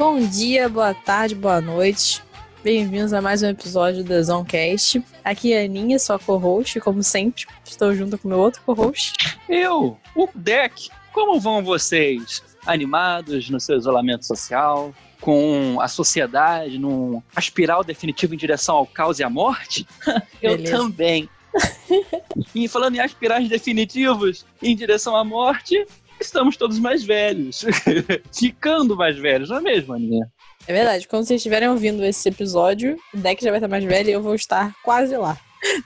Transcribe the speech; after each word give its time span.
Bom 0.00 0.18
dia, 0.18 0.66
boa 0.66 0.94
tarde, 0.94 1.34
boa 1.34 1.60
noite. 1.60 2.22
Bem-vindos 2.64 3.12
a 3.12 3.20
mais 3.20 3.42
um 3.42 3.48
episódio 3.48 4.02
do 4.02 4.24
Zoncast. 4.24 5.04
Aqui 5.22 5.52
é 5.52 5.60
a 5.60 5.64
Aninha, 5.66 5.98
sua 5.98 6.18
co-host, 6.18 6.80
como 6.80 7.02
sempre. 7.02 7.44
Estou 7.66 7.94
junto 7.94 8.16
com 8.16 8.26
meu 8.26 8.38
outro 8.38 8.62
co-host. 8.62 9.12
Eu, 9.46 9.98
o 10.16 10.26
Deck. 10.34 10.88
Como 11.12 11.38
vão 11.38 11.62
vocês? 11.62 12.42
Animados 12.64 13.50
no 13.50 13.60
seu 13.60 13.76
isolamento 13.76 14.24
social? 14.24 14.94
Com 15.20 15.78
a 15.82 15.86
sociedade 15.86 16.78
num 16.78 17.22
espiral 17.36 17.84
definitivo 17.84 18.32
em 18.32 18.38
direção 18.38 18.76
ao 18.76 18.86
caos 18.86 19.18
e 19.18 19.22
à 19.22 19.28
morte? 19.28 19.86
Eu 20.40 20.56
Beleza. 20.56 20.78
também. 20.78 21.28
e 22.54 22.66
falando 22.68 22.96
em 22.96 23.00
aspirais 23.00 23.50
definitivos 23.50 24.46
em 24.62 24.74
direção 24.74 25.14
à 25.14 25.22
morte, 25.22 25.84
estamos 26.20 26.56
todos 26.56 26.78
mais 26.78 27.02
velhos. 27.02 27.64
Ficando 28.36 28.96
mais 28.96 29.16
velhos, 29.18 29.48
não 29.50 29.56
é 29.56 29.60
mesmo, 29.60 29.94
Aninha? 29.94 30.26
É 30.66 30.72
verdade, 30.72 31.08
quando 31.08 31.24
vocês 31.24 31.38
estiverem 31.38 31.68
ouvindo 31.68 32.04
esse 32.04 32.28
episódio, 32.28 32.96
o 33.14 33.16
deck 33.18 33.42
já 33.42 33.50
vai 33.50 33.58
estar 33.58 33.68
mais 33.68 33.84
velho 33.84 34.08
e 34.08 34.12
eu 34.12 34.22
vou 34.22 34.34
estar 34.34 34.72
quase 34.84 35.16
lá. 35.16 35.36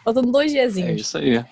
Faltando 0.05 0.30
dois 0.30 0.51
É 0.52 0.56
diazinhos. 0.56 1.01
isso 1.01 1.19
aí. 1.19 1.37
É, 1.37 1.45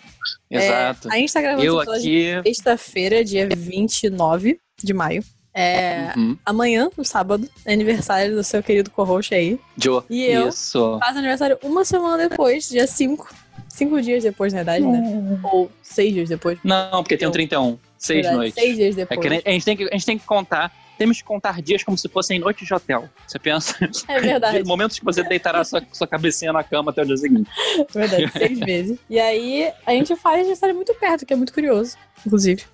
Exato. 0.67 1.09
a 1.11 1.17
gente 1.17 1.33
tá 1.33 1.41
gravando 1.41 1.65
Eu 1.65 1.81
aqui. 1.81 2.41
sexta-feira, 2.45 3.25
dia 3.25 3.49
29 3.49 4.59
de 4.83 4.93
maio. 4.93 5.25
É, 5.55 6.13
Uhum. 6.17 6.37
amanhã, 6.47 6.89
no 6.97 7.05
sábado, 7.05 7.47
é 7.67 7.73
aniversário 7.75 8.35
do 8.35 8.43
seu 8.43 8.63
querido 8.63 8.91
co-host 8.91 9.35
aí. 9.35 9.59
Joe. 9.77 10.03
E 10.09 10.25
eu? 10.25 10.49
Isso. 10.49 10.99
Faz 10.99 11.17
aniversário 11.17 11.59
uma 11.63 11.85
semana 11.85 12.29
depois, 12.29 12.69
dia 12.69 12.87
5. 12.87 13.35
Cinco 13.69 14.01
dias 14.01 14.23
depois, 14.23 14.53
na 14.53 14.59
verdade, 14.63 14.85
né? 14.87 15.39
Ou 15.45 15.71
seis 15.83 16.13
dias 16.13 16.29
depois. 16.29 16.59
Não, 16.63 17.03
porque 17.03 17.17
tem 17.17 17.27
um 17.27 17.31
31. 17.31 17.79
Seis 18.03 18.23
Verdade, 18.23 18.37
noites. 18.37 18.55
Seis 18.55 18.77
dias 18.77 18.95
É 18.99 19.01
depois. 19.07 19.21
que 19.21 19.27
a 19.49 19.53
gente, 19.53 19.65
tem 19.65 19.77
que, 19.77 19.85
a 19.85 19.93
gente 19.93 20.07
tem 20.07 20.19
que 20.19 20.27
contar. 20.27 20.73
Temos 20.99 21.19
que 21.19 21.25
contar 21.25 21.63
dias 21.63 21.83
como 21.85 21.97
se 21.97 22.09
fossem 22.09 22.39
noites 22.39 22.67
de 22.67 22.75
hotel. 22.75 23.09
Você 23.27 23.39
pensa? 23.39 23.75
É 24.09 24.21
verdade. 24.21 24.65
Momentos 24.65 24.99
que 24.99 25.05
você 25.05 25.23
deitará 25.23 25.63
sua, 25.65 25.83
sua 25.93 26.07
cabecinha 26.07 26.53
na 26.53 26.65
cama 26.65 26.91
até 26.91 27.03
o 27.03 27.07
dia 27.07 27.17
seguinte. 27.17 27.49
É 27.79 27.85
Verdade, 27.99 28.31
seis 28.33 28.59
vezes. 28.61 28.99
E 29.09 29.19
aí, 29.21 29.73
a 29.87 29.93
gente 29.93 30.15
faz 30.17 30.41
aniversário 30.41 30.75
muito 30.75 30.93
perto, 30.95 31.25
que 31.25 31.33
é 31.33 31.37
muito 31.37 31.53
curioso, 31.53 31.97
inclusive. 32.27 32.65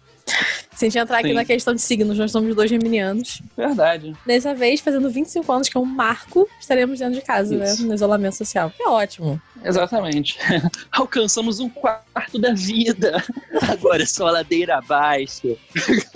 Se 0.74 0.84
a 0.84 0.88
gente 0.88 0.98
entrar 0.98 1.18
aqui 1.18 1.28
Sim. 1.28 1.34
na 1.34 1.44
questão 1.44 1.74
de 1.74 1.82
signos, 1.82 2.16
nós 2.16 2.30
somos 2.30 2.54
dois 2.54 2.70
geminianos. 2.70 3.42
Verdade. 3.56 4.14
Dessa 4.24 4.54
vez, 4.54 4.80
fazendo 4.80 5.10
25 5.10 5.52
anos, 5.52 5.68
que 5.68 5.76
é 5.76 5.80
um 5.80 5.84
marco, 5.84 6.48
estaremos 6.60 6.98
dentro 6.98 7.14
de 7.14 7.20
casa, 7.20 7.54
Isso. 7.54 7.82
né? 7.82 7.88
No 7.88 7.94
isolamento 7.94 8.36
social. 8.36 8.70
Que 8.70 8.82
é 8.84 8.88
ótimo. 8.88 9.40
Exatamente. 9.64 10.38
Alcançamos 10.92 11.58
um 11.58 11.68
quarto 11.68 12.38
da 12.38 12.52
vida. 12.52 13.24
Agora 13.68 14.02
é 14.02 14.06
só 14.06 14.30
ladeira 14.30 14.78
abaixo. 14.78 15.56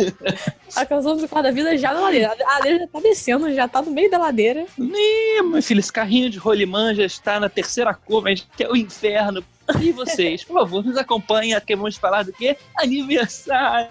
Alcançamos 0.77 1.23
o 1.23 1.29
quarto 1.29 1.47
da 1.47 1.51
vida 1.51 1.77
já 1.77 1.93
na 1.93 2.01
ladeira. 2.01 2.33
A 2.47 2.55
ladeira 2.55 2.79
já 2.79 2.87
tá 2.87 3.01
descendo, 3.01 3.53
já 3.53 3.67
tá 3.67 3.83
no 3.83 3.91
meio 3.91 4.11
da 4.11 4.19
ladeira. 4.19 4.65
Ih, 4.79 5.43
meu 5.43 5.63
filho, 5.63 5.81
esse 5.81 5.93
carrinho 5.93 6.31
de 6.31 6.39
rolimã 6.39 6.95
já 6.95 7.05
está 7.05 7.41
na 7.41 7.49
terceira 7.49 7.93
curva, 7.93 8.31
a 8.31 8.35
quer 8.57 8.71
o 8.71 8.77
inferno. 8.77 9.45
E 9.81 9.93
vocês, 9.93 10.45
por 10.45 10.55
favor, 10.55 10.85
nos 10.85 10.97
acompanhem, 10.97 11.59
porque 11.59 11.77
vamos 11.77 11.97
falar 11.97 12.25
do 12.25 12.33
quê? 12.33 12.57
Aniversário! 12.79 13.89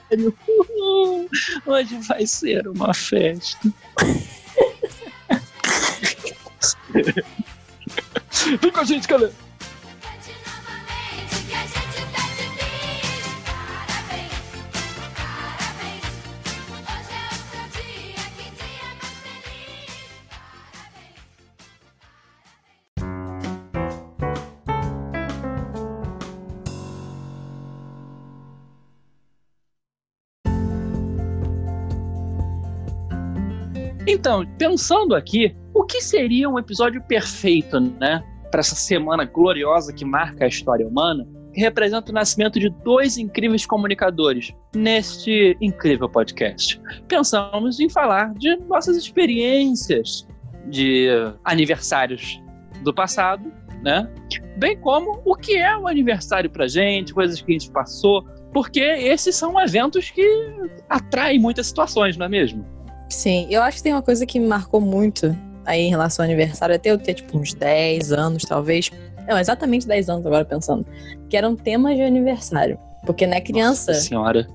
Uhul. 0.48 1.30
Hoje 1.66 1.98
vai 2.08 2.26
ser 2.26 2.68
uma 2.68 2.94
festa. 2.94 3.72
Vem 8.62 8.72
com 8.72 8.80
a 8.80 8.84
gente, 8.84 9.08
galera! 9.08 9.50
Então, 34.22 34.46
pensando 34.56 35.16
aqui, 35.16 35.56
o 35.74 35.84
que 35.84 36.00
seria 36.00 36.48
um 36.48 36.59
episódio 36.59 37.02
perfeito, 37.02 37.80
né? 37.80 38.24
Para 38.52 38.59
essa 38.59 38.76
semana 38.76 39.26
gloriosa 39.26 39.92
que 39.92 40.06
marca 40.06 40.46
a 40.46 40.48
história 40.48 40.88
humana, 40.88 41.28
que 41.52 41.59
representa 41.59 42.12
o 42.12 42.14
nascimento 42.14 42.59
de 42.59 42.70
dois 42.70 43.18
incríveis 43.18 43.66
comunicadores 43.66 44.54
neste 44.76 45.58
incrível 45.59 46.08
podcast. 46.08 46.80
Pensamos 47.08 47.80
em 47.80 47.90
falar 47.90 48.32
de 48.36 48.58
nossas 48.68 48.96
experiências 48.96 50.28
de 50.68 51.08
aniversários 51.44 52.40
do 52.84 52.94
passado, 52.94 53.52
né? 53.82 54.08
Bem 54.59 54.78
como 54.78 55.20
o 55.26 55.36
que 55.36 55.58
é 55.58 55.76
o 55.76 55.88
aniversário 55.88 56.48
pra 56.48 56.68
gente, 56.68 57.12
coisas 57.12 57.42
que 57.42 57.52
a 57.52 57.58
gente 57.58 57.72
passou, 57.72 58.24
porque 58.53 58.82
esses 58.82 59.36
são 59.36 59.59
eventos 59.59 60.12
que 60.12 60.24
atraem 60.88 61.40
muitas 61.40 61.66
situações, 61.66 62.18
não 62.18 62.28
é 62.28 62.30
mesmo? 62.30 62.81
Sim, 63.11 63.47
eu 63.49 63.61
acho 63.61 63.77
que 63.77 63.83
tem 63.83 63.94
uma 63.94 64.01
coisa 64.01 64.25
que 64.25 64.39
me 64.39 64.47
marcou 64.47 64.79
muito 64.79 65.35
aí 65.66 65.81
em 65.81 65.89
relação 65.89 66.23
ao 66.23 66.29
aniversário, 66.29 66.75
até 66.75 66.91
eu 66.91 66.97
ter 66.97 67.13
tipo 67.13 67.38
uns 67.38 67.53
10 67.53 68.11
anos, 68.11 68.44
talvez. 68.44 68.89
Não, 69.27 69.38
exatamente 69.38 69.88
10 69.88 70.09
anos 70.09 70.25
agora 70.25 70.45
pensando. 70.45 70.85
Que 71.29 71.38
eram 71.38 71.55
temas 71.55 71.95
de 71.95 72.01
aniversário. 72.01 72.79
Porque, 73.05 73.25
né, 73.27 73.41
criança, 73.41 73.94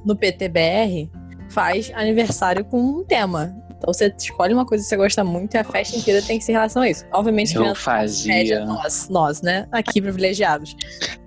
no 0.04 0.16
PTBR, 0.16 1.10
faz 1.50 1.90
aniversário 1.94 2.64
com 2.64 2.80
um 2.80 3.04
tema. 3.04 3.54
Então 3.76 3.92
você 3.92 4.12
escolhe 4.18 4.54
uma 4.54 4.64
coisa 4.64 4.82
que 4.82 4.88
você 4.88 4.96
gosta 4.96 5.22
muito 5.22 5.54
e 5.54 5.58
a 5.58 5.64
festa 5.64 5.96
inteira 5.96 6.22
tem 6.22 6.38
que 6.38 6.44
ser 6.44 6.52
em 6.52 6.54
relação 6.54 6.82
a 6.82 6.88
isso. 6.88 7.04
Obviamente, 7.12 7.54
Eu 7.54 7.62
criança 7.62 7.80
fazia. 7.80 8.34
média, 8.34 8.64
nós, 8.64 9.08
nós, 9.08 9.42
né? 9.42 9.66
Aqui 9.70 10.00
privilegiados. 10.00 10.74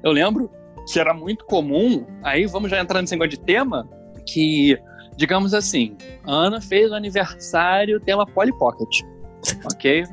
Eu 0.03 0.11
lembro 0.11 0.49
que 0.91 0.99
era 0.99 1.13
muito 1.13 1.45
comum, 1.45 2.05
aí 2.23 2.45
vamos 2.47 2.71
já 2.71 2.79
entrar 2.79 3.01
nesse 3.01 3.13
negócio 3.13 3.31
de 3.31 3.39
tema, 3.39 3.87
que, 4.25 4.77
digamos 5.19 5.53
assim, 5.53 5.97
a 6.25 6.31
Ana 6.31 6.61
fez 6.61 6.89
o 6.91 6.95
aniversário 6.95 7.99
tema 7.99 8.25
Polly 8.25 8.57
Pocket, 8.57 8.87
ok? 9.65 10.03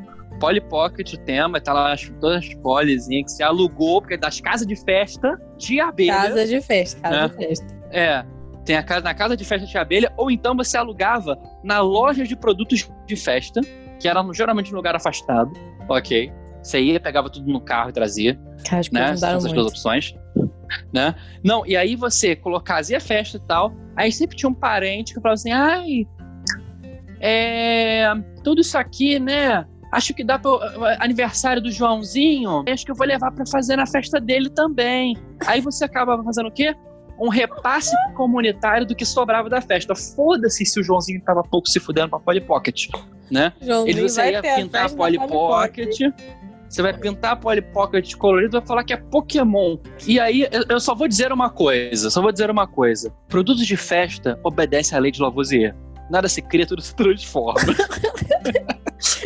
Polly 0.40 0.60
Pocket, 0.60 1.14
o 1.14 1.18
tema, 1.18 1.60
tá 1.60 1.72
lá 1.72 1.92
as- 1.92 2.10
todas 2.20 2.44
as 2.44 2.54
polizinhas 2.56 3.24
que 3.26 3.30
se 3.38 3.42
alugou, 3.42 4.02
porque 4.02 4.14
é 4.14 4.18
das 4.18 4.40
casas 4.40 4.66
de 4.66 4.74
festa 4.76 5.40
de 5.56 5.80
abelha. 5.80 6.12
Casa 6.12 6.44
de 6.46 6.60
festa, 6.60 7.00
casa 7.00 7.16
É. 7.16 7.28
de 7.28 7.34
festa. 7.36 7.66
É, 7.92 8.24
tem 8.64 8.76
a 8.76 8.82
casa, 8.82 9.00
na 9.02 9.14
casa 9.14 9.36
de 9.36 9.44
festa 9.44 9.64
de 9.66 9.78
abelha, 9.78 10.12
ou 10.16 10.28
então 10.30 10.56
você 10.56 10.76
alugava 10.76 11.38
na 11.62 11.80
loja 11.80 12.24
de 12.24 12.34
produtos 12.36 12.90
de 13.06 13.16
festa, 13.16 13.60
que 14.00 14.08
era 14.08 14.20
geralmente 14.34 14.72
um 14.72 14.76
lugar 14.76 14.94
afastado, 14.96 15.50
ok? 15.88 16.30
Você 16.62 16.80
ia, 16.80 16.98
pegava 16.98 17.30
tudo 17.30 17.50
no 17.50 17.60
carro 17.60 17.90
e 17.90 17.92
trazia 17.92 18.36
Cara, 18.68 18.82
né? 18.92 19.12
Essas 19.12 19.52
duas 19.52 19.66
opções. 19.68 20.14
Né? 20.92 21.14
Não, 21.42 21.66
e 21.66 21.76
aí 21.76 21.96
você 21.96 22.34
colocava, 22.36 22.78
fazia 22.78 23.00
festa 23.00 23.36
e 23.36 23.40
tal, 23.40 23.72
aí 23.96 24.12
sempre 24.12 24.36
tinha 24.36 24.48
um 24.48 24.54
parente 24.54 25.14
que 25.14 25.20
falava 25.20 25.34
assim, 25.34 25.52
ai, 25.52 26.06
é, 27.20 28.12
tudo 28.44 28.60
isso 28.60 28.76
aqui, 28.76 29.18
né? 29.18 29.66
Acho 29.92 30.12
que 30.12 30.22
dá 30.22 30.38
para 30.38 30.50
aniversário 31.00 31.62
do 31.62 31.70
Joãozinho, 31.70 32.64
acho 32.68 32.84
que 32.84 32.90
eu 32.90 32.94
vou 32.94 33.06
levar 33.06 33.30
pra 33.32 33.46
fazer 33.46 33.76
na 33.76 33.86
festa 33.86 34.20
dele 34.20 34.50
também. 34.50 35.16
Aí 35.46 35.60
você 35.60 35.84
acaba 35.84 36.22
fazendo 36.22 36.48
o 36.48 36.52
quê? 36.52 36.74
Um 37.18 37.28
repasse 37.28 37.96
comunitário 38.14 38.86
do 38.86 38.94
que 38.94 39.06
sobrava 39.06 39.48
da 39.48 39.60
festa. 39.62 39.94
Foda-se 39.94 40.66
se 40.66 40.78
o 40.78 40.82
Joãozinho 40.82 41.22
tava 41.22 41.42
pouco 41.42 41.66
se 41.68 41.80
fudendo 41.80 42.10
pra 42.10 42.18
Polly 42.18 42.42
Pocket, 42.42 42.88
né? 43.30 43.52
Joãozinho 43.62 43.98
Ele 43.98 44.08
vai 44.08 44.32
ia 44.32 44.38
a 44.40 44.42
pintar 44.42 44.86
a 44.86 44.88
Polly 44.90 45.16
Polly 45.16 45.30
Pocket. 45.30 45.98
Você 46.68 46.82
vai 46.82 46.92
pintar 46.96 47.32
a 47.32 47.36
Polly 47.36 47.62
Pocket 47.62 48.14
colorida 48.16 48.56
e 48.56 48.60
vai 48.60 48.66
falar 48.66 48.84
que 48.84 48.92
é 48.92 48.96
Pokémon. 48.96 49.78
E 50.06 50.18
aí, 50.20 50.48
eu- 50.68 50.80
só 50.80 50.94
vou 50.94 51.06
dizer 51.08 51.32
uma 51.32 51.48
coisa, 51.50 52.10
só 52.10 52.20
vou 52.20 52.32
dizer 52.32 52.50
uma 52.50 52.66
coisa. 52.66 53.12
Produtos 53.28 53.66
de 53.66 53.76
festa 53.76 54.38
obedecem 54.42 54.96
à 54.96 55.00
lei 55.00 55.10
de 55.12 55.20
Lavoisier. 55.22 55.74
Nada 56.10 56.28
se 56.28 56.40
cria, 56.42 56.66
tudo 56.66 56.82
se 56.82 56.94
transforma. 56.94 57.60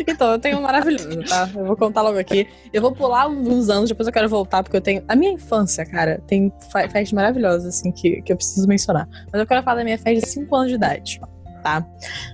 Então, 0.06 0.32
eu 0.32 0.38
tenho 0.38 0.58
um 0.58 0.62
maravilhoso, 0.62 1.22
tá? 1.28 1.48
Eu 1.54 1.64
vou 1.64 1.76
contar 1.76 2.02
logo 2.02 2.18
aqui. 2.18 2.48
Eu 2.72 2.82
vou 2.82 2.92
pular 2.92 3.28
uns 3.28 3.68
anos, 3.70 3.88
depois 3.88 4.06
eu 4.06 4.12
quero 4.12 4.28
voltar, 4.28 4.62
porque 4.62 4.76
eu 4.76 4.80
tenho. 4.80 5.02
A 5.08 5.14
minha 5.14 5.32
infância, 5.32 5.86
cara, 5.86 6.20
tem 6.26 6.52
fe- 6.72 6.88
festas 6.88 7.12
maravilhosas, 7.12 7.66
assim, 7.76 7.92
que, 7.92 8.20
que 8.22 8.32
eu 8.32 8.36
preciso 8.36 8.66
mencionar. 8.66 9.08
Mas 9.32 9.40
eu 9.40 9.46
quero 9.46 9.62
falar 9.62 9.76
da 9.76 9.84
minha 9.84 9.96
festa 9.96 10.20
de 10.20 10.26
5 10.32 10.54
anos 10.56 10.68
de 10.70 10.74
idade, 10.74 11.20
tá? 11.60 11.86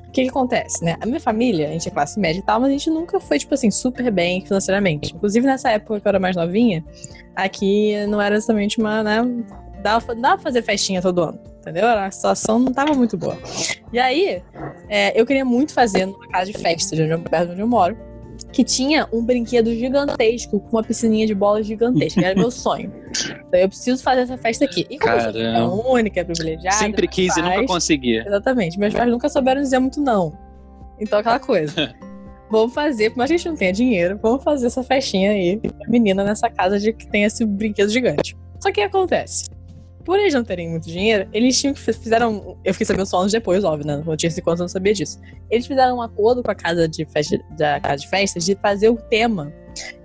O 0.06 0.10
que 0.10 0.22
que 0.22 0.30
acontece, 0.30 0.84
né? 0.84 0.96
A 1.00 1.06
minha 1.06 1.20
família, 1.20 1.68
a 1.68 1.72
gente 1.72 1.88
é 1.88 1.90
classe 1.90 2.18
média 2.18 2.38
e 2.38 2.42
tal, 2.42 2.60
mas 2.60 2.70
a 2.70 2.72
gente 2.72 2.88
nunca 2.90 3.20
foi, 3.20 3.38
tipo 3.38 3.52
assim, 3.54 3.70
super 3.70 4.10
bem 4.10 4.40
financeiramente. 4.40 5.14
Inclusive, 5.14 5.46
nessa 5.46 5.70
época 5.70 6.00
que 6.00 6.06
eu 6.06 6.10
era 6.10 6.18
mais 6.18 6.36
novinha, 6.36 6.84
aqui 7.34 7.94
não 8.06 8.20
era 8.20 8.36
exatamente 8.36 8.78
uma, 8.78 9.02
né? 9.02 9.22
Dava, 9.82 10.14
dava 10.14 10.40
fazer 10.40 10.62
festinha 10.62 11.02
todo 11.02 11.22
ano, 11.22 11.38
entendeu? 11.60 11.86
A 11.86 12.10
situação 12.10 12.58
não 12.58 12.72
tava 12.72 12.94
muito 12.94 13.16
boa. 13.16 13.36
E 13.92 13.98
aí, 13.98 14.42
é, 14.88 15.18
eu 15.20 15.26
queria 15.26 15.44
muito 15.44 15.74
fazer 15.74 16.06
numa 16.06 16.28
casa 16.28 16.50
de 16.50 16.58
festa, 16.58 16.96
de 16.96 17.02
onde 17.02 17.28
perto 17.28 17.46
de 17.46 17.52
onde 17.52 17.60
eu 17.60 17.68
moro, 17.68 17.96
que 18.52 18.64
tinha 18.64 19.06
um 19.12 19.24
brinquedo 19.24 19.74
gigantesco 19.74 20.60
com 20.60 20.76
uma 20.76 20.82
piscininha 20.82 21.26
de 21.26 21.34
bola 21.34 21.62
gigantesca. 21.62 22.24
Era 22.24 22.38
meu 22.38 22.50
sonho. 22.50 22.92
Então 23.48 23.60
eu 23.60 23.68
preciso 23.68 24.02
fazer 24.02 24.22
essa 24.22 24.36
festa 24.38 24.64
aqui. 24.64 24.86
E 24.90 24.98
como 24.98 25.14
eu 25.14 25.20
sou 25.20 25.32
Caramba. 25.32 25.88
única, 25.90 26.24
privilegiada. 26.24 26.76
Sempre 26.76 27.06
quis 27.08 27.36
e 27.36 27.42
nunca 27.42 27.54
pais- 27.54 27.66
consegui. 27.66 28.16
Exatamente. 28.18 28.78
Meus 28.78 28.94
pais 28.94 29.10
nunca 29.10 29.28
souberam 29.28 29.60
dizer 29.62 29.78
muito 29.78 30.00
não. 30.00 30.36
Então 31.00 31.18
aquela 31.18 31.38
coisa. 31.38 31.94
vamos 32.50 32.72
fazer, 32.72 33.10
por 33.10 33.18
mais 33.18 33.28
que 33.28 33.34
a 33.34 33.36
gente 33.38 33.48
não 33.48 33.56
tenha 33.56 33.72
dinheiro, 33.72 34.18
vamos 34.22 34.42
fazer 34.44 34.66
essa 34.68 34.82
festinha 34.82 35.32
aí, 35.32 35.60
menina 35.88 36.22
nessa 36.22 36.48
casa 36.48 36.78
de 36.78 36.92
que 36.92 37.06
tem 37.08 37.24
esse 37.24 37.44
brinquedo 37.44 37.88
gigante. 37.90 38.36
Só 38.60 38.70
que 38.70 38.72
o 38.72 38.74
que 38.74 38.80
acontece? 38.82 39.46
Por 40.06 40.20
eles 40.20 40.32
não 40.32 40.44
terem 40.44 40.70
muito 40.70 40.84
dinheiro, 40.84 41.28
eles 41.32 41.60
tinham 41.60 41.74
que 41.74 41.80
fizeram. 41.80 42.56
Eu 42.64 42.72
fiquei 42.72 42.86
sabendo 42.86 43.06
só 43.06 43.18
anos 43.18 43.32
depois, 43.32 43.64
óbvio, 43.64 43.84
né? 43.84 44.00
Eu 44.06 44.16
tinha 44.16 44.30
5 44.30 44.48
anos, 44.48 44.60
eu 44.60 44.64
não 44.64 44.68
sabia 44.68 44.94
disso. 44.94 45.20
Eles 45.50 45.66
fizeram 45.66 45.96
um 45.96 46.00
acordo 46.00 46.44
com 46.44 46.50
a 46.50 46.54
casa 46.54 46.88
de 46.88 47.04
festa, 47.06 47.36
da 47.58 47.80
casa 47.80 48.02
de 48.02 48.08
festas 48.08 48.46
de 48.46 48.54
fazer 48.54 48.88
o 48.88 48.96
tema 48.96 49.52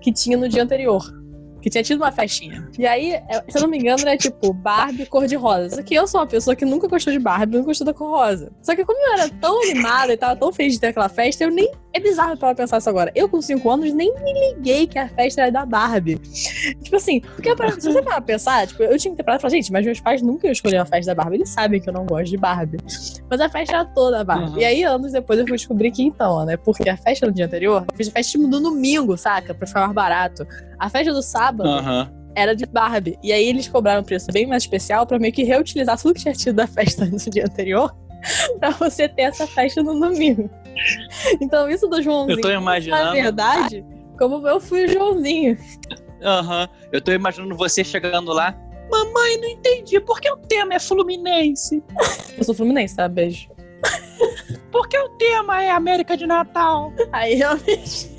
que 0.01 0.11
tinha 0.11 0.35
no 0.35 0.49
dia 0.49 0.63
anterior. 0.63 1.20
Que 1.61 1.69
tinha 1.69 1.83
tido 1.83 1.97
uma 2.01 2.11
festinha. 2.11 2.67
E 2.77 2.85
aí, 2.87 3.13
é- 3.13 3.43
se 3.47 3.57
eu 3.57 3.61
não 3.61 3.69
me 3.69 3.77
engano, 3.77 4.01
era 4.01 4.17
tipo 4.17 4.51
Barbie 4.53 5.05
cor-de-rosa. 5.05 5.75
Só 5.75 5.83
que 5.83 5.93
eu 5.93 6.07
sou 6.07 6.19
uma 6.21 6.27
pessoa 6.27 6.55
que 6.55 6.65
nunca 6.65 6.87
gostou 6.87 7.13
de 7.13 7.19
Barbie, 7.19 7.53
nunca 7.57 7.67
gostou 7.67 7.85
da 7.85 7.93
cor 7.93 8.09
rosa. 8.09 8.51
Só 8.61 8.75
que 8.75 8.83
como 8.83 8.97
eu 8.99 9.13
era 9.13 9.29
tão 9.29 9.61
animada 9.63 10.13
e 10.13 10.17
tava 10.17 10.35
tão 10.35 10.51
feliz 10.51 10.73
de 10.73 10.79
ter 10.79 10.87
aquela 10.87 11.09
festa, 11.09 11.43
eu 11.43 11.51
nem. 11.51 11.71
É 11.93 11.99
bizarro 11.99 12.37
pra 12.37 12.55
pensar 12.55 12.77
isso 12.77 12.89
agora. 12.89 13.11
Eu, 13.13 13.27
com 13.27 13.41
5 13.41 13.69
anos, 13.69 13.93
nem 13.93 14.13
me 14.23 14.53
liguei 14.53 14.87
que 14.87 14.97
a 14.97 15.09
festa 15.09 15.41
era 15.41 15.51
da 15.51 15.65
Barbie. 15.65 16.17
Tipo 16.81 16.95
assim, 16.95 17.19
porque 17.19 17.53
pra, 17.53 17.69
se 17.71 17.81
você 17.91 18.01
parar 18.01 18.21
pensar, 18.21 18.65
tipo, 18.65 18.81
eu 18.81 18.97
tinha 18.97 19.11
que 19.11 19.17
ter 19.17 19.23
parado 19.23 19.41
e 19.41 19.43
falar, 19.43 19.51
gente, 19.51 19.71
mas 19.73 19.85
meus 19.85 19.99
pais 19.99 20.21
nunca 20.21 20.47
iam 20.47 20.53
escolher 20.53 20.77
a 20.77 20.85
festa 20.85 21.13
da 21.13 21.21
Barbie. 21.21 21.37
Eles 21.37 21.49
sabem 21.49 21.81
que 21.81 21.89
eu 21.89 21.93
não 21.93 22.05
gosto 22.05 22.29
de 22.29 22.37
Barbie. 22.37 22.77
Mas 23.29 23.41
a 23.41 23.49
festa 23.49 23.75
era 23.75 23.85
toda 23.85 24.21
a 24.21 24.23
Barbie. 24.23 24.51
Uhum. 24.51 24.59
E 24.59 24.65
aí, 24.65 24.83
anos 24.83 25.11
depois, 25.11 25.37
eu 25.37 25.45
fui 25.45 25.57
descobrir 25.57 25.91
que 25.91 26.01
então, 26.01 26.45
né? 26.45 26.55
Porque 26.55 26.89
a 26.89 26.95
festa 26.95 27.27
no 27.27 27.33
dia 27.33 27.45
anterior, 27.45 27.85
eu 27.91 27.97
fiz 27.97 28.07
a 28.07 28.11
festa 28.11 28.37
no 28.37 28.47
domingo, 28.61 29.17
saca? 29.17 29.53
Pra 29.53 29.67
ficar 29.67 29.81
mais 29.81 29.93
barato. 29.93 30.47
A 30.81 30.89
festa 30.89 31.13
do 31.13 31.21
sábado 31.21 31.69
era 32.35 32.55
de 32.55 32.65
Barbie. 32.65 33.15
E 33.21 33.31
aí 33.31 33.45
eles 33.45 33.67
cobraram 33.67 34.01
um 34.01 34.03
preço 34.03 34.31
bem 34.33 34.47
mais 34.47 34.63
especial 34.63 35.05
pra 35.05 35.19
meio 35.19 35.31
que 35.31 35.43
reutilizar 35.43 36.01
tudo 36.01 36.15
que 36.15 36.21
tinha 36.21 36.33
tido 36.33 36.55
da 36.55 36.65
festa 36.65 37.05
no 37.07 37.17
dia 37.17 37.45
anterior 37.45 37.95
pra 38.59 38.71
você 38.71 39.07
ter 39.07 39.23
essa 39.23 39.45
festa 39.45 39.83
no 39.83 39.99
domingo. 39.99 40.49
Então 41.39 41.69
isso 41.69 41.87
do 41.87 42.01
Joãozinho, 42.01 42.39
Eu 42.39 42.41
tô 42.41 42.47
na 42.47 42.55
imaginando. 42.55 43.11
verdade, 43.13 43.85
como 44.17 44.47
eu 44.47 44.59
fui 44.59 44.85
o 44.85 44.87
Joãozinho. 44.87 45.55
Aham. 46.23 46.67
Eu 46.91 46.99
tô 46.99 47.11
imaginando 47.11 47.55
você 47.55 47.83
chegando 47.83 48.33
lá. 48.33 48.57
Mamãe, 48.89 49.39
não 49.39 49.49
entendi. 49.49 49.99
Por 49.99 50.19
que 50.19 50.31
o 50.31 50.37
tema 50.37 50.73
é 50.73 50.79
Fluminense? 50.79 51.83
Eu 52.35 52.43
sou 52.43 52.55
fluminense, 52.55 52.95
tá? 52.95 53.07
Beijo. 53.07 53.49
Por 54.71 54.87
que 54.89 54.97
o 54.97 55.09
tema 55.09 55.63
é 55.63 55.69
América 55.69 56.17
de 56.17 56.25
Natal? 56.25 56.91
Aí 57.11 57.35
realmente... 57.35 58.09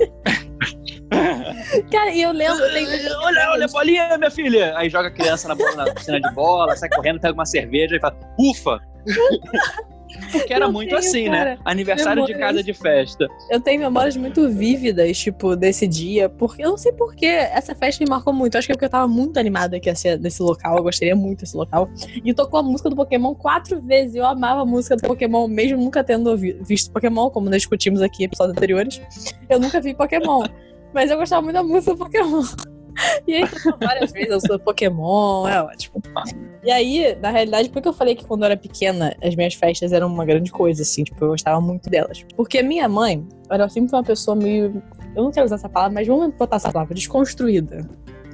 Cara, 1.90 2.10
e 2.10 2.22
eu 2.22 2.32
lembro... 2.32 2.64
eu 2.64 3.18
olha, 3.20 3.50
olha 3.50 3.68
bolinha, 3.68 4.16
minha 4.18 4.30
filha. 4.30 4.76
Aí 4.76 4.88
joga 4.88 5.08
a 5.08 5.10
criança 5.10 5.48
na, 5.48 5.54
bola, 5.54 5.76
na 5.76 5.94
piscina 5.94 6.20
de 6.20 6.30
bola, 6.32 6.76
sai 6.76 6.88
correndo, 6.88 7.20
pega 7.20 7.34
uma 7.34 7.46
cerveja 7.46 7.96
e 7.96 8.00
fala, 8.00 8.16
ufa! 8.38 8.80
Porque 10.30 10.52
era 10.52 10.66
Eu 10.66 10.72
muito 10.72 10.88
tenho, 10.88 10.98
assim, 10.98 11.24
cara, 11.26 11.44
né? 11.44 11.58
Aniversário 11.64 12.24
de 12.24 12.34
casa 12.34 12.62
de 12.62 12.72
festa. 12.72 13.28
Eu 13.50 13.60
tenho 13.60 13.80
memórias 13.80 14.16
muito 14.16 14.48
vívidas, 14.48 15.18
tipo, 15.18 15.56
desse 15.56 15.86
dia, 15.86 16.28
porque 16.28 16.64
eu 16.64 16.70
não 16.70 16.76
sei 16.76 16.92
porquê. 16.92 17.26
Essa 17.26 17.74
festa 17.74 18.04
me 18.04 18.10
marcou 18.10 18.32
muito. 18.32 18.56
Acho 18.56 18.66
que 18.66 18.72
é 18.72 18.74
porque 18.74 18.84
eu 18.84 18.90
tava 18.90 19.08
muito 19.08 19.38
animada 19.38 19.80
ser 19.94 20.18
desse 20.18 20.42
local. 20.42 20.76
Eu 20.76 20.82
gostaria 20.82 21.16
muito 21.16 21.40
desse 21.40 21.56
local. 21.56 21.88
E 22.24 22.32
tocou 22.34 22.60
a 22.60 22.62
música 22.62 22.90
do 22.90 22.96
Pokémon 22.96 23.34
quatro 23.34 23.80
vezes. 23.80 24.14
Eu 24.14 24.26
amava 24.26 24.62
a 24.62 24.66
música 24.66 24.96
do 24.96 25.02
Pokémon, 25.02 25.48
mesmo 25.48 25.78
nunca 25.78 26.02
tendo 26.04 26.36
visto 26.36 26.92
Pokémon, 26.92 27.30
como 27.30 27.46
nós 27.46 27.58
discutimos 27.58 28.02
aqui 28.02 28.22
em 28.22 28.26
episódios 28.26 28.56
anteriores. 28.56 29.02
Eu 29.48 29.58
nunca 29.58 29.80
vi 29.80 29.94
Pokémon. 29.94 30.44
Mas 30.92 31.10
eu 31.10 31.16
gostava 31.16 31.42
muito 31.42 31.54
da 31.54 31.62
música 31.62 31.92
do 31.92 31.98
Pokémon. 31.98 32.42
E 33.26 33.34
aí 33.34 33.44
várias 33.80 34.12
vezes 34.12 34.34
música 34.34 34.58
do 34.58 34.64
Pokémon, 34.64 35.48
é 35.48 35.62
ótimo. 35.62 36.02
E 36.62 36.70
aí, 36.70 37.16
na 37.20 37.30
realidade, 37.30 37.70
por 37.70 37.82
que 37.82 37.88
eu 37.88 37.92
falei 37.92 38.14
que 38.14 38.24
quando 38.24 38.42
eu 38.42 38.46
era 38.46 38.56
pequena, 38.56 39.16
as 39.22 39.34
minhas 39.34 39.54
festas 39.54 39.92
eram 39.92 40.06
uma 40.06 40.24
grande 40.24 40.52
coisa, 40.52 40.82
assim, 40.82 41.02
tipo, 41.02 41.24
eu 41.24 41.30
gostava 41.30 41.60
muito 41.60 41.90
delas. 41.90 42.24
Porque 42.36 42.58
a 42.58 42.62
minha 42.62 42.88
mãe 42.88 43.26
era 43.50 43.68
sempre 43.68 43.94
uma 43.94 44.02
pessoa 44.02 44.36
meio. 44.36 44.82
Eu 45.16 45.24
não 45.24 45.32
quero 45.32 45.46
usar 45.46 45.56
essa 45.56 45.68
palavra, 45.68 45.94
mas 45.94 46.06
vamos 46.06 46.34
botar 46.34 46.56
essa 46.56 46.70
palavra, 46.70 46.94
desconstruída. 46.94 47.88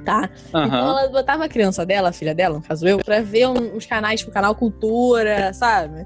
Tá? 0.05 0.29
Então 0.49 0.61
Aham. 0.61 0.89
ela 0.89 1.09
botava 1.09 1.45
a 1.45 1.49
criança 1.49 1.85
dela, 1.85 2.09
a 2.09 2.13
filha 2.13 2.33
dela, 2.33 2.55
no 2.55 2.61
caso 2.61 2.87
eu, 2.87 2.99
pra 2.99 3.21
ver 3.21 3.47
uns 3.47 3.85
canais, 3.85 4.19
tipo, 4.19 4.31
canal 4.31 4.55
Cultura, 4.55 5.53
sabe? 5.53 6.05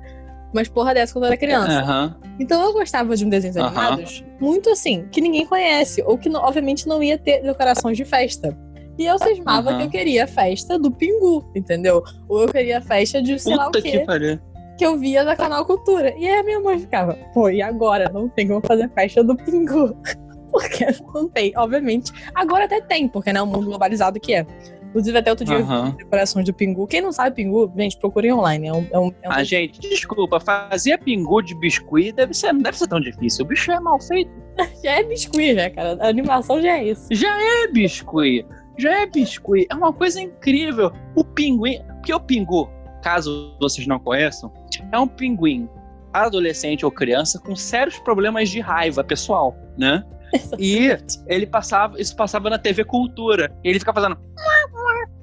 Umas 0.54 0.68
porra 0.70 0.94
dessa 0.94 1.14
quando 1.14 1.24
eu 1.24 1.28
era 1.30 1.38
criança. 1.38 1.80
Aham. 1.82 2.16
Então 2.40 2.62
eu 2.64 2.74
gostava 2.74 3.16
de 3.16 3.26
um 3.26 3.30
desenhos 3.30 3.58
Aham. 3.58 3.68
animados 3.68 4.24
muito 4.40 4.70
assim, 4.70 5.08
que 5.12 5.20
ninguém 5.22 5.46
conhece, 5.46 6.04
ou 6.06 6.18
que 6.18 6.30
obviamente 6.30 6.88
não 6.88 7.02
ia 7.02 7.18
ter 7.18 7.42
decorações 7.42 7.98
de 7.98 8.06
festa. 8.06 8.56
E 8.98 9.06
eu 9.06 9.18
cismava 9.18 9.72
Aham. 9.72 9.80
que 9.80 9.86
eu 9.86 9.90
queria 9.90 10.26
a 10.26 10.28
festa 10.28 10.78
do 10.78 10.92
Pingu, 10.92 11.44
entendeu? 11.56 12.04
Ou 12.30 12.44
eu 12.44 12.50
queria 12.52 12.78
a 12.78 12.82
festa 12.82 13.22
de 13.22 13.40
sei 13.40 13.56
lá 13.56 13.64
o 13.64 13.72
Puta 13.72 13.82
quê 13.82 13.92
que 14.00 14.06
pariu. 14.06 14.40
que 14.78 14.86
eu 14.86 14.98
via 14.98 15.24
da 15.26 15.36
Canal 15.36 15.66
Cultura. 15.66 16.14
E 16.18 16.28
aí 16.30 16.40
a 16.40 16.44
minha 16.44 16.60
mãe 16.60 16.78
ficava, 16.78 17.14
pô, 17.34 17.50
e 17.50 17.62
agora? 17.62 18.10
Não 18.14 18.30
tem 18.30 18.48
como 18.48 18.62
fazer 18.66 18.90
festa 18.94 19.24
do 19.24 19.36
Pingu. 19.36 19.96
Porque 20.52 20.86
não 21.16 21.28
tem, 21.28 21.52
obviamente. 21.58 22.12
Agora 22.36 22.66
até 22.66 22.80
tem, 22.80 23.08
porque 23.08 23.34
né, 23.34 23.42
o 23.42 23.48
mundo 23.48 23.66
globalizado 23.66 24.20
que 24.20 24.36
é. 24.36 24.46
Inclusive, 24.94 25.18
até 25.18 25.31
outro 25.31 25.44
dia 25.44 25.56
eu 25.56 25.63
Aham. 25.63 25.90
vi 25.90 25.98
decorações 25.98 26.45
do 26.45 26.54
Pingu. 26.54 26.86
Quem 26.86 27.01
não 27.01 27.12
sabe 27.12 27.36
Pingu, 27.36 27.72
gente, 27.75 27.98
procurem 27.98 28.31
online. 28.31 28.68
É 28.68 28.74
um, 28.74 28.88
é 28.92 29.00
um, 29.00 29.12
é 29.24 29.30
um 29.30 29.31
Ah, 29.31 29.44
gente, 29.44 29.80
desculpa, 29.80 30.40
fazer 30.40 31.00
pingu 31.00 31.42
de 31.42 31.56
biscuit 31.56 32.12
deve 32.12 32.31
ser, 32.36 32.54
não 32.54 32.62
deve 32.62 32.78
ser 32.78 32.88
tão 32.88 33.01
difícil. 33.01 33.44
O 33.44 33.48
bicho 33.48 33.72
é 33.72 33.80
mal 33.80 34.00
feito. 34.00 34.31
Já 34.84 34.92
é 34.92 35.04
biscuit, 35.04 35.56
já, 35.56 35.68
cara. 35.72 35.98
A 36.00 36.07
animação 36.10 36.62
já 36.62 36.78
é 36.78 36.84
isso. 36.90 37.07
Já 37.12 37.36
é 37.42 37.68
biscuit. 37.69 38.45
Já 38.78 39.01
é 39.01 39.07
biscuit. 39.07 39.66
É 39.72 39.74
uma 39.74 39.92
coisa 39.92 40.22
incrível. 40.22 40.92
O 41.16 41.24
pinguim. 41.24 41.80
Porque 41.96 42.13
o 42.13 42.19
pingu, 42.19 42.69
caso 43.01 43.56
vocês 43.60 43.88
não 43.88 43.98
conheçam, 43.98 44.54
é 44.92 45.00
um 45.00 45.07
pinguim 45.07 45.68
adolescente 46.13 46.86
ou 46.86 46.92
criança 46.92 47.39
com 47.39 47.56
sérios 47.56 47.98
problemas 47.98 48.50
de 48.50 48.60
raiva 48.60 49.04
pessoal, 49.04 49.57
né? 49.75 50.04
E 50.60 50.90
ele 51.28 51.46
passava, 51.46 52.00
isso 52.00 52.16
passava 52.16 52.50
na 52.50 52.58
TV 52.58 52.84
Cultura. 52.84 53.56
E 53.64 53.70
ele 53.70 53.80
fica 53.80 53.94
fazendo 53.94 54.18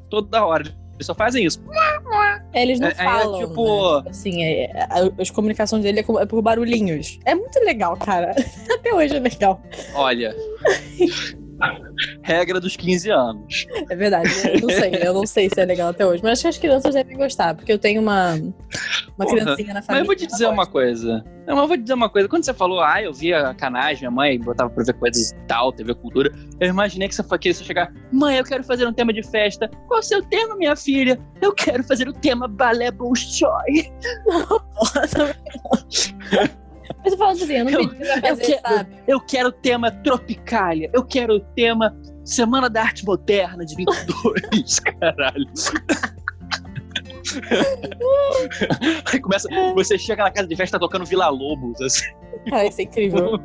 toda 0.08 0.44
hora. 0.44 0.64
Eles 0.94 1.06
só 1.06 1.14
fazem 1.14 1.46
isso. 1.46 1.62
Eles 2.52 2.78
não 2.78 2.88
É- 2.88 2.90
é 2.90 2.94
falam. 2.94 3.48
tipo- 3.48 4.00
né? 4.02 4.10
Assim, 4.10 4.44
é- 4.44 4.64
é- 4.64 4.88
as 5.18 5.30
comunicações 5.30 5.82
dele 5.82 6.00
é, 6.00 6.22
é 6.22 6.26
por 6.26 6.42
barulhinhos. 6.42 7.18
É 7.24 7.34
muito 7.34 7.58
legal, 7.60 7.96
cara. 7.96 8.34
Até 8.70 8.92
hoje 8.94 9.16
é 9.16 9.20
legal. 9.20 9.62
Olha. 9.94 10.34
Regra 12.22 12.60
dos 12.60 12.76
15 12.76 13.10
anos. 13.10 13.66
É 13.88 13.96
verdade, 13.96 14.28
eu 14.54 14.60
não 14.60 14.70
sei. 14.70 14.90
Eu 15.02 15.14
não 15.14 15.26
sei 15.26 15.50
se 15.50 15.60
é 15.60 15.64
legal 15.64 15.90
até 15.90 16.06
hoje. 16.06 16.22
Mas 16.22 16.32
acho 16.32 16.42
que 16.42 16.48
as 16.48 16.58
crianças 16.58 16.94
devem 16.94 17.16
gostar, 17.16 17.54
porque 17.54 17.72
eu 17.72 17.78
tenho 17.78 18.00
uma, 18.00 18.34
uma 18.34 19.26
Porra, 19.26 19.36
criancinha 19.36 19.68
na 19.68 19.74
Mas 19.74 19.86
família. 19.86 20.02
eu 20.02 20.06
vou 20.06 20.14
te 20.16 20.26
dizer 20.26 20.46
uma 20.46 20.66
coisa. 20.66 21.24
Não, 21.46 21.54
mas 21.56 21.62
eu 21.62 21.68
vou 21.68 21.76
te 21.76 21.82
dizer 21.82 21.94
uma 21.94 22.08
coisa. 22.08 22.28
Quando 22.28 22.44
você 22.44 22.54
falou, 22.54 22.80
ah, 22.80 23.02
eu 23.02 23.12
via 23.12 23.54
canais, 23.54 23.98
minha 23.98 24.10
mãe 24.10 24.38
botava 24.38 24.70
pra 24.70 24.84
ver 24.84 24.94
coisas 24.94 25.32
e 25.32 25.34
tal, 25.46 25.72
TV 25.72 25.94
Cultura, 25.94 26.32
eu 26.60 26.68
imaginei 26.68 27.08
que 27.08 27.14
você 27.14 27.22
que 27.38 27.52
você 27.54 27.64
chegar, 27.64 27.92
mãe, 28.12 28.36
eu 28.36 28.44
quero 28.44 28.62
fazer 28.64 28.86
um 28.86 28.92
tema 28.92 29.12
de 29.12 29.22
festa. 29.22 29.68
Qual 29.86 29.98
é 29.98 30.00
o 30.00 30.02
seu 30.02 30.22
tema, 30.22 30.56
minha 30.56 30.76
filha? 30.76 31.18
Eu 31.40 31.52
quero 31.52 31.82
fazer 31.84 32.08
o 32.08 32.12
tema 32.12 32.46
Balé 32.46 32.90
Bolshoi. 32.90 33.90
gosta. 34.74 35.36
Mas 37.02 37.12
eu 37.12 37.18
falo 37.18 37.30
assim, 37.30 37.52
eu 37.52 37.64
não 37.64 37.70
Eu- 37.72 37.88
pedi 37.88 38.04
pra 38.04 38.16
eu 38.16 38.36
fazer, 38.36 38.42
quero- 38.46 38.60
sabe? 38.76 38.96
Eu 39.06 39.20
quero 39.20 39.48
o 39.48 39.52
tema 39.52 39.90
Tropicália. 39.90 40.90
Eu 40.92 41.04
quero 41.04 41.34
o 41.36 41.40
tema 41.40 41.96
Semana 42.24 42.68
da 42.68 42.82
Arte 42.82 43.04
Moderna 43.04 43.64
de 43.64 43.74
22, 43.76 44.80
caralho. 45.00 45.46
Aí 49.12 49.20
começa, 49.20 49.48
você 49.74 49.98
chega 49.98 50.24
na 50.24 50.30
casa 50.30 50.48
de 50.48 50.56
festa 50.56 50.78
tá 50.78 50.80
tocando 50.84 51.04
Vila 51.04 51.28
Lobos, 51.28 51.80
assim. 51.80 52.04
Cara, 52.48 52.66
isso 52.66 52.80
é 52.80 52.84
incrível. 52.84 53.38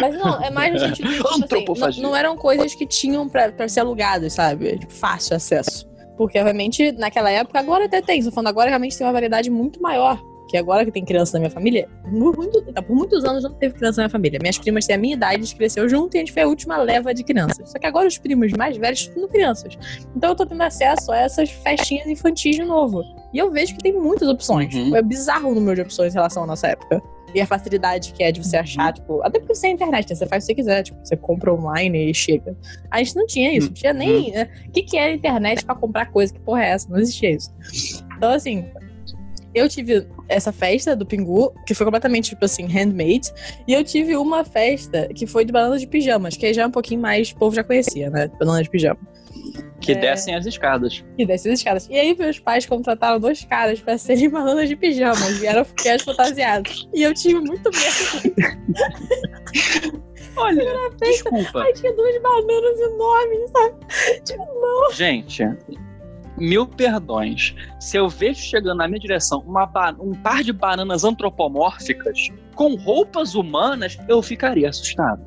Mas 0.00 0.14
não, 0.16 0.42
é 0.42 0.50
mais 0.50 0.72
no 0.72 0.78
sentido 0.78 1.08
de, 1.08 1.16
tipo, 1.16 1.84
assim, 1.84 2.00
não, 2.02 2.10
não 2.10 2.16
eram 2.16 2.36
coisas 2.36 2.74
que 2.74 2.86
tinham 2.86 3.28
pra, 3.28 3.50
pra 3.52 3.68
ser 3.68 3.80
alugadas, 3.80 4.32
sabe? 4.34 4.78
Tipo, 4.78 4.92
fácil 4.92 5.36
acesso. 5.36 5.86
Porque, 6.16 6.38
obviamente, 6.38 6.92
naquela 6.92 7.30
época, 7.30 7.58
agora 7.58 7.84
até 7.84 8.00
tem. 8.00 8.22
Tô 8.22 8.30
falando 8.30 8.48
agora, 8.48 8.68
realmente 8.70 8.96
tem 8.96 9.06
uma 9.06 9.12
variedade 9.12 9.50
muito 9.50 9.80
maior. 9.82 10.18
Que 10.48 10.56
agora 10.56 10.84
que 10.84 10.92
tem 10.92 11.04
criança 11.04 11.34
na 11.34 11.40
minha 11.40 11.50
família, 11.50 11.88
por, 12.02 12.36
muito, 12.36 12.62
por 12.62 12.96
muitos 12.96 13.24
anos 13.24 13.42
não 13.42 13.52
teve 13.54 13.74
criança 13.74 14.00
na 14.00 14.04
minha 14.04 14.10
família. 14.10 14.38
Minhas 14.40 14.58
primas 14.58 14.86
têm 14.86 14.94
a 14.94 14.98
minha 14.98 15.14
idade, 15.14 15.36
a 15.36 15.44
gente 15.44 15.56
cresceu 15.56 15.88
junto 15.88 16.14
e 16.14 16.18
a 16.18 16.20
gente 16.20 16.32
foi 16.32 16.42
a 16.42 16.46
última 16.46 16.76
leva 16.76 17.12
de 17.12 17.24
crianças. 17.24 17.70
Só 17.70 17.78
que 17.78 17.86
agora 17.86 18.06
os 18.06 18.16
primos 18.18 18.52
mais 18.52 18.76
velhos 18.76 19.10
são 19.12 19.28
crianças. 19.28 19.76
Então 20.16 20.30
eu 20.30 20.36
tô 20.36 20.46
tendo 20.46 20.62
acesso 20.62 21.10
a 21.10 21.18
essas 21.18 21.50
festinhas 21.50 22.06
infantis 22.06 22.56
de 22.56 22.64
novo. 22.64 23.02
E 23.32 23.38
eu 23.38 23.50
vejo 23.50 23.74
que 23.74 23.82
tem 23.82 23.92
muitas 23.92 24.28
opções. 24.28 24.72
Uhum. 24.74 24.94
É 24.94 25.02
bizarro 25.02 25.50
o 25.50 25.54
número 25.54 25.74
de 25.74 25.82
opções 25.82 26.12
em 26.12 26.16
relação 26.16 26.44
à 26.44 26.46
nossa 26.46 26.68
época. 26.68 27.02
E 27.34 27.40
a 27.40 27.46
facilidade 27.46 28.12
que 28.12 28.22
é 28.22 28.32
de 28.32 28.42
você 28.42 28.56
achar, 28.56 28.92
tipo, 28.94 29.20
até 29.22 29.38
porque 29.38 29.54
você 29.54 29.66
é 29.66 29.70
internet, 29.70 30.08
né? 30.08 30.14
Você 30.14 30.26
faz 30.26 30.44
o 30.44 30.46
que 30.46 30.52
você 30.52 30.54
quiser, 30.54 30.82
tipo, 30.84 30.98
você 31.04 31.16
compra 31.16 31.52
online 31.52 32.10
e 32.10 32.14
chega. 32.14 32.56
A 32.90 32.98
gente 33.02 33.16
não 33.16 33.26
tinha 33.26 33.52
isso, 33.52 33.66
não 33.66 33.74
tinha 33.74 33.92
nem. 33.92 34.30
né? 34.32 34.48
O 34.68 34.70
que, 34.70 34.82
que 34.82 34.96
era 34.96 35.12
internet 35.12 35.64
pra 35.64 35.74
comprar 35.74 36.06
coisa? 36.06 36.32
Que 36.32 36.40
porra 36.40 36.64
é 36.64 36.70
essa? 36.70 36.88
Não 36.88 36.98
existia 36.98 37.30
isso. 37.32 37.52
Então, 38.16 38.30
assim, 38.30 38.64
eu 39.58 39.68
tive 39.68 40.06
essa 40.28 40.52
festa 40.52 40.94
do 40.94 41.06
Pingu, 41.06 41.52
que 41.66 41.74
foi 41.74 41.84
completamente, 41.86 42.30
tipo 42.30 42.44
assim, 42.44 42.66
handmade. 42.66 43.32
E 43.66 43.72
eu 43.72 43.82
tive 43.82 44.16
uma 44.16 44.44
festa 44.44 45.08
que 45.14 45.26
foi 45.26 45.44
de 45.44 45.52
banana 45.52 45.78
de 45.78 45.86
pijamas, 45.86 46.36
que 46.36 46.46
aí 46.46 46.54
já 46.54 46.62
é 46.62 46.66
um 46.66 46.70
pouquinho 46.70 47.00
mais, 47.00 47.30
o 47.30 47.36
povo 47.36 47.54
já 47.56 47.64
conhecia, 47.64 48.10
né? 48.10 48.28
Banana 48.38 48.62
de 48.62 48.70
pijama. 48.70 48.98
Que 49.80 49.92
É. 49.92 49.94
descem 49.96 50.34
as 50.34 50.46
escadas. 50.46 51.04
E 51.18 51.24
desce 51.26 51.48
as 51.50 51.58
escadas. 51.60 51.86
E 51.90 51.94
aí 51.98 52.16
meus 52.16 52.38
pais 52.38 52.66
contrataram 52.66 53.20
dois 53.20 53.44
caras 53.44 53.80
pra 53.80 53.96
serem 53.98 54.28
bananas 54.30 54.68
de 54.68 54.76
pijamas. 54.76 55.38
Vieram 55.38 55.64
ficar 55.64 56.00
fantasiados. 56.00 56.88
E 56.94 57.02
eu 57.02 57.14
tive 57.14 57.40
muito 57.40 57.70
medo. 57.70 58.34
Olha, 60.36 60.90
desculpa. 61.00 61.62
Aí 61.62 61.72
tinha 61.72 61.92
duas 61.94 62.20
bananas 62.20 62.78
enormes, 62.80 63.50
sabe? 63.50 64.22
Tipo, 64.24 64.92
Gente, 64.92 65.42
mil 66.36 66.66
perdões. 66.66 67.54
Se 67.80 67.96
eu 67.96 68.08
vejo 68.08 68.40
chegando 68.40 68.78
na 68.78 68.88
minha 68.88 69.00
direção 69.00 69.40
uma 69.46 69.70
um 70.00 70.12
par 70.14 70.42
de 70.42 70.52
bananas 70.52 71.04
antropomórficas 71.04 72.28
com 72.54 72.74
roupas 72.74 73.34
humanas, 73.34 73.98
eu 74.08 74.22
ficaria 74.22 74.68
assustado. 74.68 75.24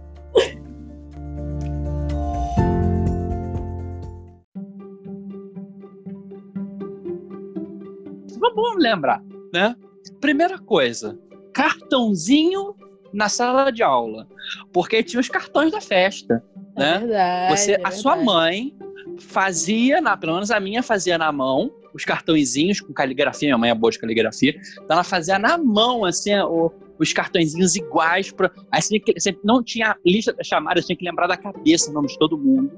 Vamos 8.40 8.84
lembrar, 8.84 9.22
né? 9.54 9.76
Primeira 10.20 10.58
coisa, 10.58 11.18
cartãozinho 11.54 12.76
na 13.14 13.30
sala 13.30 13.72
de 13.72 13.84
aula. 13.84 14.28
Porque 14.74 15.04
tinha 15.04 15.20
os 15.20 15.30
cartões 15.30 15.72
da 15.72 15.82
festa 15.82 16.44
é 16.76 16.80
né? 16.80 17.00
verdade. 17.00 17.58
Você, 17.58 17.72
é 17.74 17.82
a 17.84 17.92
sua 17.92 18.16
verdade. 18.16 18.26
mãe 18.26 18.78
fazia, 19.20 20.02
na, 20.02 20.16
pelo 20.18 20.34
menos 20.34 20.52
a 20.52 20.60
minha 20.60 20.82
fazia 20.84 21.18
na 21.18 21.32
mão, 21.32 21.72
os 21.94 22.06
cartõezinhos 22.06 22.80
com 22.82 22.94
caligrafia, 22.94 23.48
minha 23.48 23.58
mãe 23.58 23.70
é 23.70 23.76
boa 23.76 23.92
de 23.92 24.00
caligrafia, 24.00 24.56
então 24.74 24.88
ela 24.92 25.04
fazia 25.04 25.38
na 25.40 25.58
mão, 25.58 26.06
assim, 26.06 26.36
o- 26.40 26.72
os 27.00 27.14
cartõezinhos 27.14 27.76
iguais, 27.76 28.32
pra, 28.32 28.50
que- 28.50 29.14
você 29.20 29.38
não 29.44 29.64
tinha 29.64 29.96
lista 30.06 30.34
das 30.34 30.46
chamadas, 30.48 30.86
tinha 30.86 30.96
que 30.98 31.06
lembrar 31.06 31.28
da 31.28 31.38
cabeça 31.38 31.90
o 31.90 31.94
nome 31.94 32.08
de 32.08 32.18
todo 32.20 32.38
mundo, 32.38 32.72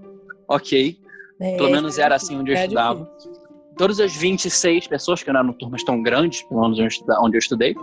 ok? 0.47 0.97
É, 1.39 1.57
Pelo 1.57 1.69
menos 1.71 1.93
isso 1.93 2.01
era 2.01 2.15
assim 2.15 2.37
onde 2.37 2.51
eu 2.51 2.55
é 2.55 2.63
estudava. 2.63 3.03
difícil. 3.05 3.41
Todas 3.77 3.99
as 3.99 4.15
26 4.15 4.85
pessoas, 4.87 5.23
que 5.23 5.31
não 5.31 5.39
eram 5.39 5.53
turmas 5.53 5.83
tão 5.83 6.01
grandes, 6.03 6.43
pelo 6.43 6.61
menos 6.61 6.77
onde 6.77 6.83
eu 6.83 6.87
estuda- 6.87 7.19
onde 7.21 7.35
eu 7.35 7.39
estudei, 7.39 7.73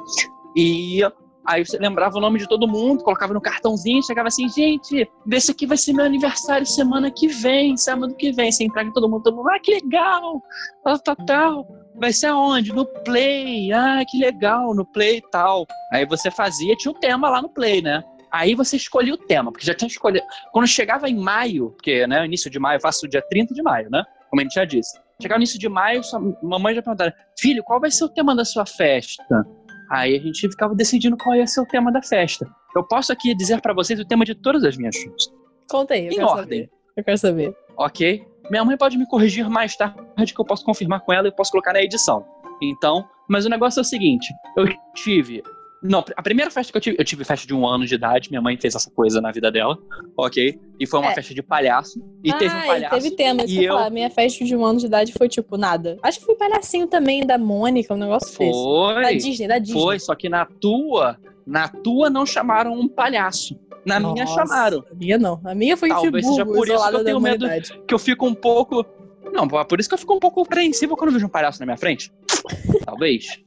e 0.56 1.00
aí 1.48 1.64
você 1.64 1.78
lembrava 1.78 2.18
o 2.18 2.20
nome 2.20 2.38
de 2.38 2.46
todo 2.46 2.68
mundo, 2.68 3.02
colocava 3.02 3.32
no 3.32 3.40
cartãozinho, 3.40 4.04
chegava 4.04 4.28
assim, 4.28 4.48
gente, 4.50 5.10
esse 5.32 5.50
aqui 5.50 5.66
vai 5.66 5.78
ser 5.78 5.94
meu 5.94 6.04
aniversário 6.04 6.66
semana 6.66 7.10
que 7.10 7.26
vem, 7.26 7.74
sábado 7.76 8.14
que 8.14 8.30
vem, 8.30 8.52
você 8.52 8.64
entrega 8.64 8.92
todo 8.92 9.08
mundo, 9.08 9.22
todo 9.22 9.36
mundo, 9.36 9.48
ah, 9.48 9.58
que 9.58 9.72
legal, 9.72 10.42
tal, 10.84 10.98
tal, 10.98 11.16
tal. 11.16 11.68
Vai 11.94 12.12
ser 12.12 12.26
aonde? 12.26 12.72
No 12.72 12.84
Play, 13.02 13.72
ah, 13.72 14.04
que 14.06 14.18
legal, 14.18 14.74
no 14.74 14.84
Play 14.84 15.16
e 15.16 15.30
tal. 15.30 15.66
Aí 15.90 16.04
você 16.04 16.30
fazia, 16.30 16.76
tinha 16.76 16.92
o 16.92 16.98
tema 16.98 17.30
lá 17.30 17.40
no 17.40 17.48
Play, 17.48 17.80
né? 17.80 18.04
Aí 18.30 18.54
você 18.54 18.76
escolhia 18.76 19.14
o 19.14 19.18
tema, 19.18 19.50
porque 19.50 19.66
já 19.66 19.74
tinha 19.74 19.88
escolhido. 19.88 20.26
Quando 20.52 20.66
chegava 20.66 21.08
em 21.08 21.16
maio, 21.16 21.70
porque, 21.70 22.06
né, 22.06 22.26
início 22.26 22.50
de 22.50 22.58
maio, 22.58 22.76
eu 22.76 22.80
faço 22.80 23.06
o 23.06 23.08
dia 23.08 23.22
30 23.22 23.54
de 23.54 23.62
maio, 23.62 23.88
né? 23.90 24.04
Como 24.28 24.40
a 24.40 24.44
gente 24.44 24.54
já 24.54 24.66
disse. 24.66 25.00
Chegava 25.20 25.38
no 25.38 25.42
início 25.42 25.58
de 25.58 25.68
maio, 25.68 26.04
sua 26.04 26.20
mamãe 26.42 26.74
já 26.74 26.82
perguntava, 26.82 27.12
filho, 27.38 27.64
qual 27.64 27.80
vai 27.80 27.90
ser 27.90 28.04
o 28.04 28.08
tema 28.08 28.36
da 28.36 28.44
sua 28.44 28.66
festa? 28.66 29.46
Aí 29.90 30.16
a 30.16 30.20
gente 30.20 30.48
ficava 30.48 30.74
decidindo 30.74 31.16
qual 31.16 31.34
ia 31.36 31.46
ser 31.46 31.60
o 31.60 31.66
tema 31.66 31.90
da 31.90 32.02
festa. 32.02 32.48
Eu 32.76 32.82
posso 32.84 33.12
aqui 33.12 33.34
dizer 33.34 33.60
pra 33.60 33.72
vocês 33.72 33.98
o 33.98 34.04
tema 34.04 34.24
de 34.24 34.34
todas 34.34 34.62
as 34.64 34.76
minhas 34.76 34.96
festas, 34.96 35.32
Conta 35.70 35.94
aí, 35.94 36.06
eu 36.06 36.12
em 36.12 36.16
quero 36.16 36.26
ordem, 36.28 36.42
saber. 36.42 36.70
Eu 36.96 37.04
quero 37.04 37.18
saber. 37.18 37.56
ok? 37.76 38.26
Minha 38.50 38.64
mãe 38.64 38.76
pode 38.76 38.96
me 38.96 39.06
corrigir 39.06 39.48
mais 39.48 39.76
tarde 39.76 40.32
que 40.34 40.40
eu 40.40 40.44
posso 40.44 40.64
confirmar 40.64 41.00
com 41.00 41.12
ela 41.12 41.28
e 41.28 41.32
posso 41.32 41.50
colocar 41.50 41.72
na 41.72 41.82
edição. 41.82 42.24
Então, 42.62 43.06
mas 43.28 43.44
o 43.44 43.48
negócio 43.48 43.80
é 43.80 43.82
o 43.82 43.84
seguinte, 43.84 44.32
eu 44.56 44.66
tive 44.94 45.42
não, 45.82 46.04
a 46.16 46.22
primeira 46.22 46.50
festa 46.50 46.72
que 46.72 46.76
eu 46.76 46.80
tive, 46.80 46.96
eu 46.98 47.04
tive 47.04 47.24
festa 47.24 47.46
de 47.46 47.54
um 47.54 47.66
ano 47.66 47.86
de 47.86 47.94
idade, 47.94 48.30
minha 48.30 48.40
mãe 48.40 48.56
fez 48.60 48.74
essa 48.74 48.90
coisa 48.90 49.20
na 49.20 49.30
vida 49.30 49.50
dela, 49.50 49.78
ok? 50.16 50.58
E 50.78 50.86
foi 50.86 51.00
uma 51.00 51.12
É. 51.12 51.14
festa 51.14 51.32
de 51.32 51.42
palhaço. 51.42 52.00
E 52.24 52.32
teve 52.32 52.54
um 52.54 52.58
ah, 52.58 52.66
palhaço. 52.66 52.94
teve 52.96 53.10
tema. 53.12 53.44
Isso 53.44 53.54
e 53.54 53.64
eu 53.64 53.74
falar. 53.74 53.90
Minha 53.90 54.10
festa 54.10 54.44
de 54.44 54.56
um 54.56 54.64
ano 54.64 54.80
de 54.80 54.86
idade 54.86 55.12
foi 55.12 55.28
tipo 55.28 55.56
nada. 55.56 55.96
Acho 56.02 56.18
que 56.18 56.26
foi 56.26 56.34
palhacinho 56.34 56.88
também 56.88 57.24
da 57.24 57.38
Mônica, 57.38 57.94
um 57.94 57.96
negócio 57.96 58.36
desse. 58.36 58.38
Da 58.38 59.02
Foi. 59.02 59.16
Disney, 59.16 59.46
da 59.46 59.58
Disney. 59.58 59.80
Foi, 59.80 59.98
só 60.00 60.14
que 60.16 60.28
na 60.28 60.44
tua, 60.46 61.16
na 61.46 61.68
tua 61.68 62.10
não 62.10 62.26
chamaram 62.26 62.72
um 62.72 62.88
palhaço. 62.88 63.58
Na 63.86 64.00
minha 64.00 64.24
Nossa, 64.24 64.34
chamaram. 64.34 64.84
A 64.90 64.94
minha 64.94 65.16
não. 65.16 65.40
A 65.44 65.54
minha 65.54 65.76
foi 65.76 65.88
Talvez 65.88 66.26
seja 66.26 66.44
por 66.44 66.68
isso 66.68 66.90
que 66.90 66.96
eu 66.96 67.04
tenho 67.04 67.20
medo. 67.20 67.46
Que 67.86 67.94
eu 67.94 67.98
fico 67.98 68.26
um 68.26 68.34
pouco. 68.34 68.84
Não, 69.32 69.46
por 69.46 69.78
isso 69.78 69.88
que 69.88 69.94
eu 69.94 69.98
fico 69.98 70.14
um 70.14 70.18
pouco 70.18 70.42
apreensivo 70.42 70.96
quando 70.96 71.10
eu 71.10 71.14
vejo 71.14 71.26
um 71.26 71.30
palhaço 71.30 71.60
na 71.60 71.66
minha 71.66 71.76
frente. 71.76 72.12
Talvez. 72.84 73.40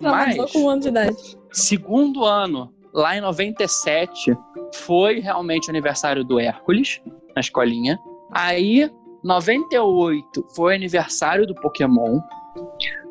Traumatizou 0.00 0.42
Mas, 0.44 0.52
com 0.52 0.58
um 0.60 0.68
ano 0.68 0.80
de 0.80 0.88
idade. 0.88 1.16
Segundo 1.56 2.24
ano, 2.24 2.72
lá 2.92 3.16
em 3.16 3.20
97, 3.20 4.36
foi 4.74 5.20
realmente 5.20 5.68
o 5.68 5.70
aniversário 5.70 6.22
do 6.22 6.38
Hércules, 6.38 7.00
na 7.34 7.40
escolinha. 7.40 7.98
Aí, 8.32 8.90
98 9.24 10.46
foi 10.54 10.72
o 10.72 10.76
aniversário 10.76 11.46
do 11.46 11.54
Pokémon. 11.54 12.20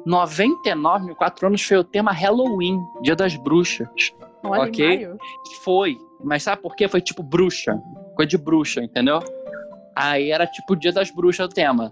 99, 0.05 1.05
mil 1.05 1.15
quatro 1.15 1.47
anos, 1.47 1.61
foi 1.63 1.77
o 1.77 1.83
tema 1.83 2.11
Halloween, 2.11 2.79
Dia 3.01 3.15
das 3.15 3.35
Bruxas. 3.35 4.13
Olha, 4.43 4.63
Ok. 4.63 5.09
Foi. 5.63 5.97
Mas 6.23 6.43
sabe 6.43 6.61
por 6.61 6.75
quê? 6.75 6.87
Foi 6.87 7.01
tipo 7.01 7.23
bruxa. 7.23 7.81
Coisa 8.15 8.29
de 8.29 8.37
bruxa, 8.37 8.81
entendeu? 8.83 9.19
Aí 9.95 10.29
era 10.29 10.45
tipo 10.45 10.73
o 10.73 10.75
Dia 10.75 10.91
das 10.91 11.09
Bruxas 11.09 11.47
o 11.47 11.49
tema. 11.49 11.91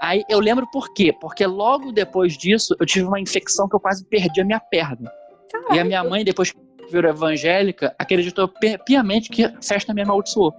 Aí 0.00 0.22
eu 0.28 0.38
lembro 0.38 0.66
por 0.70 0.92
quê? 0.92 1.14
Porque 1.18 1.46
logo 1.46 1.90
depois 1.92 2.36
disso 2.36 2.76
eu 2.78 2.84
tive 2.84 3.06
uma 3.06 3.20
infecção 3.20 3.66
que 3.68 3.74
eu 3.74 3.80
quase 3.80 4.04
perdi 4.04 4.42
a 4.42 4.44
minha 4.44 4.60
perna. 4.60 5.10
E 5.72 5.78
a 5.78 5.84
minha 5.84 6.02
mãe, 6.04 6.24
depois 6.24 6.50
que 6.52 6.58
virou 6.90 7.10
evangélica, 7.10 7.94
acreditou 7.98 8.46
pi- 8.48 8.78
piamente 8.84 9.30
que 9.30 9.44
a 9.44 9.54
festa 9.62 9.92
me 9.94 10.02
amaldiçoou, 10.02 10.52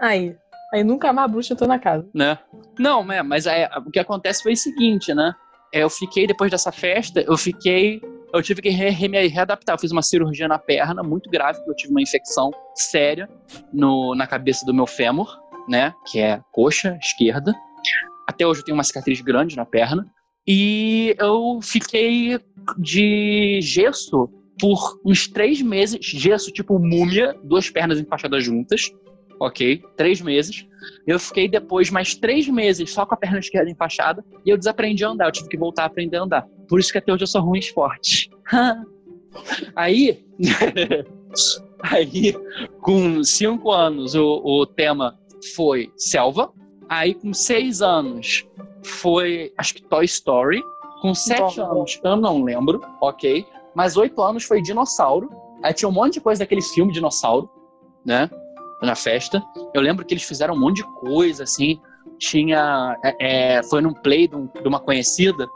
Aí. 0.00 0.36
Aí 0.72 0.82
nunca 0.82 1.12
mais 1.12 1.26
a 1.26 1.28
bruxa 1.28 1.52
entrou 1.52 1.68
na 1.68 1.78
casa. 1.78 2.08
né? 2.14 2.38
Não, 2.78 3.04
né, 3.04 3.22
mas 3.22 3.46
aí, 3.46 3.68
o 3.86 3.90
que 3.90 3.98
acontece 3.98 4.42
foi 4.42 4.54
o 4.54 4.56
seguinte, 4.56 5.12
né? 5.14 5.34
Eu 5.72 5.88
fiquei, 5.90 6.26
depois 6.26 6.50
dessa 6.50 6.72
festa, 6.72 7.20
eu 7.20 7.36
fiquei. 7.36 8.00
Eu 8.32 8.42
tive 8.42 8.62
que 8.62 8.70
re- 8.70 8.88
re- 8.90 9.08
me 9.08 9.26
readaptar. 9.28 9.74
Eu 9.74 9.78
fiz 9.78 9.90
uma 9.92 10.00
cirurgia 10.02 10.48
na 10.48 10.58
perna 10.58 11.02
muito 11.02 11.28
grave, 11.30 11.58
porque 11.58 11.70
eu 11.70 11.76
tive 11.76 11.90
uma 11.92 12.00
infecção 12.00 12.50
séria 12.74 13.28
no, 13.72 14.14
na 14.14 14.26
cabeça 14.26 14.64
do 14.64 14.72
meu 14.72 14.86
fêmur, 14.86 15.28
né? 15.68 15.94
Que 16.06 16.20
é 16.20 16.40
coxa 16.52 16.98
esquerda. 17.02 17.54
Até 18.26 18.46
hoje 18.46 18.60
eu 18.60 18.64
tenho 18.64 18.76
uma 18.76 18.84
cicatriz 18.84 19.20
grande 19.20 19.54
na 19.56 19.66
perna. 19.66 20.06
E 20.48 21.14
eu 21.18 21.60
fiquei 21.62 22.40
de 22.78 23.60
gesso 23.62 24.28
por 24.60 25.00
uns 25.04 25.26
três 25.28 25.60
meses. 25.60 26.04
Gesso 26.04 26.50
tipo 26.50 26.78
múmia, 26.78 27.36
duas 27.42 27.70
pernas 27.70 27.98
enfaixadas 27.98 28.44
juntas. 28.44 28.90
Ok? 29.40 29.82
Três 29.96 30.20
meses. 30.20 30.66
Eu 31.06 31.18
fiquei 31.18 31.48
depois 31.48 31.90
mais 31.90 32.14
três 32.14 32.46
meses 32.48 32.92
só 32.92 33.04
com 33.04 33.14
a 33.14 33.16
perna 33.16 33.38
esquerda 33.38 33.70
enfaixada 33.70 34.24
e 34.44 34.50
eu 34.50 34.56
desaprendi 34.56 35.04
a 35.04 35.08
andar. 35.08 35.26
Eu 35.26 35.32
tive 35.32 35.48
que 35.48 35.56
voltar 35.56 35.82
a 35.82 35.86
aprender 35.86 36.16
a 36.16 36.22
andar. 36.22 36.46
Por 36.68 36.78
isso 36.78 36.92
que 36.92 36.98
até 36.98 37.12
hoje 37.12 37.24
eu 37.24 37.26
sou 37.26 37.40
ruim 37.40 37.58
em 37.58 37.60
esporte. 37.60 38.30
Aí, 39.74 40.24
aí 41.82 42.34
com 42.80 43.24
cinco 43.24 43.72
anos 43.72 44.14
o, 44.14 44.42
o 44.44 44.66
tema 44.66 45.18
foi 45.54 45.90
selva. 45.96 46.52
Aí 46.88 47.14
com 47.14 47.32
seis 47.32 47.80
anos 47.80 48.46
foi 48.82 49.52
acho 49.56 49.74
que 49.74 49.82
Toy 49.82 50.04
Story. 50.04 50.62
Com 51.00 51.14
sete 51.14 51.56
Bom. 51.56 51.72
anos 51.72 52.00
eu 52.04 52.16
não 52.16 52.44
lembro, 52.44 52.80
ok. 53.00 53.44
Mas 53.74 53.96
oito 53.96 54.20
anos 54.22 54.44
foi 54.44 54.60
dinossauro. 54.60 55.30
Aí 55.62 55.72
tinha 55.72 55.88
um 55.88 55.92
monte 55.92 56.14
de 56.14 56.20
coisa 56.20 56.40
daquele 56.40 56.62
filme 56.62 56.92
dinossauro, 56.92 57.48
né? 58.04 58.28
Na 58.82 58.94
festa. 58.94 59.42
Eu 59.72 59.80
lembro 59.80 60.04
que 60.04 60.12
eles 60.12 60.24
fizeram 60.24 60.54
um 60.54 60.58
monte 60.60 60.76
de 60.78 60.84
coisa, 61.00 61.44
assim. 61.44 61.80
Tinha. 62.18 62.96
é, 63.04 63.56
é, 63.58 63.62
foi 63.64 63.80
num 63.80 63.92
play 63.94 64.26
de, 64.28 64.34
um- 64.36 64.48
uma 64.64 64.80
conhecida. 64.80 65.46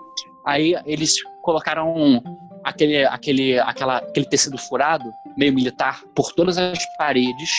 Aí 0.44 0.76
eles 0.87 1.14
colocaram 1.42 2.23
aquele, 2.64 3.04
aquele, 3.04 3.58
aquela, 3.58 3.99
aquele 3.99 4.26
tecido 4.26 4.56
furado, 4.58 5.04
meio 5.37 5.52
militar, 5.52 6.02
por 6.14 6.32
todas 6.32 6.56
as 6.56 6.78
paredes, 6.96 7.50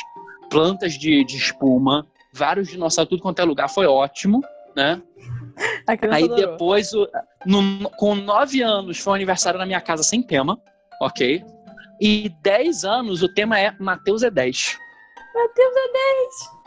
plantas 0.50 0.94
de, 0.94 1.24
de 1.26 1.36
espuma, 1.36 2.06
vários 2.34 2.70
dinossauros, 2.70 3.10
tudo 3.10 3.22
quanto 3.22 3.40
é 3.40 3.44
lugar. 3.44 3.70
Foi 3.70 3.86
ótimo, 3.86 4.42
né? 4.76 5.02
Aí 6.12 6.24
adorou. 6.26 6.36
depois, 6.36 6.94
o- 6.94 7.08
no- 7.46 7.90
com 7.92 8.14
nove 8.16 8.62
anos, 8.62 9.00
foi 9.00 9.12
um 9.12 9.16
aniversário 9.16 9.60
na 9.60 9.66
minha 9.66 9.82
casa 9.82 10.04
sem 10.04 10.22
tema, 10.22 10.60
ok? 11.02 11.44
E 12.02 12.30
dez 12.44 12.84
anos, 12.84 13.24
o 13.24 13.34
tema 13.34 13.60
é 13.60 13.74
Mateus 13.80 14.22
é 14.24 14.30
10. 14.30 14.78
Mateus 15.34 15.74
é 15.76 15.92
10! 15.94 16.58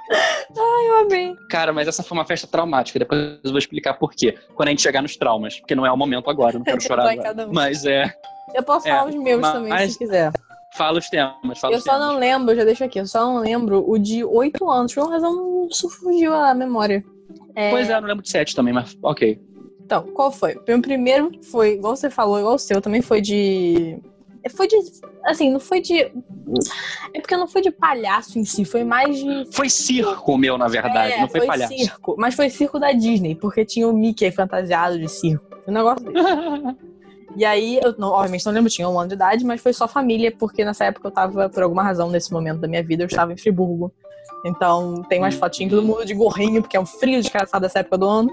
Ai, 0.59 0.89
eu 0.89 0.99
amei. 1.01 1.37
Cara, 1.49 1.73
mas 1.73 1.87
essa 1.87 2.03
foi 2.03 2.19
uma 2.19 2.25
festa 2.25 2.47
traumática. 2.47 2.99
Depois 2.99 3.21
eu 3.45 3.51
vou 3.51 3.59
explicar 3.59 3.95
por 3.95 4.11
quê. 4.13 4.37
Quando 4.57 4.69
a 4.69 4.71
gente 4.73 4.83
chegar 4.83 5.03
nos 5.03 5.17
traumas. 5.17 5.61
Porque 5.61 5.75
não 5.75 5.87
é 5.87 5.93
o 5.93 5.97
momento 5.97 6.29
agora, 6.29 6.59
não 6.59 6.65
quero 6.65 6.81
chorar 6.83 7.09
agora. 7.09 7.47
um. 7.47 7.53
Mas 7.53 7.85
é. 7.85 8.13
Eu 8.53 8.63
posso 8.65 8.89
É, 8.89 8.91
falar 8.91 9.09
os 9.09 9.15
meus 9.15 9.41
mas- 9.41 9.53
também, 9.53 9.89
se 9.89 9.99
quiser. 9.99 10.33
Fala 10.77 10.99
os 10.99 11.09
temas. 11.09 11.59
Fala 11.61 11.75
Eu 11.75 11.79
os 11.79 11.85
só 11.85 11.93
temas. 11.93 12.09
não 12.09 12.19
lembro, 12.19 12.55
já 12.57 12.65
deixo 12.65 12.83
aqui, 12.85 12.99
eu 12.99 13.07
só 13.07 13.21
não 13.25 13.39
lembro 13.39 13.89
o 13.89 13.99
de 13.99 14.25
8 14.25 14.69
anos. 14.69 14.93
Por 14.95 15.05
uma 15.05 15.13
razão, 15.13 15.69
fugiu 16.01 16.33
a 16.35 16.55
memória. 16.55 17.05
É, 17.61 17.71
Pois 17.71 17.91
é, 17.91 17.95
eu 17.97 18.01
não 18.01 18.09
lembro 18.09 18.23
de 18.23 18.31
sete 18.31 18.55
também, 18.55 18.73
mas 18.73 18.97
ok. 19.03 19.39
Então, 19.85 20.05
qual 20.15 20.31
foi? 20.31 20.55
O 20.55 20.63
meu 20.67 20.81
primeiro 20.81 21.31
foi, 21.51 21.75
igual 21.75 21.97
você 21.97 22.09
falou, 22.09 22.39
igual 22.39 22.55
o 22.55 22.59
seu, 22.59 22.81
também 22.81 23.03
foi 23.03 23.21
de 23.21 23.99
Foi 24.55 24.67
de. 24.67 24.77
Assim, 25.25 25.51
não 25.51 25.61
foi 25.61 25.81
de. 25.81 25.99
É 27.13 27.21
porque 27.21 27.37
não 27.37 27.47
foi 27.47 27.61
de 27.61 27.71
palhaço 27.71 28.39
em 28.39 28.45
si, 28.45 28.65
foi 28.65 28.85
mais 28.85 29.17
de. 29.19 29.45
Foi 29.53 29.69
circo 29.69 30.39
meu, 30.39 30.57
na 30.57 30.69
verdade, 30.69 31.13
É, 31.15 31.21
não 31.21 31.29
foi, 31.29 31.45
palhaço. 31.47 31.75
circo. 31.77 32.15
Mas 32.19 32.35
foi 32.35 32.49
circo 32.49 32.79
da 32.79 32.93
Disney, 32.93 33.35
porque 33.35 33.65
tinha 33.65 33.87
o 33.87 33.93
Mickey 33.93 34.31
fantasiado 34.31 34.99
de 34.99 35.09
circo. 35.09 35.45
Um 35.69 35.73
negócio 35.73 36.05
desse. 36.05 36.17
E 37.37 37.45
aí, 37.45 37.79
eu 37.81 37.95
não, 37.97 38.09
obviamente 38.09 38.45
não 38.45 38.53
lembro, 38.53 38.69
tinha 38.69 38.89
um 38.89 38.99
ano 38.99 39.11
de 39.11 39.15
idade, 39.15 39.45
mas 39.45 39.61
foi 39.61 39.73
só 39.73 39.87
família, 39.87 40.35
porque 40.37 40.65
nessa 40.65 40.87
época 40.87 41.07
eu 41.07 41.13
tava, 41.13 41.49
por 41.49 41.63
alguma 41.63 41.81
razão, 41.81 42.11
nesse 42.11 42.33
momento 42.33 42.59
da 42.59 42.67
minha 42.67 42.83
vida, 42.83 43.05
eu 43.05 43.07
estava 43.07 43.33
em 43.33 43.37
Friburgo. 43.37 43.93
Então 44.45 45.03
tem 45.09 45.21
umas 45.21 45.35
fotinhas, 45.35 45.73
todo 45.73 45.85
mundo 45.85 46.05
de 46.05 46.15
gorrinho, 46.15 46.63
porque 46.63 46.77
é 46.77 46.81
um 46.81 46.87
frio 46.87 47.21
desgraçado 47.21 47.63
dessa 47.63 47.81
época 47.81 47.99
do 47.99 48.07
ano. 48.07 48.31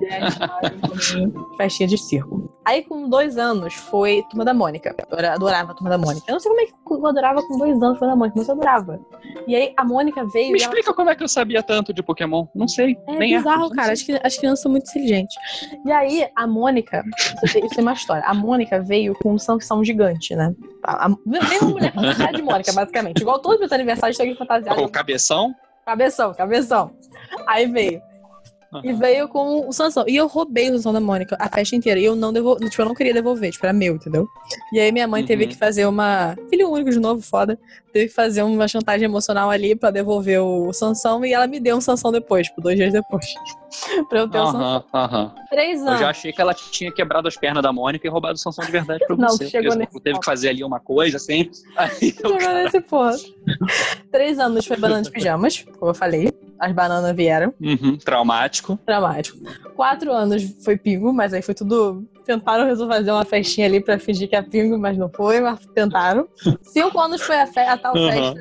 E 0.00 0.06
aí 0.06 0.22
a 0.22 0.94
gente 0.94 1.32
festinha 1.56 1.88
de 1.88 1.98
circo. 1.98 2.52
Aí 2.64 2.82
com 2.82 3.08
dois 3.08 3.38
anos 3.38 3.74
foi 3.74 4.22
Turma 4.30 4.44
da 4.44 4.52
Mônica. 4.52 4.94
Eu 5.10 5.30
adorava 5.30 5.72
a 5.72 5.74
Turma 5.74 5.90
da 5.90 5.98
Mônica. 5.98 6.24
Eu 6.28 6.34
não 6.34 6.40
sei 6.40 6.50
como 6.50 6.60
é 6.60 6.66
que 6.66 6.72
eu 6.90 7.06
adorava 7.06 7.42
com 7.42 7.56
dois 7.56 7.82
anos 7.82 7.98
Turma 7.98 8.12
da 8.12 8.16
Mônica, 8.16 8.38
mas 8.38 8.48
eu 8.48 8.54
adorava. 8.54 9.00
E 9.46 9.56
aí 9.56 9.72
a 9.76 9.84
Mônica 9.84 10.24
veio 10.26 10.52
Me 10.52 10.58
e 10.58 10.62
ela 10.62 10.70
explica 10.70 10.92
como 10.92 11.08
é 11.08 11.14
que 11.14 11.22
eu 11.22 11.28
sabia 11.28 11.62
tanto 11.62 11.92
de 11.92 12.02
Pokémon. 12.02 12.46
Não 12.54 12.68
sei. 12.68 12.98
é 13.08 13.18
nem 13.18 13.36
bizarro, 13.36 13.68
não 13.68 13.70
cara. 13.70 13.92
As, 13.92 14.04
as 14.22 14.36
crianças 14.36 14.60
são 14.60 14.70
muito 14.70 14.88
inteligentes. 14.90 15.34
E 15.84 15.90
aí, 15.90 16.28
a 16.36 16.46
Mônica, 16.46 17.02
isso 17.42 17.54
tem, 17.54 17.64
isso 17.64 17.74
tem 17.74 17.82
uma 17.82 17.92
história. 17.94 18.22
A 18.24 18.34
Mônica 18.34 18.80
veio 18.80 19.14
com 19.14 19.32
um 19.32 19.38
Sansão 19.38 19.82
gigante, 19.82 20.34
né? 20.36 20.54
A, 20.88 21.04
a, 21.04 21.08
uma 21.08 21.68
mulher 21.70 21.92
fantasiada 21.92 22.32
de 22.36 22.42
Mônica, 22.42 22.72
basicamente. 22.72 23.20
Igual 23.20 23.38
todos 23.40 23.56
os 23.56 23.60
meus 23.60 23.72
aniversários, 23.72 24.16
tem 24.16 24.24
alguém 24.24 24.38
fantasiado. 24.38 24.82
O 24.82 24.88
cabeção? 24.88 25.54
Cabeção, 25.84 26.32
cabeção. 26.34 26.92
Aí 27.46 27.66
veio. 27.66 28.00
E 28.84 28.92
veio 28.92 29.28
com 29.28 29.66
o 29.66 29.72
Sansão. 29.72 30.04
E 30.06 30.14
eu 30.14 30.26
roubei 30.26 30.68
o 30.68 30.74
Sansão 30.74 30.92
da 30.92 31.00
Mônica 31.00 31.34
a 31.40 31.48
festa 31.48 31.74
inteira. 31.74 31.98
E 31.98 32.04
eu 32.04 32.14
não 32.14 32.32
devolvi. 32.34 32.68
Tipo, 32.68 32.82
eu 32.82 32.86
não 32.86 32.94
queria 32.94 33.14
devolver, 33.14 33.50
tipo, 33.50 33.64
era 33.64 33.72
meu, 33.72 33.94
entendeu? 33.94 34.26
E 34.72 34.78
aí 34.78 34.92
minha 34.92 35.08
mãe 35.08 35.24
teve 35.24 35.44
Uhum. 35.44 35.48
que 35.50 35.56
fazer 35.56 35.86
uma. 35.86 36.36
Filho 36.50 36.70
único 36.70 36.90
de 36.90 36.98
novo, 37.00 37.22
foda. 37.22 37.58
Teve 37.94 38.08
que 38.08 38.14
fazer 38.14 38.42
uma 38.42 38.68
chantagem 38.68 39.06
emocional 39.06 39.48
ali 39.50 39.74
pra 39.74 39.90
devolver 39.90 40.40
o 40.42 40.70
Sansão. 40.74 41.24
E 41.24 41.32
ela 41.32 41.46
me 41.46 41.58
deu 41.58 41.76
um 41.78 41.80
Sansão 41.80 42.12
depois, 42.12 42.46
tipo, 42.48 42.60
dois 42.60 42.76
dias 42.76 42.92
depois. 42.92 43.24
pra 44.08 44.20
eu 44.20 44.28
ter 44.28 44.38
o 44.38 44.46
Sansão. 44.46 44.84
Aham. 44.94 45.34
Três 45.50 45.80
Eu 45.80 45.88
anos. 45.88 46.00
já 46.00 46.10
achei 46.10 46.32
que 46.32 46.40
ela 46.40 46.54
tinha 46.54 46.92
quebrado 46.92 47.28
as 47.28 47.36
pernas 47.36 47.62
da 47.62 47.72
Mônica 47.72 48.06
e 48.06 48.10
roubado 48.10 48.34
o 48.34 48.38
Sansão 48.38 48.64
de 48.64 48.70
verdade 48.72 49.04
pra 49.06 49.14
Não, 49.16 49.28
você. 49.28 49.48
chegou 49.48 49.74
nesse 49.74 49.92
você 49.92 50.00
teve 50.00 50.14
ponto. 50.14 50.20
que 50.20 50.26
fazer 50.26 50.48
ali 50.50 50.64
uma 50.64 50.80
coisa 50.80 51.16
assim. 51.16 51.50
Aí 51.76 52.14
eu, 52.22 52.38
Chegou 52.40 52.54
nesse 52.54 52.80
ponto. 52.80 53.18
Três 54.10 54.38
anos 54.38 54.66
foi 54.66 54.76
banana 54.76 55.02
de 55.02 55.10
pijamas, 55.10 55.64
como 55.78 55.90
eu 55.90 55.94
falei. 55.94 56.32
As 56.58 56.72
bananas 56.72 57.14
vieram. 57.14 57.54
Uhum, 57.60 57.96
traumático. 57.96 58.78
Dramático. 58.86 59.38
Quatro 59.76 60.12
anos 60.12 60.42
foi 60.64 60.76
pingo, 60.76 61.12
mas 61.12 61.32
aí 61.32 61.40
foi 61.42 61.54
tudo. 61.54 62.04
Tentaram 62.28 62.66
resolver 62.66 62.96
fazer 62.96 63.10
uma 63.10 63.24
festinha 63.24 63.66
ali 63.66 63.80
pra 63.80 63.98
fingir 63.98 64.28
que 64.28 64.36
é 64.36 64.42
pingo, 64.42 64.78
mas 64.78 64.98
não 64.98 65.08
foi, 65.08 65.40
mas 65.40 65.58
tentaram. 65.74 66.28
Cinco 66.62 67.00
anos 67.00 67.22
foi 67.22 67.36
a, 67.40 67.46
fe- 67.46 67.60
a 67.60 67.74
tal 67.78 67.96
Uhum. 67.96 68.06
festa 68.10 68.40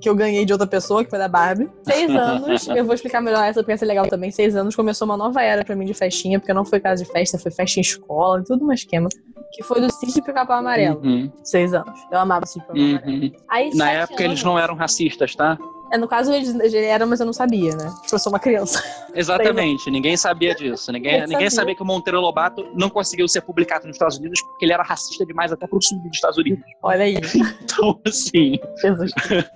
que 0.00 0.08
eu 0.08 0.16
ganhei 0.16 0.44
de 0.44 0.52
outra 0.52 0.66
pessoa, 0.66 1.04
que 1.04 1.08
foi 1.10 1.18
da 1.18 1.28
Barbie. 1.28 1.70
Seis 1.84 2.10
anos, 2.10 2.66
eu 2.66 2.84
vou 2.84 2.92
explicar 2.94 3.20
melhor 3.20 3.44
essa 3.44 3.60
porque 3.60 3.70
essa 3.70 3.84
é 3.84 3.86
legal 3.88 4.08
também. 4.08 4.32
Seis 4.32 4.56
anos 4.56 4.74
começou 4.74 5.06
uma 5.06 5.16
nova 5.16 5.40
era 5.40 5.64
pra 5.64 5.76
mim 5.76 5.84
de 5.86 5.94
festinha, 5.94 6.40
porque 6.40 6.52
não 6.52 6.64
foi 6.64 6.80
casa 6.80 7.04
de 7.04 7.08
festa, 7.10 7.38
foi 7.38 7.52
festa 7.52 7.78
em 7.78 7.82
escola, 7.82 8.42
tudo 8.44 8.64
um 8.66 8.72
esquema. 8.72 9.08
Que 9.52 9.62
foi 9.62 9.80
do 9.80 9.90
Sítio 9.92 10.22
Pica-Pau 10.24 10.58
Amarelo. 10.58 11.00
Uhum, 11.02 11.30
Seis 11.44 11.72
anos. 11.72 11.98
Eu 12.10 12.18
amava 12.18 12.44
o 12.44 12.48
Sítio 12.48 12.66
Pica-Pau 12.66 12.82
Amarelo. 12.98 13.22
uhum. 13.22 13.32
Aí, 13.48 13.70
Na 13.76 13.90
época 13.92 14.14
eles 14.24 14.40
anos- 14.40 14.42
não 14.44 14.58
eram 14.58 14.74
racistas, 14.74 15.36
tá? 15.36 15.56
É, 15.90 15.96
no 15.96 16.06
caso, 16.06 16.32
eles, 16.32 16.54
eram, 16.74 17.06
mas 17.06 17.18
eu 17.20 17.26
não 17.26 17.32
sabia, 17.32 17.74
né? 17.74 17.90
Tipo, 18.02 18.14
eu 18.14 18.18
sou 18.18 18.30
uma 18.32 18.38
criança. 18.38 18.82
Exatamente, 19.14 19.90
ninguém 19.90 20.16
sabia 20.16 20.54
disso. 20.54 20.92
Ninguém, 20.92 21.20
Ninguém 21.22 21.30
sabia. 21.32 21.50
sabia 21.50 21.74
que 21.74 21.82
o 21.82 21.86
Monteiro 21.86 22.20
Lobato 22.20 22.66
não 22.74 22.90
conseguiu 22.90 23.26
ser 23.26 23.40
publicado 23.40 23.86
nos 23.86 23.96
Estados 23.96 24.18
Unidos 24.18 24.40
porque 24.42 24.64
ele 24.66 24.72
era 24.72 24.82
racista 24.82 25.24
demais 25.24 25.50
até 25.52 25.66
pro 25.66 25.82
sul 25.82 25.98
dos 26.00 26.14
Estados 26.14 26.36
Unidos. 26.38 26.64
Olha 26.82 27.04
aí. 27.04 27.16
Então, 27.62 28.00
assim. 28.06 28.58
Jesus. 28.82 29.12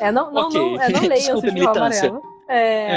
É, 0.00 0.10
não, 0.12 0.30
não, 0.32 0.46
Ok. 0.48 0.60
não, 0.60 0.80
é, 0.80 0.88
não 0.88 1.00
leiam 1.00 1.14
Desculpa, 1.14 1.50
militância. 1.52 2.08
amarelo. 2.08 2.35
É, 2.48 2.56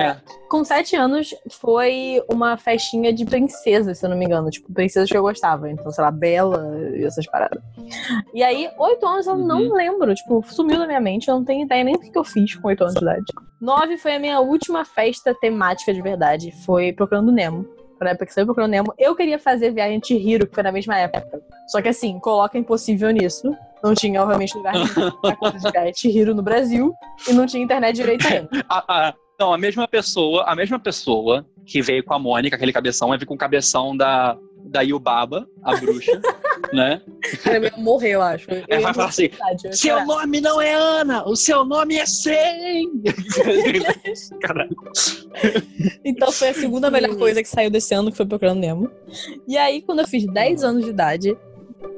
É. 0.09 0.17
Com 0.49 0.63
sete 0.63 0.95
anos, 0.95 1.33
foi 1.59 2.21
uma 2.31 2.57
festinha 2.57 3.11
de 3.13 3.23
princesas, 3.25 3.97
se 3.99 4.05
eu 4.05 4.09
não 4.09 4.17
me 4.17 4.25
engano. 4.25 4.49
Tipo, 4.49 4.71
princesas 4.73 5.09
que 5.09 5.17
eu 5.17 5.21
gostava. 5.21 5.69
Então, 5.69 5.91
sei 5.91 6.03
lá, 6.03 6.11
Bela 6.11 6.75
e 6.95 7.03
essas 7.03 7.25
paradas. 7.27 7.61
E 8.33 8.43
aí, 8.43 8.69
oito 8.77 9.05
anos 9.05 9.27
eu 9.27 9.35
não 9.37 9.61
Uhum. 9.61 9.73
lembro. 9.73 10.13
Tipo, 10.15 10.43
sumiu 10.47 10.77
da 10.77 10.87
minha 10.87 10.99
mente. 10.99 11.27
Eu 11.27 11.35
não 11.35 11.45
tenho 11.45 11.65
ideia 11.65 11.83
nem 11.83 11.93
do 11.95 11.99
que 12.01 12.09
que 12.11 12.17
eu 12.17 12.23
fiz 12.23 12.55
com 12.55 12.67
oito 12.67 12.81
anos 12.83 12.95
de 12.95 13.01
idade. 13.01 13.23
Nove 13.61 13.97
foi 13.97 14.15
a 14.15 14.19
minha 14.19 14.39
última 14.39 14.83
festa 14.85 15.35
temática 15.39 15.93
de 15.93 16.01
verdade. 16.01 16.51
Foi 16.65 16.91
Procurando 16.93 17.31
Nemo. 17.31 17.65
Na 17.99 18.11
época 18.11 18.25
que 18.27 18.33
saiu 18.33 18.45
Procurando 18.45 18.71
Nemo, 18.71 18.93
eu 18.97 19.15
queria 19.15 19.37
fazer 19.37 19.71
Viagem 19.71 19.99
de 19.99 20.13
Hiro, 20.15 20.47
que 20.47 20.53
foi 20.55 20.63
na 20.63 20.71
mesma 20.71 20.97
época. 20.97 21.41
Só 21.67 21.81
que 21.81 21.89
assim, 21.89 22.17
coloca 22.19 22.57
impossível 22.57 23.09
nisso. 23.11 23.53
Não 23.83 23.93
tinha, 23.93 24.21
obviamente, 24.23 24.55
lugar 24.57 24.73
nenhum 24.73 25.11
pra 25.21 25.35
coisa 25.37 25.59
de 25.59 25.71
Viagem 25.71 25.93
de 25.93 26.09
Hiro 26.09 26.33
no 26.33 26.41
Brasil. 26.41 26.93
E 27.27 27.33
não 27.33 27.45
tinha 27.45 27.63
internet 27.63 27.95
direito 27.95 28.25
ainda. 28.27 28.49
A- 29.39 29.43
a- 29.43 29.45
não, 29.45 29.53
a 29.53 29.57
mesma 29.57 29.87
pessoa, 29.87 30.43
a 30.45 30.55
mesma 30.55 30.79
pessoa 30.79 31.45
que 31.65 31.81
veio 31.81 32.03
com 32.03 32.13
a 32.13 32.19
Mônica, 32.19 32.55
aquele 32.55 32.73
cabeção, 32.73 33.09
vir 33.17 33.25
com 33.25 33.35
o 33.35 33.37
cabeção 33.37 33.95
da, 33.95 34.37
da 34.65 34.81
Yubaba, 34.81 35.47
a 35.63 35.75
bruxa, 35.77 36.11
né? 36.73 37.01
Cara, 37.43 37.57
eu 37.57 37.63
ia 37.63 37.73
morrer, 37.77 38.09
eu 38.11 38.21
acho. 38.21 38.49
Eu 38.49 38.63
Ela 38.67 38.81
vai 38.81 38.93
falar 38.93 39.07
assim, 39.09 39.29
eu 39.63 39.73
Seu 39.73 40.05
nome 40.05 40.41
não 40.41 40.61
é 40.61 40.73
Ana, 40.73 41.27
o 41.27 41.35
seu 41.35 41.63
nome 41.63 41.95
é 41.95 42.05
100! 42.05 43.03
Caralho. 44.41 44.75
Então 46.03 46.31
foi 46.31 46.49
a 46.49 46.53
segunda 46.53 46.89
melhor 46.89 47.15
coisa 47.17 47.41
que 47.41 47.49
saiu 47.49 47.69
desse 47.69 47.93
ano, 47.93 48.11
que 48.11 48.17
foi 48.17 48.25
Procurando 48.25 48.59
Nemo. 48.59 48.89
E 49.47 49.57
aí, 49.57 49.81
quando 49.81 49.99
eu 49.99 50.07
fiz 50.07 50.25
10 50.25 50.63
anos 50.63 50.83
de 50.83 50.89
idade. 50.89 51.37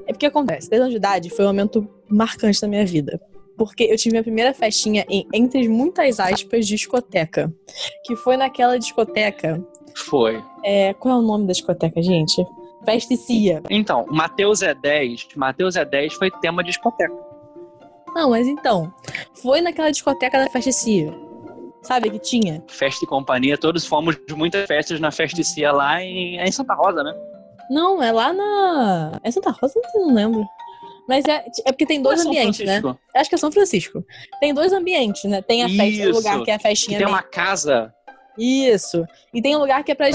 É 0.08 0.14
porque 0.14 0.26
acontece, 0.26 0.70
10 0.70 0.82
anos 0.82 0.92
de 0.94 0.98
idade 0.98 1.30
foi 1.30 1.46
um 1.46 1.48
momento 1.50 1.88
marcante 2.10 2.62
na 2.62 2.68
minha 2.68 2.86
vida. 2.86 3.20
Porque 3.62 3.84
eu 3.84 3.96
tive 3.96 4.14
minha 4.14 4.24
primeira 4.24 4.56
festinha 4.56 5.06
em, 5.08 5.28
entre 5.32 5.70
muitas 5.70 6.20
aspas, 6.20 6.66
discoteca. 6.66 7.54
Que 8.04 8.16
foi 8.16 8.36
naquela 8.36 8.80
discoteca. 8.80 9.64
Foi. 9.96 10.44
É, 10.64 10.96
qual 10.96 11.14
é 11.14 11.18
o 11.20 11.22
nome 11.22 11.46
da 11.46 11.54
discoteca, 11.54 12.02
gente? 12.02 12.44
Festicia. 12.84 13.62
Então, 13.70 14.08
Mateus 14.10 14.64
é 14.64 14.74
10. 14.74 15.28
Mateus 15.36 15.76
é 15.76 15.86
10 15.86 16.16
foi 16.16 16.32
tema 16.42 16.64
de 16.64 16.72
discoteca. 16.72 17.14
Não, 18.16 18.32
mas 18.32 18.48
então. 18.48 18.92
Foi 19.44 19.62
naquela 19.62 19.92
discoteca 19.92 20.40
da 20.40 20.50
Festicia. 20.50 21.14
Sabe 21.84 22.10
que 22.10 22.18
tinha? 22.18 22.64
Festa 22.68 23.06
e 23.06 23.08
companhia, 23.08 23.60
todos 23.60 23.86
fomos 23.86 24.18
de 24.28 24.34
muitas 24.34 24.66
festas 24.66 25.00
na 25.00 25.12
Festicia 25.12 25.72
lá 25.72 26.02
em, 26.02 26.40
é 26.40 26.48
em 26.48 26.52
Santa 26.52 26.74
Rosa, 26.74 27.04
né? 27.04 27.14
Não, 27.70 28.02
é 28.02 28.12
lá 28.12 28.34
na. 28.34 29.20
É 29.24 29.30
Santa 29.30 29.52
Rosa? 29.52 29.80
Não 29.94 30.16
lembro. 30.16 30.44
Mas 31.12 31.26
é, 31.26 31.44
é 31.66 31.72
porque 31.74 31.86
tem 31.86 32.02
dois 32.02 32.22
Ou 32.22 32.28
é 32.28 32.30
ambientes, 32.30 32.66
né? 32.66 32.82
Acho 33.14 33.30
que 33.30 33.36
é 33.36 33.38
São 33.38 33.52
Francisco. 33.52 34.02
Tem 34.40 34.54
dois 34.54 34.72
ambientes, 34.72 35.26
né? 35.26 35.42
Tem 35.42 35.62
a 35.62 35.68
festa, 35.68 36.08
o 36.08 36.14
lugar 36.14 36.42
que 36.42 36.50
é 36.50 36.54
a 36.54 36.58
Que 36.58 36.64
festinha. 36.64 36.98
tem 37.00 37.06
mesmo. 37.06 37.18
uma 37.18 37.22
casa. 37.22 37.94
Isso. 38.42 39.06
E 39.34 39.42
tem 39.42 39.56
um 39.56 39.60
lugar 39.60 39.84
que 39.84 39.92
é 39.92 39.96
pra 39.96 40.08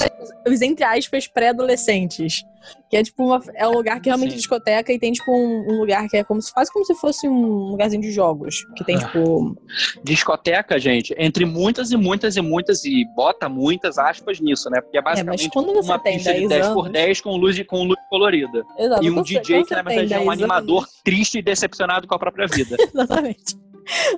os, 0.47 0.61
entre 0.61 0.83
aspas, 0.83 1.27
pré-adolescentes. 1.27 2.43
Que 2.89 2.97
é 2.97 3.03
tipo 3.03 3.23
uma, 3.23 3.41
é 3.55 3.65
um 3.65 3.71
lugar 3.71 4.01
que 4.01 4.09
é 4.09 4.11
realmente 4.11 4.31
Sim. 4.31 4.37
discoteca 4.37 4.91
e 4.91 4.99
tem 4.99 5.13
tipo 5.13 5.31
um, 5.31 5.65
um 5.73 5.79
lugar 5.79 6.05
que 6.09 6.17
é 6.17 6.23
como 6.23 6.41
se 6.41 6.53
quase 6.53 6.71
como 6.71 6.83
se 6.85 6.93
fosse 6.95 7.25
um 7.27 7.69
lugarzinho 7.69 8.01
de 8.01 8.11
jogos. 8.11 8.65
Que 8.75 8.83
tem, 8.83 8.97
Ah. 8.97 9.05
tipo. 9.07 9.55
Discoteca, 10.03 10.77
gente, 10.79 11.15
entre 11.17 11.45
muitas 11.45 11.91
e 11.91 11.97
muitas 11.97 12.35
e 12.35 12.41
muitas, 12.41 12.83
e 12.83 13.05
bota 13.15 13.47
muitas 13.47 13.97
aspas 13.97 14.39
nisso, 14.41 14.69
né? 14.69 14.81
Porque 14.81 14.97
é 14.97 14.99
É, 14.99 15.03
mas 15.03 15.21
basicamente 15.23 15.53
você 15.53 15.91
uma 15.91 15.99
tem 15.99 16.15
pista 16.15 16.31
10, 16.31 16.41
de 16.43 16.47
10 16.49 16.65
anos. 16.65 16.75
por 16.83 16.89
10 16.89 17.21
com 17.21 17.35
luz, 17.37 17.63
com 17.63 17.83
luz 17.83 17.99
colorida. 18.09 18.63
Exato, 18.77 19.03
E 19.03 19.09
um 19.11 19.15
você- 19.15 19.39
DJ 19.39 19.63
que, 19.63 19.73
na 19.75 19.81
verdade, 19.81 20.13
é 20.13 20.17
um 20.19 20.25
10 20.25 20.29
animador 20.39 20.79
anos- 20.83 21.01
triste 21.03 21.37
e 21.39 21.41
decepcionado 21.41 22.05
com 22.07 22.15
a 22.15 22.19
própria 22.19 22.47
vida. 22.47 22.75
Exatamente. 22.93 23.55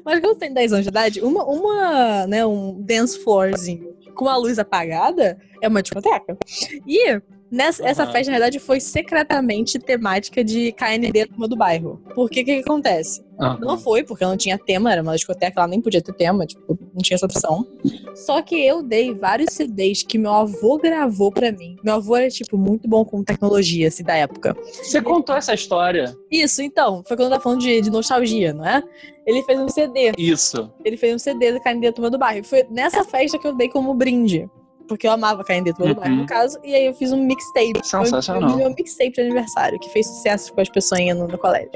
Mas 0.04 0.20
quando 0.20 0.34
você 0.34 0.40
tem 0.40 0.54
10 0.54 0.74
anos 0.74 0.86
de 0.86 0.90
idade, 0.90 1.22
uma, 1.22 1.44
uma, 1.46 2.26
né, 2.26 2.44
um 2.46 2.82
dance 2.82 3.24
floorzinho 3.24 3.90
com 4.20 4.28
a 4.28 4.36
luz 4.36 4.60
apagada 4.60 5.40
é 5.62 5.68
uma 5.70 5.82
discoteca. 5.82 6.38
E 6.86 7.22
nessa, 7.52 7.86
essa 7.88 8.04
Aham. 8.04 8.12
festa, 8.12 8.32
na 8.32 8.38
verdade, 8.38 8.60
foi 8.60 8.80
secretamente 8.80 9.80
temática 9.80 10.44
de 10.44 10.72
KND 10.74 11.28
turma 11.28 11.48
do 11.48 11.56
bairro. 11.56 12.02
Porque 12.16 12.42
o 12.42 12.46
que, 12.46 12.56
que 12.56 12.62
acontece? 12.62 13.24
Não 13.62 13.78
foi, 13.78 14.04
porque 14.04 14.26
não 14.26 14.36
tinha 14.36 14.58
tema, 14.58 14.92
era 14.92 15.02
uma 15.02 15.16
discoteca, 15.16 15.62
ela 15.62 15.68
nem 15.68 15.80
podia 15.80 16.02
ter 16.02 16.12
tema, 16.14 16.46
tipo, 16.46 16.78
não 16.94 17.02
tinha 17.02 17.16
essa 17.16 17.26
opção. 17.26 17.66
Só 18.14 18.42
que 18.42 18.56
eu 18.56 18.84
dei 18.84 19.14
vários 19.14 19.54
CDs 19.54 20.04
que 20.04 20.18
meu 20.18 20.34
avô 20.34 20.78
gravou 20.78 21.32
pra 21.32 21.50
mim. 21.50 21.78
Meu 21.82 21.96
avô 21.96 22.18
era, 22.18 22.30
tipo, 22.30 22.58
muito 22.58 22.88
bom 22.88 23.06
com 23.06 23.24
tecnologia, 23.24 23.88
assim, 23.88 24.04
da 24.04 24.14
época. 24.14 24.58
Você 24.84 25.02
contou 25.02 25.36
essa 25.36 25.54
história? 25.54 26.14
Isso, 26.30 26.62
então, 26.62 27.02
foi 27.08 27.16
quando 27.16 27.28
eu 27.28 27.32
tava 27.32 27.44
falando 27.44 27.62
de, 27.62 27.80
de 27.80 27.90
nostalgia, 27.90 28.54
não 28.54 28.66
é? 28.66 28.84
Ele 29.26 29.42
fez 29.44 29.60
um 29.60 29.70
CD 29.70 30.12
Isso. 30.18 30.70
ele 30.84 30.98
fez 30.98 31.16
um 31.16 31.20
CD 31.20 31.54
da 31.54 31.60
Canindê 31.62 31.92
Turma 31.94 32.10
do 32.10 32.18
Bairro. 32.18 32.44
Foi 32.44 32.66
nessa 32.70 33.04
festa 33.06 33.38
que 33.40 33.48
eu 33.48 33.56
dei 33.56 33.70
como 33.70 33.94
brinde. 33.94 34.50
Porque 34.90 35.08
eu 35.08 35.12
amava 35.12 35.44
Turma 35.44 35.74
do 35.76 35.84
Uhum. 35.84 35.94
Bairro, 35.94 36.16
no 36.16 36.26
caso. 36.26 36.60
E 36.64 36.74
aí 36.76 36.86
eu 36.88 36.94
fiz 36.94 37.12
um 37.14 37.24
mixtape. 37.24 37.80
Sensacional. 37.84 38.42
Eu, 38.42 38.48
eu 38.48 38.54
fiz 38.56 38.58
meu 38.66 38.76
mixtape 38.76 39.12
de 39.12 39.22
aniversário, 39.22 39.80
que 39.80 39.90
fez 39.90 40.08
sucesso 40.08 40.52
com 40.54 40.60
as 40.60 40.68
pessoas 40.68 41.00
indo 41.02 41.28
no 41.28 41.38
colégio. 41.38 41.70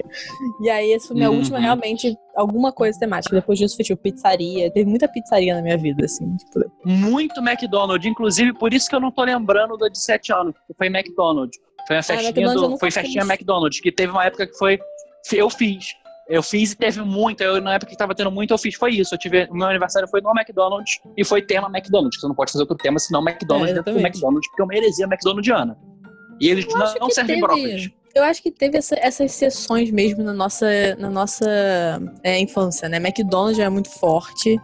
E 0.62 0.70
aí, 0.70 0.92
essa 0.92 1.08
foi 1.08 1.16
minha 1.18 1.30
Uhum. 1.30 1.38
última, 1.38 1.60
realmente, 1.60 2.18
alguma 2.36 2.72
coisa 2.74 3.00
temática. 3.00 3.36
Depois 3.36 3.60
disso, 3.60 3.76
foi 3.76 3.86
tipo 3.86 4.02
pizzaria. 4.02 4.72
Teve 4.72 4.90
muita 4.90 5.08
pizzaria 5.08 5.56
na 5.56 5.62
minha 5.62 5.78
vida, 5.78 6.04
assim. 6.06 6.36
Tipo, 6.38 6.70
Muito 6.84 7.40
McDonald's, 7.40 8.10
inclusive 8.10 8.52
por 8.54 8.74
isso 8.74 8.90
que 8.90 8.96
eu 8.96 9.00
não 9.00 9.12
tô 9.12 9.24
lembrando 9.24 9.78
do 9.78 9.88
de 9.90 10.00
7 10.00 10.34
anos, 10.34 10.56
que 10.68 10.74
foi 10.76 10.88
McDonald's. 10.88 11.58
Foi 11.88 11.98
uma 11.98 12.04
festinha, 12.04 12.30
McDonald's 12.30 12.64
eu 12.64 12.70
do, 12.70 12.78
foi 12.80 12.92
festinha 12.92 13.24
McDonald's, 13.24 13.80
que 13.80 13.92
teve 13.92 14.12
uma 14.12 14.26
época 14.26 14.48
que 14.48 14.58
foi 14.58 14.80
Eu 15.32 15.50
fiz. 15.50 15.94
Eu 16.30 16.42
fiz 16.42 16.72
e 16.72 16.78
teve 16.78 17.02
muito. 17.02 17.42
Eu, 17.42 17.60
na 17.62 17.74
época 17.74 17.92
que 17.92 17.98
tava 17.98 18.16
tendo 18.16 18.32
muito, 18.32 18.52
eu 18.54 18.58
fiz. 18.58 18.76
Foi 18.76 18.92
isso. 18.92 19.14
Eu 19.14 19.20
tive, 19.20 19.48
meu 19.52 19.68
aniversário 19.68 20.08
foi 20.08 20.22
no 20.22 20.32
McDonald's 20.32 21.00
e 21.18 21.24
foi 21.26 21.42
tema 21.42 21.68
McDonald's. 21.68 22.20
Você 22.20 22.28
não 22.28 22.36
pode 22.36 22.52
fazer 22.52 22.64
outro 22.64 22.78
tema 22.78 22.98
senão 23.00 23.22
McDonald's 23.22 23.72
É, 23.72 23.74
dentro 23.74 23.92
do 23.92 23.98
exatamente. 24.00 24.16
McDonald's, 24.18 24.48
porque 24.50 24.62
é 24.62 24.66
uma 24.66 24.76
heresia 24.76 25.06
McDonaldiana. 25.06 25.78
E 26.40 26.48
eles 26.50 26.66
Eu 26.66 26.78
não, 26.78 26.94
não 27.02 27.10
servem 27.10 27.36
teve- 27.36 27.46
brócolis. 27.48 27.90
Eu 28.16 28.24
acho 28.24 28.44
que 28.44 28.52
teve 28.52 28.78
essa- 28.78 28.96
essas 29.00 29.32
sessões 29.32 29.90
mesmo 29.90 30.24
na 30.24 30.34
nossa, 30.34 30.68
na 31.00 31.10
nossa 31.10 31.50
é, 32.22 32.40
infância, 32.40 32.88
né? 32.88 32.98
McDonald's 32.98 33.58
já 33.58 33.64
é 33.64 33.70
muito 33.70 33.90
forte. 33.90 34.60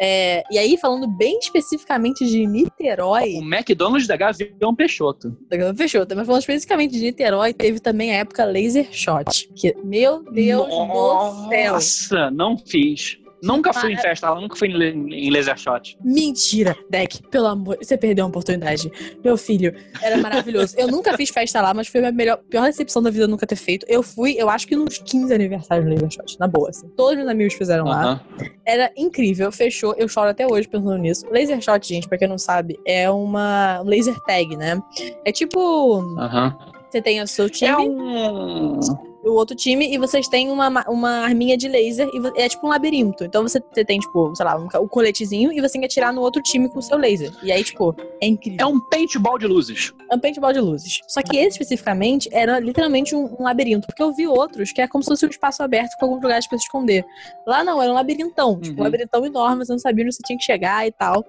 É, 0.00 0.42
e 0.50 0.58
aí, 0.58 0.76
falando 0.78 1.06
bem 1.06 1.38
especificamente 1.38 2.26
de 2.26 2.46
Niterói, 2.46 3.34
O 3.34 3.42
McDonald's 3.42 4.06
da 4.06 4.16
Gavião 4.16 4.74
Peixoto. 4.74 5.36
fechou, 5.76 6.06
mas 6.16 6.26
falando 6.26 6.40
especificamente 6.40 6.92
de 6.92 7.00
Niterói, 7.00 7.52
teve 7.52 7.78
também 7.78 8.10
a 8.12 8.20
época 8.20 8.44
Laser 8.44 8.88
Shot. 8.90 9.48
Que, 9.54 9.74
meu 9.84 10.22
Deus 10.22 10.66
do 10.66 11.48
céu! 11.50 11.72
Nossa, 11.74 12.30
não 12.30 12.56
fiz. 12.56 13.18
Nunca 13.44 13.72
fui 13.72 13.92
em 13.92 13.96
festa 13.96 14.30
lá, 14.30 14.40
nunca 14.40 14.56
fui 14.56 14.68
em, 14.68 15.30
laser 15.30 15.56
shot. 15.56 15.96
Mentira, 16.02 16.76
Deck, 16.90 17.22
pelo 17.30 17.46
amor, 17.46 17.78
você 17.80 17.96
perdeu 17.96 18.24
uma 18.24 18.30
oportunidade. 18.30 18.90
Meu 19.22 19.36
filho, 19.36 19.74
era 20.02 20.16
maravilhoso. 20.18 20.74
Eu 20.78 20.88
nunca 20.88 21.16
fiz 21.16 21.30
festa 21.30 21.60
lá, 21.60 21.74
mas 21.74 21.88
foi 21.88 22.04
a 22.04 22.12
melhor, 22.12 22.38
pior 22.48 22.62
recepção 22.62 23.02
da 23.02 23.10
vida 23.10 23.28
nunca 23.28 23.46
ter 23.46 23.56
feito. 23.56 23.86
Eu 23.88 24.02
fui, 24.02 24.34
eu 24.38 24.48
acho 24.48 24.66
que 24.66 24.76
nos 24.76 24.98
15 24.98 25.32
aniversários 25.32 25.86
do 25.86 25.92
Laser 25.92 26.10
Shot, 26.10 26.38
na 26.38 26.46
boa, 26.46 26.70
assim. 26.70 26.88
Todos 26.96 27.16
meus 27.16 27.28
amigos 27.28 27.54
fizeram 27.54 27.84
lá. 27.84 28.02
Aham. 28.02 28.20
Era 28.66 28.90
incrível, 28.96 29.52
fechou. 29.52 29.94
Eu 29.96 30.08
choro 30.08 30.30
até 30.30 30.46
hoje 30.46 30.66
pensando 30.66 30.96
nisso. 30.96 31.26
Laser 31.30 31.60
Shot, 31.60 31.86
gente, 31.86 32.08
pra 32.08 32.18
quem 32.18 32.28
não 32.28 32.38
sabe, 32.38 32.78
é 32.86 33.10
uma 33.10 33.80
um 33.82 33.84
laser 33.84 34.18
tag, 34.20 34.56
né? 34.56 34.80
É 35.24 35.32
tipo, 35.32 36.00
Aham. 36.18 36.56
você 36.90 37.00
tem 37.00 37.20
o 37.22 37.26
seu 37.26 37.48
time, 37.50 37.70
É 37.70 37.76
um. 37.76 38.80
O 39.24 39.32
outro 39.34 39.56
time, 39.56 39.92
e 39.92 39.98
vocês 39.98 40.28
têm 40.28 40.50
uma, 40.50 40.68
ma- 40.70 40.84
uma 40.88 41.10
arminha 41.24 41.56
de 41.56 41.68
laser, 41.68 42.08
e 42.12 42.40
é 42.42 42.48
tipo 42.48 42.66
um 42.66 42.70
labirinto. 42.70 43.24
Então 43.24 43.42
você, 43.42 43.60
tem, 43.84 43.98
tipo, 43.98 44.34
sei 44.36 44.44
lá, 44.44 44.56
um, 44.56 44.68
coletezinho, 44.88 45.52
e 45.52 45.60
você 45.60 45.72
tem 45.72 45.80
que 45.80 45.86
atirar 45.86 46.12
no 46.12 46.20
outro 46.20 46.42
time 46.42 46.68
com 46.68 46.78
o 46.78 46.82
seu 46.82 46.96
laser. 46.98 47.32
E 47.42 47.50
aí, 47.50 47.62
tipo, 47.64 47.94
é 48.20 48.26
incrível. 48.26 48.58
É 48.60 48.66
um 48.66 48.80
paintball 48.88 49.38
de 49.38 49.46
luzes. 49.46 49.92
É 50.10 50.14
um 50.14 50.18
paintball 50.18 50.52
de 50.52 50.60
luzes. 50.60 51.00
Só 51.08 51.22
que 51.22 51.36
esse 51.36 51.54
especificamente 51.58 52.28
era 52.32 52.58
literalmente 52.58 53.14
um, 53.14 53.34
um 53.38 53.44
labirinto. 53.44 53.86
Porque 53.86 54.02
eu 54.02 54.12
vi 54.12 54.26
outros 54.26 54.72
que 54.72 54.80
é 54.80 54.88
como 54.88 55.02
se 55.02 55.08
fosse 55.10 55.26
um 55.26 55.28
espaço 55.30 55.62
aberto 55.62 55.90
com 55.98 56.06
alguns 56.06 56.22
lugares 56.22 56.46
pra 56.46 56.58
se 56.58 56.64
esconder. 56.64 57.04
Lá 57.46 57.64
não, 57.64 57.80
era 57.82 57.90
um 57.90 57.94
labirintão. 57.94 58.60
Tipo, 58.60 58.74
um 58.74 58.78
Uhum. 58.78 58.84
labirintão 58.84 59.24
enorme, 59.24 59.64
você 59.64 59.72
não 59.72 59.78
sabia 59.78 60.04
onde 60.04 60.14
você 60.14 60.22
tinha 60.24 60.38
que 60.38 60.44
chegar 60.44 60.86
e 60.86 60.92
tal. 60.92 61.24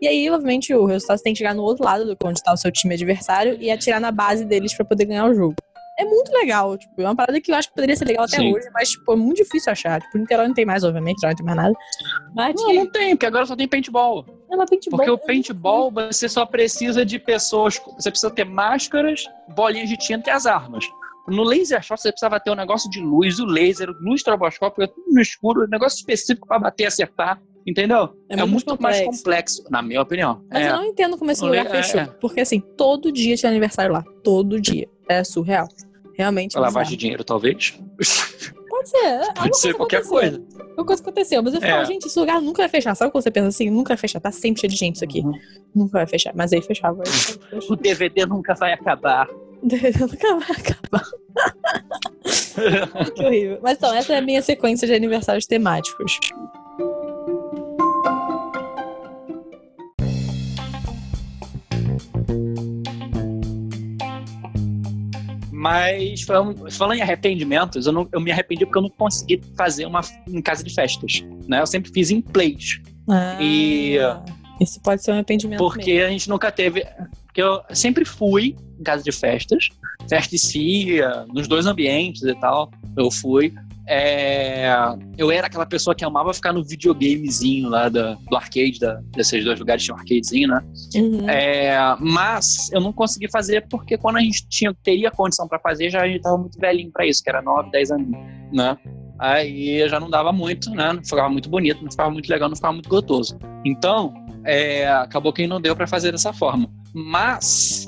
E 0.00 0.06
aí, 0.06 0.28
obviamente, 0.30 0.72
o 0.74 0.84
resultado 0.84 1.18
você 1.18 1.24
tem 1.24 1.32
que 1.32 1.38
chegar 1.38 1.54
no 1.54 1.62
outro 1.62 1.84
lado, 1.84 2.04
do 2.04 2.16
onde 2.24 2.42
tá 2.42 2.52
o 2.52 2.56
seu 2.56 2.70
time 2.70 2.94
adversário, 2.94 3.56
e 3.60 3.70
atirar 3.70 4.00
na 4.00 4.10
base 4.10 4.44
deles 4.44 4.74
pra 4.74 4.84
poder 4.84 5.04
ganhar 5.06 5.26
o 5.26 5.34
jogo. 5.34 5.54
É 6.00 6.04
muito 6.04 6.32
legal, 6.32 6.78
tipo, 6.78 7.02
é 7.02 7.04
uma 7.04 7.14
parada 7.14 7.38
que 7.40 7.50
eu 7.52 7.54
acho 7.54 7.68
que 7.68 7.74
poderia 7.74 7.94
ser 7.94 8.06
legal 8.06 8.24
até 8.24 8.38
Sim. 8.38 8.54
hoje, 8.54 8.66
mas, 8.72 8.90
tipo, 8.90 9.12
é 9.12 9.16
muito 9.16 9.36
difícil 9.36 9.70
achar. 9.70 10.00
Tipo, 10.00 10.16
Niterói 10.18 10.46
não 10.48 10.54
tem 10.54 10.64
mais, 10.64 10.82
obviamente, 10.82 11.22
não 11.22 11.34
tem 11.34 11.44
mais 11.44 11.56
nada. 11.58 11.74
Mas 12.34 12.54
Não, 12.56 12.72
não 12.72 12.90
tem, 12.90 13.14
porque 13.14 13.26
agora 13.26 13.44
só 13.44 13.54
tem 13.54 13.68
paintball. 13.68 14.24
É 14.50 14.54
uma 14.54 14.64
paintball. 14.66 14.96
Porque 14.98 15.10
o 15.10 15.16
não 15.16 15.26
paintball 15.26 15.90
você 15.90 16.28
só 16.28 16.46
precisa 16.46 17.04
de 17.04 17.18
pessoas. 17.18 17.78
Você 17.98 18.10
precisa 18.10 18.30
ter 18.30 18.44
máscaras, 18.44 19.24
bolinhas 19.54 19.88
de 19.88 19.96
tinta 19.96 20.30
e 20.30 20.32
as 20.32 20.46
armas. 20.46 20.84
No 21.28 21.44
laser 21.44 21.82
shot 21.82 22.00
você 22.00 22.10
precisava 22.10 22.40
ter 22.40 22.50
um 22.50 22.54
negócio 22.56 22.90
de 22.90 22.98
luz, 23.00 23.38
o 23.38 23.44
laser, 23.44 23.88
luz 24.00 24.20
estroboscópica, 24.20 24.88
tudo 24.88 25.04
no 25.12 25.20
escuro, 25.20 25.64
um 25.64 25.68
negócio 25.68 25.96
específico 25.98 26.48
pra 26.48 26.58
bater 26.58 26.84
e 26.84 26.86
acertar. 26.86 27.40
Entendeu? 27.66 28.16
É 28.28 28.34
É, 28.34 28.36
muito 28.44 28.66
muito, 28.70 28.82
mais 28.82 28.96
complexo. 29.02 29.18
complexo, 29.22 29.64
na 29.70 29.82
minha 29.82 30.00
opinião. 30.00 30.42
Mas 30.50 30.62
é. 30.64 30.70
eu 30.70 30.76
não 30.76 30.84
entendo 30.86 31.18
como 31.18 31.30
esse 31.30 31.44
lugar 31.44 31.66
é, 31.66 31.68
fechou. 31.68 32.00
é. 32.00 32.06
Porque 32.06 32.40
assim, 32.40 32.58
todo 32.58 33.12
dia 33.12 33.36
tinha 33.36 33.50
aniversário 33.50 33.92
lá. 33.92 34.02
Todo 34.24 34.58
dia. 34.58 34.88
É 35.08 35.22
surreal. 35.22 35.68
Realmente. 36.20 36.56
é 36.56 36.60
Lavagem 36.60 36.90
de 36.90 36.96
bizarro. 36.96 37.00
dinheiro, 37.00 37.24
talvez. 37.24 37.78
Pode 38.68 38.88
ser. 38.90 38.96
é, 39.04 39.32
Pode 39.32 39.58
ser 39.58 39.74
qualquer 39.74 39.98
aconteceu. 40.02 40.18
coisa. 40.20 40.42
Alguma 40.70 40.86
coisa 40.86 41.02
aconteceu. 41.02 41.42
Mas 41.42 41.54
eu 41.54 41.60
falo, 41.60 41.72
É. 41.72 41.84
gente, 41.86 42.06
esse 42.06 42.18
lugar 42.18 42.40
nunca 42.42 42.62
vai 42.62 42.68
fechar. 42.68 42.94
Sabe 42.94 43.10
quando 43.10 43.22
você 43.24 43.30
pensa 43.30 43.48
assim? 43.48 43.70
Nunca 43.70 43.88
vai 43.88 43.96
fechar. 43.96 44.20
Tá 44.20 44.30
sempre 44.30 44.60
cheio 44.60 44.70
de 44.70 44.76
gente 44.76 44.96
isso 44.96 45.04
aqui. 45.04 45.20
Uhum. 45.20 45.32
Nunca 45.74 45.92
vai 45.98 46.06
fechar. 46.06 46.32
Mas 46.34 46.52
aí 46.52 46.60
fechava. 46.62 47.02
aí. 47.02 47.60
O 47.70 47.76
DVD 47.76 48.26
nunca 48.26 48.54
vai 48.54 48.72
acabar. 48.72 49.26
nunca 49.62 50.36
vai 50.36 50.56
acabar. 50.56 51.06
que 53.14 53.22
horrível. 53.24 53.58
Mas 53.62 53.76
então, 53.78 53.94
essa 53.94 54.12
é 54.14 54.18
a 54.18 54.22
minha 54.22 54.42
sequência 54.42 54.86
de 54.86 54.94
aniversários 54.94 55.46
temáticos. 55.46 56.18
Mas 65.60 66.22
falando, 66.22 66.70
falando 66.72 66.96
em 66.98 67.02
arrependimentos, 67.02 67.84
eu, 67.86 67.92
não- 67.92 68.08
eu 68.12 68.18
me 68.20 68.32
arrependi 68.32 68.64
porque 68.64 68.78
eu 68.78 68.82
não 68.82 68.88
consegui 68.88 69.42
fazer 69.54 69.84
uma 69.84 70.00
em 70.26 70.40
casa 70.40 70.64
de 70.64 70.72
festas. 70.74 71.22
Né? 71.46 71.60
Eu 71.60 71.66
sempre 71.66 71.92
fiz 71.92 72.10
em 72.10 72.22
plays. 72.22 72.80
Ah, 73.06 73.36
E- 73.38 73.98
Isso 74.58 74.80
pode 74.80 75.02
ser 75.04 75.10
um 75.10 75.14
arrependimento. 75.14 75.58
Porque 75.58 75.92
a 75.92 76.08
gente 76.08 76.30
nunca 76.30 76.50
teve. 76.50 76.82
Porque 77.26 77.42
eu 77.42 77.60
sempre 77.74 78.06
fui 78.06 78.56
em 78.78 78.82
casa 78.82 79.02
de 79.04 79.12
festas, 79.12 79.68
festa 80.08 80.34
e 80.34 80.38
cia, 80.38 81.26
nos 81.28 81.46
dois 81.46 81.66
ambientes 81.66 82.22
e 82.22 82.34
tal. 82.36 82.70
Eu 82.96 83.10
fui. 83.10 83.52
É, 83.92 84.68
eu 85.18 85.32
era 85.32 85.48
aquela 85.48 85.66
pessoa 85.66 85.96
que 85.96 86.04
amava 86.04 86.32
ficar 86.32 86.52
no 86.52 86.62
videogamezinho 86.64 87.68
lá 87.68 87.88
da- 87.88 88.14
do 88.30 88.36
arcade, 88.36 88.78
da, 88.78 89.00
desses 89.16 89.44
dois 89.44 89.58
lugares 89.58 89.82
tinha 89.82 89.96
um 89.96 89.98
arcadezinho, 89.98 90.48
né? 90.48 90.62
Uhum. 90.94 91.28
É, 91.28 91.96
mas 91.98 92.70
eu 92.72 92.80
não 92.80 92.92
consegui 92.92 93.28
fazer 93.28 93.66
porque 93.68 93.98
quando 93.98 94.18
a 94.18 94.20
gente 94.20 94.46
tinha, 94.48 94.72
teria 94.84 95.10
condição 95.10 95.48
pra 95.48 95.58
fazer, 95.58 95.90
já 95.90 96.02
a 96.02 96.06
gente 96.08 96.22
tava 96.22 96.38
muito 96.38 96.56
velhinho 96.58 96.92
pra 96.92 97.04
isso, 97.04 97.20
que 97.22 97.28
era 97.28 97.42
9, 97.42 97.68
10 97.72 97.90
anos, 97.90 98.08
né? 98.52 98.78
Aí 99.18 99.86
já 99.88 99.98
não 99.98 100.08
dava 100.08 100.32
muito, 100.32 100.70
né? 100.70 100.92
Não 100.92 101.04
ficava 101.04 101.28
muito 101.28 101.50
bonito, 101.50 101.82
não 101.82 101.90
ficava 101.90 102.10
muito 102.10 102.28
legal, 102.28 102.48
não 102.48 102.56
ficava 102.56 102.72
muito 102.72 102.88
gostoso. 102.88 103.36
Então, 103.66 104.14
é, 104.44 104.88
acabou 104.88 105.32
que 105.32 105.46
não 105.48 105.60
deu 105.60 105.74
pra 105.74 105.86
fazer 105.88 106.12
dessa 106.12 106.32
forma. 106.32 106.70
Mas 106.94 107.86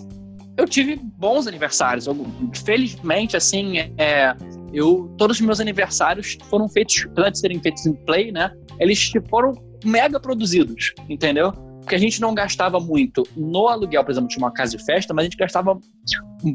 eu 0.58 0.66
tive 0.66 0.96
bons 0.96 1.46
aniversários. 1.46 2.06
Eu, 2.06 2.16
felizmente, 2.64 3.36
assim, 3.36 3.78
é, 3.96 4.34
eu 4.72 5.12
todos 5.18 5.36
os 5.38 5.40
meus 5.46 5.60
aniversários 5.60 6.36
foram 6.48 6.68
feitos, 6.68 7.06
apesar 7.10 7.30
de 7.30 7.38
serem 7.38 7.60
feitos 7.60 7.86
em 7.86 7.92
play, 7.92 8.32
né? 8.32 8.50
Eles 8.78 9.10
foram 9.28 9.52
mega 9.84 10.18
produzidos, 10.20 10.92
entendeu? 11.08 11.52
Porque 11.80 11.96
a 11.96 11.98
gente 11.98 12.20
não 12.20 12.32
gastava 12.34 12.78
muito 12.78 13.24
no 13.36 13.66
aluguel, 13.66 14.04
por 14.04 14.12
exemplo, 14.12 14.28
de 14.28 14.38
uma 14.38 14.52
casa 14.52 14.76
de 14.76 14.84
festa, 14.84 15.12
mas 15.12 15.22
a 15.22 15.24
gente 15.24 15.36
gastava 15.36 15.76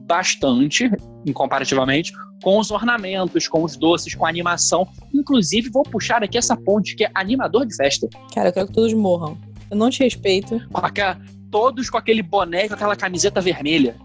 bastante, 0.05 0.89
comparativamente, 1.33 2.11
com 2.43 2.59
os 2.59 2.71
ornamentos, 2.71 3.47
com 3.47 3.63
os 3.63 3.75
doces, 3.75 4.13
com 4.15 4.25
a 4.25 4.29
animação. 4.29 4.87
Inclusive, 5.13 5.69
vou 5.69 5.83
puxar 5.83 6.23
aqui 6.23 6.37
essa 6.37 6.55
ponte 6.55 6.95
que 6.95 7.03
é 7.05 7.11
animador 7.13 7.65
de 7.65 7.75
festa. 7.75 8.07
Cara, 8.33 8.49
eu 8.49 8.53
quero 8.53 8.67
que 8.67 8.73
todos 8.73 8.93
morram. 8.93 9.37
Eu 9.69 9.75
não 9.77 9.89
te 9.89 10.03
respeito. 10.03 10.61
Com 10.71 10.85
aquela- 10.85 11.17
todos 11.51 11.89
com 11.89 11.97
aquele 11.97 12.21
boné, 12.21 12.67
com 12.67 12.73
aquela 12.73 12.95
camiseta 12.95 13.41
vermelha. 13.41 13.95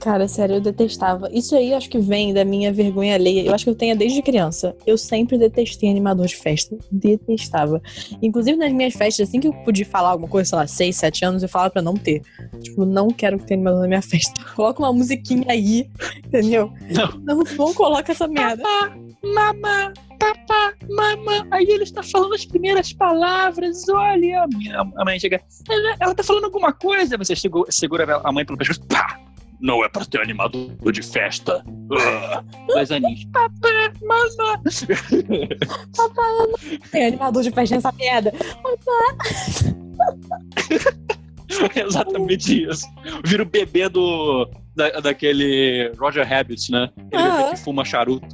Cara, 0.00 0.26
sério, 0.28 0.56
eu 0.56 0.60
detestava. 0.60 1.28
Isso 1.32 1.54
aí 1.54 1.74
acho 1.74 1.88
que 1.90 1.98
vem 1.98 2.32
da 2.32 2.44
minha 2.44 2.72
vergonha 2.72 3.14
alheia. 3.14 3.44
Eu 3.46 3.54
acho 3.54 3.64
que 3.64 3.70
eu 3.70 3.74
tenho 3.74 3.96
desde 3.96 4.22
criança. 4.22 4.74
Eu 4.86 4.96
sempre 4.96 5.36
detestei 5.36 5.90
animador 5.90 6.26
de 6.26 6.36
festa. 6.36 6.76
Detestava. 6.90 7.82
Inclusive 8.22 8.56
nas 8.56 8.72
minhas 8.72 8.94
festas, 8.94 9.28
assim 9.28 9.40
que 9.40 9.48
eu 9.48 9.52
podia 9.64 9.84
falar 9.84 10.10
alguma 10.10 10.28
coisa, 10.28 10.48
sei 10.50 10.58
lá, 10.58 10.66
6, 10.66 10.96
7 10.96 11.24
anos, 11.24 11.42
eu 11.42 11.48
falava 11.48 11.70
pra 11.70 11.82
não 11.82 11.94
ter. 11.94 12.22
Tipo, 12.62 12.84
não 12.84 13.08
quero 13.08 13.38
que 13.38 13.46
tenha 13.46 13.58
animador 13.58 13.82
na 13.82 13.88
minha 13.88 14.02
festa. 14.02 14.42
Coloca 14.56 14.80
uma 14.82 14.92
musiquinha 14.92 15.44
aí, 15.48 15.88
entendeu? 16.24 16.72
Não. 16.90 17.20
Não, 17.36 17.44
não 17.58 17.74
coloca 17.74 18.12
essa 18.12 18.26
merda. 18.26 18.62
Mamá, 19.22 19.92
papá, 20.18 20.72
mamã. 20.88 21.46
Aí 21.50 21.66
ele 21.68 21.84
está 21.84 22.02
falando 22.02 22.34
as 22.34 22.44
primeiras 22.46 22.92
palavras. 22.92 23.86
Olha, 23.88 24.44
a 24.44 24.46
minha 24.48 24.80
a 24.80 25.04
mãe 25.04 25.18
chega. 25.20 25.40
Ela, 25.68 25.96
ela 26.00 26.14
tá 26.14 26.22
falando 26.22 26.44
alguma 26.44 26.72
coisa. 26.72 27.18
Você 27.18 27.36
chegou- 27.36 27.66
segura 27.68 28.20
a 28.24 28.32
mãe 28.32 28.46
pelo 28.46 28.56
pescoço. 28.56 28.80
Pá! 28.86 29.20
Não 29.60 29.84
é 29.84 29.88
pra 29.88 30.04
ter 30.04 30.20
animador 30.20 30.92
de 30.92 31.02
festa. 31.02 31.64
Ah, 31.92 32.42
Dois 32.68 32.90
aninhos. 32.90 33.24
Papá, 35.96 36.14
mamã. 36.16 36.78
Tem 36.90 37.06
animador 37.08 37.42
de 37.42 37.50
festa 37.50 37.74
nessa 37.74 37.92
merda. 37.92 38.32
Exatamente 41.74 42.64
isso. 42.68 42.86
Vira 43.24 43.42
o 43.42 43.46
bebê 43.46 43.88
do. 43.88 44.48
Da, 44.74 44.88
daquele 45.00 45.90
Roger 45.98 46.26
Rabbit, 46.26 46.70
né? 46.70 46.88
Ah. 47.12 47.38
bebê 47.38 47.50
que 47.50 47.56
fuma 47.58 47.84
charuto. 47.84 48.26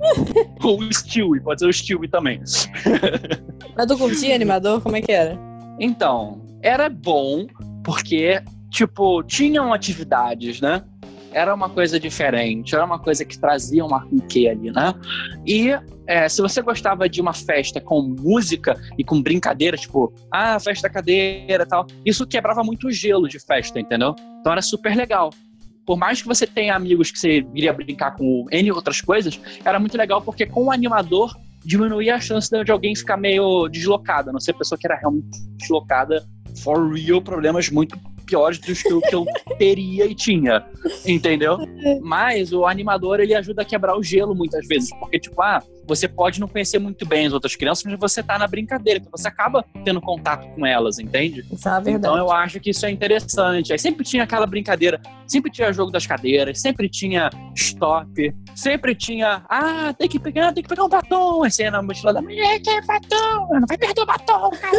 Ou 0.62 0.80
o 0.80 0.92
Stewie, 0.92 1.40
pode 1.40 1.60
ser 1.60 1.66
o 1.66 1.72
Stewie 1.72 2.08
também. 2.08 2.40
Mas 3.74 3.86
tu 3.86 3.96
curtia 3.96 4.34
animador? 4.34 4.82
Como 4.82 4.96
é 4.96 5.00
que 5.00 5.10
era? 5.10 5.38
Então, 5.80 6.44
era 6.62 6.90
bom 6.90 7.46
porque, 7.82 8.42
tipo, 8.70 9.22
tinham 9.22 9.72
atividades, 9.72 10.60
né? 10.60 10.84
Era 11.36 11.54
uma 11.54 11.68
coisa 11.68 12.00
diferente, 12.00 12.74
era 12.74 12.82
uma 12.82 12.98
coisa 12.98 13.22
que 13.22 13.38
trazia 13.38 13.84
uma 13.84 14.06
um 14.10 14.18
quê 14.20 14.48
ali, 14.48 14.70
né? 14.70 14.94
E 15.46 15.68
é, 16.06 16.30
se 16.30 16.40
você 16.40 16.62
gostava 16.62 17.06
de 17.10 17.20
uma 17.20 17.34
festa 17.34 17.78
com 17.78 18.00
música 18.00 18.74
e 18.96 19.04
com 19.04 19.20
brincadeira, 19.20 19.76
tipo, 19.76 20.14
ah, 20.32 20.58
festa 20.58 20.88
cadeira 20.88 21.66
tal, 21.66 21.86
isso 22.06 22.26
quebrava 22.26 22.64
muito 22.64 22.86
o 22.86 22.90
gelo 22.90 23.28
de 23.28 23.38
festa, 23.38 23.78
entendeu? 23.78 24.16
Então 24.40 24.50
era 24.50 24.62
super 24.62 24.96
legal. 24.96 25.28
por 25.84 25.98
mais 25.98 26.22
que 26.22 26.26
você 26.26 26.46
tenha 26.46 26.74
amigos 26.74 27.10
que 27.10 27.18
você 27.18 27.46
iria 27.54 27.72
brincar 27.72 28.16
com 28.16 28.46
N 28.50 28.72
outras 28.72 29.02
coisas, 29.02 29.38
era 29.62 29.78
muito 29.78 29.96
legal 29.98 30.22
porque 30.22 30.46
com 30.46 30.64
o 30.64 30.72
animador 30.72 31.36
diminuía 31.66 32.14
a 32.14 32.20
chance 32.20 32.48
de 32.48 32.72
alguém 32.72 32.96
ficar 32.96 33.18
meio 33.18 33.68
deslocado, 33.68 34.30
a 34.30 34.32
não 34.32 34.40
ser 34.40 34.54
pessoa 34.54 34.78
que 34.78 34.86
era 34.86 34.96
realmente 34.96 35.38
deslocada, 35.58 36.26
for 36.62 36.94
real, 36.94 37.20
problemas 37.20 37.68
muito 37.68 37.98
piores 38.26 38.58
dos 38.58 38.82
que 38.82 38.92
eu, 38.92 39.00
que 39.00 39.14
eu 39.14 39.24
teria 39.58 40.04
e 40.04 40.14
tinha, 40.14 40.66
entendeu? 41.06 41.58
Mas 42.02 42.52
o 42.52 42.66
animador, 42.66 43.20
ele 43.20 43.34
ajuda 43.34 43.62
a 43.62 43.64
quebrar 43.64 43.96
o 43.96 44.02
gelo 44.02 44.34
muitas 44.34 44.66
vezes, 44.66 44.90
porque, 44.98 45.18
tipo, 45.18 45.40
ah, 45.40 45.62
você 45.86 46.08
pode 46.08 46.40
não 46.40 46.48
conhecer 46.48 46.78
muito 46.78 47.06
bem 47.06 47.26
as 47.26 47.32
outras 47.32 47.54
crianças, 47.54 47.84
mas 47.84 47.98
você 47.98 48.22
tá 48.22 48.36
na 48.38 48.46
brincadeira, 48.46 48.98
então 48.98 49.10
você 49.12 49.28
acaba 49.28 49.64
tendo 49.84 50.00
contato 50.00 50.46
com 50.54 50.66
elas, 50.66 50.98
entende? 50.98 51.44
Isso 51.50 51.68
é 51.68 51.70
uma 51.70 51.80
verdade. 51.80 51.98
Então 51.98 52.16
eu 52.18 52.32
acho 52.32 52.58
que 52.58 52.70
isso 52.70 52.84
é 52.84 52.90
interessante. 52.90 53.72
Aí 53.72 53.78
sempre 53.78 54.04
tinha 54.04 54.24
aquela 54.24 54.46
brincadeira, 54.46 55.00
sempre 55.26 55.50
tinha 55.50 55.72
jogo 55.72 55.90
das 55.90 56.06
cadeiras, 56.06 56.60
sempre 56.60 56.88
tinha 56.88 57.30
stop, 57.54 58.34
sempre 58.54 58.94
tinha, 58.94 59.44
ah, 59.48 59.92
tem 59.98 60.08
que 60.08 60.18
pegar, 60.18 60.52
tem 60.52 60.62
que 60.62 60.68
pegar 60.68 60.84
um 60.84 60.88
batom. 60.88 61.42
Aí 61.42 61.50
você 61.50 61.64
ia 61.64 61.70
na 61.70 61.82
mochila 61.82 62.12
da 62.12 62.22
mulher, 62.22 62.60
quer 62.60 62.84
batom? 62.84 63.48
Não 63.50 63.66
vai 63.66 63.78
perder 63.78 64.02
o 64.02 64.06
batom, 64.06 64.50
cara. 64.50 64.76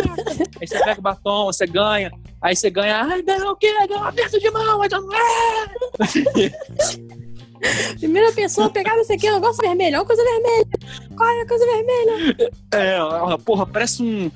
aí 0.60 0.68
você 0.68 0.80
pega 0.84 1.00
o 1.00 1.04
batom, 1.04 1.46
você 1.46 1.66
ganha. 1.68 2.12
Aí 2.42 2.56
você 2.56 2.70
ganha, 2.70 3.02
ai, 3.04 3.22
não, 3.24 3.52
o 3.52 3.56
quê? 3.56 3.74
Ganha 3.88 4.00
um 4.00 4.04
aperto 4.04 4.40
de 4.40 4.50
mão. 4.52 4.82
Aí 4.82 4.90
"Ah!" 4.94 5.68
Primeira 8.00 8.32
pessoa 8.34 8.68
a 8.68 8.70
pegar 8.70 8.96
não 8.96 9.04
sei 9.04 9.18
o 9.18 9.20
que, 9.20 9.30
um 9.32 9.36
negócio 9.36 9.62
vermelho, 9.62 9.96
é 9.96 10.00
uma 10.00 10.06
coisa 10.06 10.24
vermelha. 10.24 10.68
Qual 11.16 11.30
é 11.30 11.42
a 11.42 11.48
coisa 11.48 11.66
vermelha? 11.66 12.52
É, 12.74 13.38
porra, 13.44 13.66
parece 13.66 14.04
um. 14.04 14.32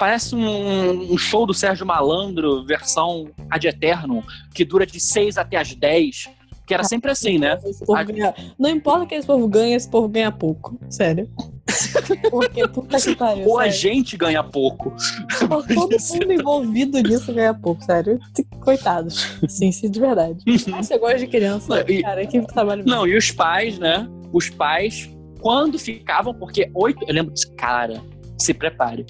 Parece 0.00 0.34
um, 0.34 1.12
um 1.12 1.18
show 1.18 1.44
do 1.44 1.52
Sérgio 1.52 1.84
Malandro, 1.84 2.64
versão 2.64 3.28
Ad 3.50 3.68
Eterno, 3.68 4.24
que 4.54 4.64
dura 4.64 4.86
de 4.86 4.98
6 4.98 5.36
até 5.36 5.58
as 5.58 5.74
10. 5.74 6.30
Que 6.66 6.72
era 6.72 6.84
sempre 6.84 7.10
assim, 7.10 7.36
né? 7.38 7.58
A- 7.94 8.02
ganha- 8.04 8.34
Não 8.58 8.70
importa 8.70 9.04
que 9.04 9.14
esse 9.14 9.26
povo 9.26 9.46
ganha, 9.46 9.76
esse 9.76 9.90
povo 9.90 10.08
ganha 10.08 10.32
pouco. 10.32 10.78
Sério. 10.88 11.28
Porque 12.30 12.66
puta 12.68 12.96
que 12.98 13.14
pariu. 13.14 13.46
Ou 13.46 13.58
a 13.58 13.64
sério. 13.64 13.76
gente 13.78 14.16
ganha 14.16 14.42
pouco. 14.42 14.90
Todo 15.38 15.66
mundo 15.68 16.32
envolvido 16.32 16.98
nisso 17.02 17.32
ganha 17.34 17.52
pouco, 17.52 17.84
sério. 17.84 18.18
Coitados. 18.60 19.36
Sim, 19.48 19.70
sim, 19.70 19.90
de 19.90 20.00
verdade. 20.00 20.38
Mas 20.68 20.86
você 20.86 20.96
gosta 20.96 21.18
de 21.18 21.26
criança, 21.26 21.84
E- 21.90 22.00
cara, 22.02 22.24
que 22.26 22.40
trabalho 22.46 22.84
Não, 22.86 23.06
e 23.06 23.16
os 23.18 23.30
pais, 23.30 23.78
né? 23.78 24.08
Os 24.32 24.48
pais, 24.48 25.10
quando 25.40 25.78
ficavam, 25.78 26.32
porque 26.32 26.70
oito. 26.74 27.04
Eu 27.06 27.12
lembro 27.14 27.34
disso, 27.34 27.52
cara, 27.56 28.00
se 28.38 28.54
prepare. 28.54 29.04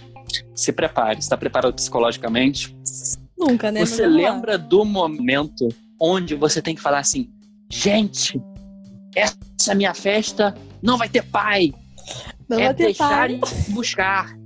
Se 0.55 0.73
prepare. 0.73 1.23
Você 1.23 1.29
tá 1.29 1.37
preparado 1.37 1.73
psicologicamente? 1.75 2.77
Nunca, 3.39 3.73
né? 3.73 3.81
Você 3.81 4.07
lembra 4.07 4.59
do 4.59 4.85
momento 4.85 5.69
onde 6.01 6.35
você 6.35 6.61
tem 6.61 6.75
que 6.75 6.81
falar 6.81 6.99
assim: 6.99 7.31
gente, 7.71 8.41
essa 9.15 9.75
minha 9.75 9.95
festa 9.95 10.55
não 10.83 10.97
vai 10.99 11.09
ter 11.09 11.23
pai. 11.23 11.73
Não 12.49 12.59
é 12.59 12.65
vai 12.67 12.75
ter 12.75 12.85
deixar 12.85 13.29
pai. 13.29 13.41
e 13.69 13.71
buscar. 13.73 14.37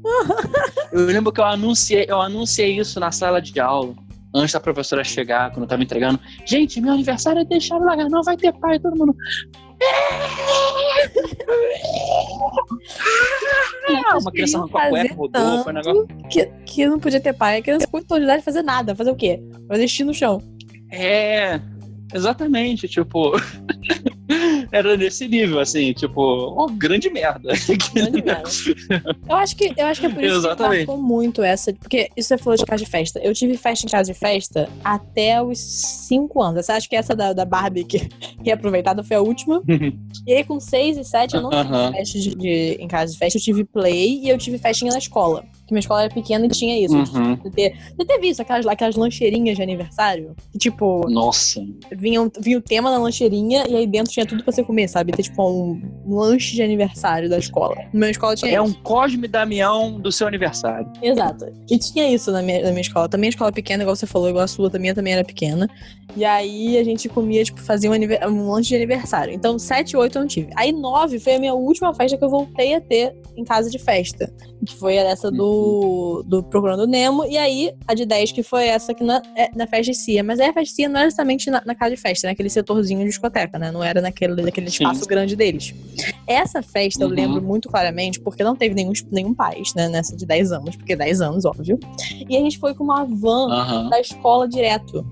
eu 0.93 1.07
lembro 1.07 1.33
que 1.33 1.41
eu 1.41 1.45
anunciei, 1.45 2.07
eu 2.09 2.21
anunciei 2.21 2.79
isso 2.79 3.01
na 3.01 3.11
sala 3.11 3.41
de 3.41 3.59
aula. 3.59 3.95
Antes 4.37 4.53
da 4.53 4.61
professora 4.61 5.05
chegar, 5.05 5.51
quando 5.51 5.63
eu 5.63 5.69
tava 5.69 5.83
entregando. 5.83 6.19
Gente, 6.45 6.81
meu 6.81 6.93
aniversário 6.93 7.43
é 7.43 7.45
deixar 7.45 7.77
o 7.77 7.85
lagar, 7.85 8.11
não 8.11 8.23
vai 8.23 8.37
ter 8.37 8.53
pai, 8.55 8.81
todo 8.81 8.97
mundo. 8.97 9.15
Ah, 14.07 14.19
uma 14.19 14.33
criança 14.33 14.59
arrancou 14.59 14.81
a 14.81 14.89
cueca, 14.89 15.15
rodou, 15.15 15.63
foi 15.63 15.73
um 15.73 15.77
negócio. 15.77 16.09
Que, 16.31 16.47
que 16.67 16.87
não 16.87 16.99
podia 16.99 17.21
ter 17.21 17.33
pai. 17.33 17.59
A 17.59 17.63
criança 17.63 17.87
com 17.87 17.99
oportunidade 17.99 18.39
de 18.39 18.45
fazer 18.45 18.63
nada. 18.63 18.95
Fazer 18.95 19.11
o 19.11 19.17
quê? 19.17 19.43
Fazer 19.69 19.87
xixi 19.89 20.05
no 20.05 20.15
chão. 20.15 20.43
É, 20.91 21.61
exatamente, 22.15 22.89
tipo. 22.89 23.33
Era 24.73 24.97
nesse 24.97 25.29
nível, 25.29 25.59
assim, 25.61 25.93
tipo, 25.93 26.21
ó, 26.57 26.67
grande 26.67 27.11
merda. 27.11 27.53
Grande 27.95 28.23
merda. 28.23 28.49
Eu 29.29 29.37
acho 29.37 29.57
que, 29.57 29.73
eu 29.77 29.87
acho 29.87 30.01
que 30.01 30.07
é 30.07 30.11
por 30.11 30.23
isso 30.23 30.37
Exatamente. 30.37 30.81
que 30.81 30.87
marcou 30.87 31.03
muito 31.03 31.43
essa. 31.43 31.73
Porque 31.73 32.09
isso 32.17 32.29
você 32.29 32.39
falou 32.39 32.57
de 32.57 32.65
casa 32.65 32.85
de 32.85 32.91
festa. 32.91 33.19
Eu 33.21 33.33
tive 33.35 33.57
festa 33.57 33.87
em 33.87 33.91
casa 33.91 34.13
de 34.13 34.19
festa 34.19 34.69
até 34.83 35.43
os 35.43 35.59
5 35.59 36.43
anos. 36.43 36.65
Você 36.67 36.73
acha 36.73 36.89
que 36.89 36.97
essa 36.97 37.15
da, 37.15 37.33
da 37.33 37.45
Barbie 37.45 37.85
que 37.85 38.09
reaproveitada 38.45 39.03
foi 39.03 39.17
a 39.17 39.21
última? 39.21 39.63
E 40.27 40.33
aí, 40.33 40.45
com 40.45 40.59
6 40.61 40.99
e 40.99 41.05
7, 41.05 41.35
eu 41.35 41.43
não 41.43 41.51
tive 41.51 41.93
festa 41.97 42.19
de, 42.19 42.35
de- 42.35 42.77
em 42.81 42.89
casa 42.89 43.13
de 43.13 43.19
festa. 43.19 43.39
Eu 43.39 43.43
tive 43.43 43.65
play 43.65 44.21
e 44.23 44.29
eu 44.29 44.39
tive 44.39 44.59
festinha 44.59 44.93
na 44.93 44.99
escola. 44.99 45.45
Porque 45.61 45.73
minha 45.73 45.81
escola 45.81 46.05
era 46.05 46.13
pequena 46.15 46.45
e 46.47 46.49
tinha 46.51 46.79
isso. 46.79 46.95
Uhum. 46.95 47.37
Você 47.37 47.51
teve, 47.51 47.77
teve 48.07 48.29
isso, 48.29 48.43
aquelas, 48.43 48.67
aquelas 48.67 48.97
lancheirinhas 48.97 49.57
de 49.57 49.63
aniversário? 49.63 50.35
Que, 50.53 50.59
tipo, 50.59 51.09
Nossa. 51.09 51.61
vinha, 51.93 52.31
vinha 52.39 52.59
o 52.59 52.61
tema 52.61 52.91
na 52.91 52.99
lancheirinha 52.99 53.65
e 53.69 53.75
aí 53.77 53.87
dentro 53.87 54.13
tinha 54.13 54.24
tudo 54.27 54.43
pra 54.45 54.53
você 54.53 54.63
comer, 54.63 54.89
sabe? 54.89 55.13
Ter, 55.13 55.23
tipo, 55.23 55.43
um, 55.49 55.81
lanche 56.07 56.55
de 56.55 56.63
aniversário 56.63 57.29
da 57.29 57.39
escola. 57.39 57.75
Na 57.93 58.01
minha 58.01 58.11
escola 58.11 58.35
tinha 58.37 58.51
É 58.51 58.55
isso. 58.63 58.65
um 58.65 58.73
Cosme 58.83 59.27
Damião 59.29 59.99
do 60.01 60.11
seu 60.13 60.27
aniversário. 60.27 60.91
Exato. 61.03 61.47
E 61.71 61.79
tinha 61.79 62.09
isso 62.11 62.31
na 62.31 62.43
minha, 62.43 62.63
na 62.63 62.71
minha 62.71 62.81
escola. 62.83 63.09
Também 63.09 63.29
a 63.29 63.31
escola 63.31 63.53
pequena, 63.53 63.83
igual 63.83 63.97
você 63.97 64.07
falou, 64.07 64.29
igual 64.29 64.45
a 64.45 64.49
sua 64.49 64.71
também, 64.71 64.93
também 64.95 65.13
era 65.15 65.25
pequena. 65.25 65.69
E 66.17 66.25
aí 66.25 66.79
a 66.79 66.85
gente 66.85 67.09
comia, 67.09 67.43
tipo, 67.45 67.61
fazia 67.61 67.91
um, 67.91 67.93
anive- 67.93 68.19
um 68.27 68.51
lanche 68.51 68.69
de 68.71 68.77
aniversário. 68.77 69.33
Então, 69.35 69.59
7 69.59 69.93
e 69.93 69.97
8 69.97 70.17
eu 70.17 70.21
não 70.23 70.29
tive. 70.29 70.51
Aí 70.57 70.71
9 70.73 71.19
foi 71.19 71.35
a 71.35 71.39
minha 71.39 71.55
última 71.55 71.93
festa 71.95 72.17
que 72.17 72.25
eu 72.25 72.31
voltei 72.31 72.75
a 72.75 72.81
ter 72.81 73.15
em 73.37 73.45
casa 73.45 73.71
de 73.71 73.79
festa. 73.79 74.33
Que 74.65 74.75
foi 74.77 74.95
essa 74.97 75.31
do, 75.31 76.23
do 76.27 76.43
Procurando 76.43 76.87
Nemo. 76.87 77.25
E 77.27 77.37
aí, 77.37 77.73
a 77.87 77.93
de 77.95 78.07
10, 78.07 78.33
que 78.33 78.43
foi 78.43 78.67
essa 78.69 78.95
que 78.95 79.05
na, 79.05 79.21
é, 79.37 79.51
na 79.55 79.67
festa 79.67 79.93
de 79.93 79.99
Cia. 79.99 80.23
Mas 80.25 80.41
aí 80.41 80.49
a 80.49 80.53
festa 80.53 80.63
de 80.71 80.71
Cia 80.73 80.89
não 80.89 80.99
era 81.01 81.07
exatamente 81.09 81.51
na, 81.51 81.63
na 81.67 81.75
casa 81.75 81.95
de 81.95 82.01
festa, 82.01 82.29
naquele 82.29 82.49
setorzinho 82.49 83.01
de 83.01 83.07
discoteca, 83.07 83.59
né? 83.59 83.71
Não 83.71 83.83
era 83.85 84.01
naquele, 84.15 84.43
naquele 84.43 84.71
Sim. 84.71 84.85
espaço 84.85 85.07
grande 85.07 85.35
deles. 85.37 85.75
Essa 86.27 86.63
festa 86.63 87.03
eu 87.05 87.09
Uhum. 87.09 87.15
lembro 87.15 87.43
muito 87.43 87.69
claramente, 87.69 88.21
porque 88.21 88.43
não 88.45 88.55
teve 88.57 88.75
nenhum, 88.75 88.93
nenhum 89.11 89.35
pais, 89.35 89.75
né? 89.75 89.89
Nessa 89.89 90.17
de 90.17 90.25
10 90.25 90.53
anos, 90.53 90.77
porque 90.77 90.95
10 90.97 91.21
anos, 91.21 91.45
óbvio. 91.45 91.79
E 92.29 92.37
a 92.37 92.41
gente 92.41 92.59
foi 92.59 92.75
com 92.75 92.85
uma 92.85 93.05
van 93.05 93.51
Aham. 93.51 93.89
da 93.91 94.01
escola 94.01 94.49
direto. 94.49 95.05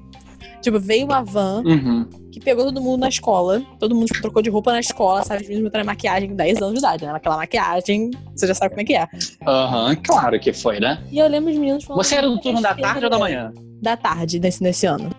Tipo, 0.62 0.78
veio 0.78 1.04
uma 1.06 1.22
van 1.24 1.62
Uhum. 1.66 2.06
que 2.30 2.38
pegou 2.40 2.64
todo 2.64 2.80
mundo 2.80 3.00
na 3.00 3.08
escola. 3.08 3.60
Todo 3.80 3.94
mundo 3.94 4.06
tipo, 4.06 4.22
trocou 4.22 4.40
de 4.40 4.48
roupa 4.48 4.70
na 4.72 4.78
escola, 4.80 5.22
sabe? 5.24 5.42
Os 5.42 5.48
meninos 5.48 5.68
botaram 5.68 5.84
maquiagem 5.84 6.28
com 6.30 6.36
10 6.36 6.62
anos 6.62 6.74
de 6.74 6.78
idade, 6.78 7.04
né? 7.04 7.12
Aquela 7.12 7.36
maquiagem, 7.36 8.10
você 8.34 8.46
já 8.46 8.54
sabe 8.54 8.70
como 8.70 8.80
é 8.80 8.84
que 8.84 8.94
é. 8.94 9.08
Aham, 9.46 9.96
claro 9.96 10.38
que 10.38 10.52
foi, 10.52 10.78
né? 10.78 11.02
E 11.10 11.18
eu 11.18 11.26
lembro 11.28 11.50
os 11.50 11.58
meninos 11.58 11.84
falando. 11.84 12.02
Você 12.04 12.14
era 12.14 12.28
do 12.28 12.40
turno 12.40 12.62
da 12.62 12.74
tarde 12.74 13.04
ou 13.04 13.10
da 13.10 13.18
manhã? 13.18 13.52
Da 13.82 13.96
tarde, 13.96 14.38
nesse, 14.38 14.62
nesse 14.62 14.86
ano. 14.86 15.10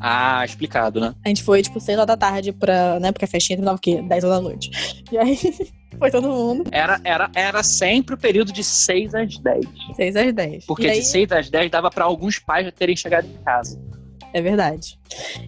Ah, 0.00 0.44
explicado, 0.44 1.00
né? 1.00 1.14
A 1.24 1.28
gente 1.28 1.42
foi, 1.42 1.62
tipo, 1.62 1.80
6 1.80 1.96
horas 1.98 2.06
da 2.06 2.16
tarde 2.16 2.52
pra. 2.52 2.98
né? 3.00 3.10
Porque 3.12 3.24
a 3.24 3.28
festinha 3.28 3.56
terminava 3.56 3.76
o 3.76 3.80
quê? 3.80 4.00
10 4.02 4.24
horas 4.24 4.36
da 4.36 4.42
noite. 4.42 4.70
E 5.10 5.18
aí, 5.18 5.36
foi 5.98 6.10
todo 6.10 6.28
mundo, 6.28 6.64
Era, 6.70 7.00
era, 7.02 7.30
era 7.34 7.62
sempre 7.62 8.14
o 8.14 8.18
período 8.18 8.52
de 8.52 8.62
6 8.62 9.14
às 9.14 9.38
10. 9.38 9.64
6 9.96 10.16
às 10.16 10.32
10. 10.32 10.64
Porque 10.66 10.86
e 10.86 10.90
aí, 10.90 11.00
de 11.00 11.06
6 11.06 11.32
às 11.32 11.50
10 11.50 11.70
dava 11.70 11.90
pra 11.90 12.04
alguns 12.04 12.38
pais 12.38 12.64
já 12.66 12.70
terem 12.72 12.94
chegado 12.96 13.26
em 13.26 13.42
casa. 13.44 13.80
É 14.32 14.40
verdade. 14.42 14.98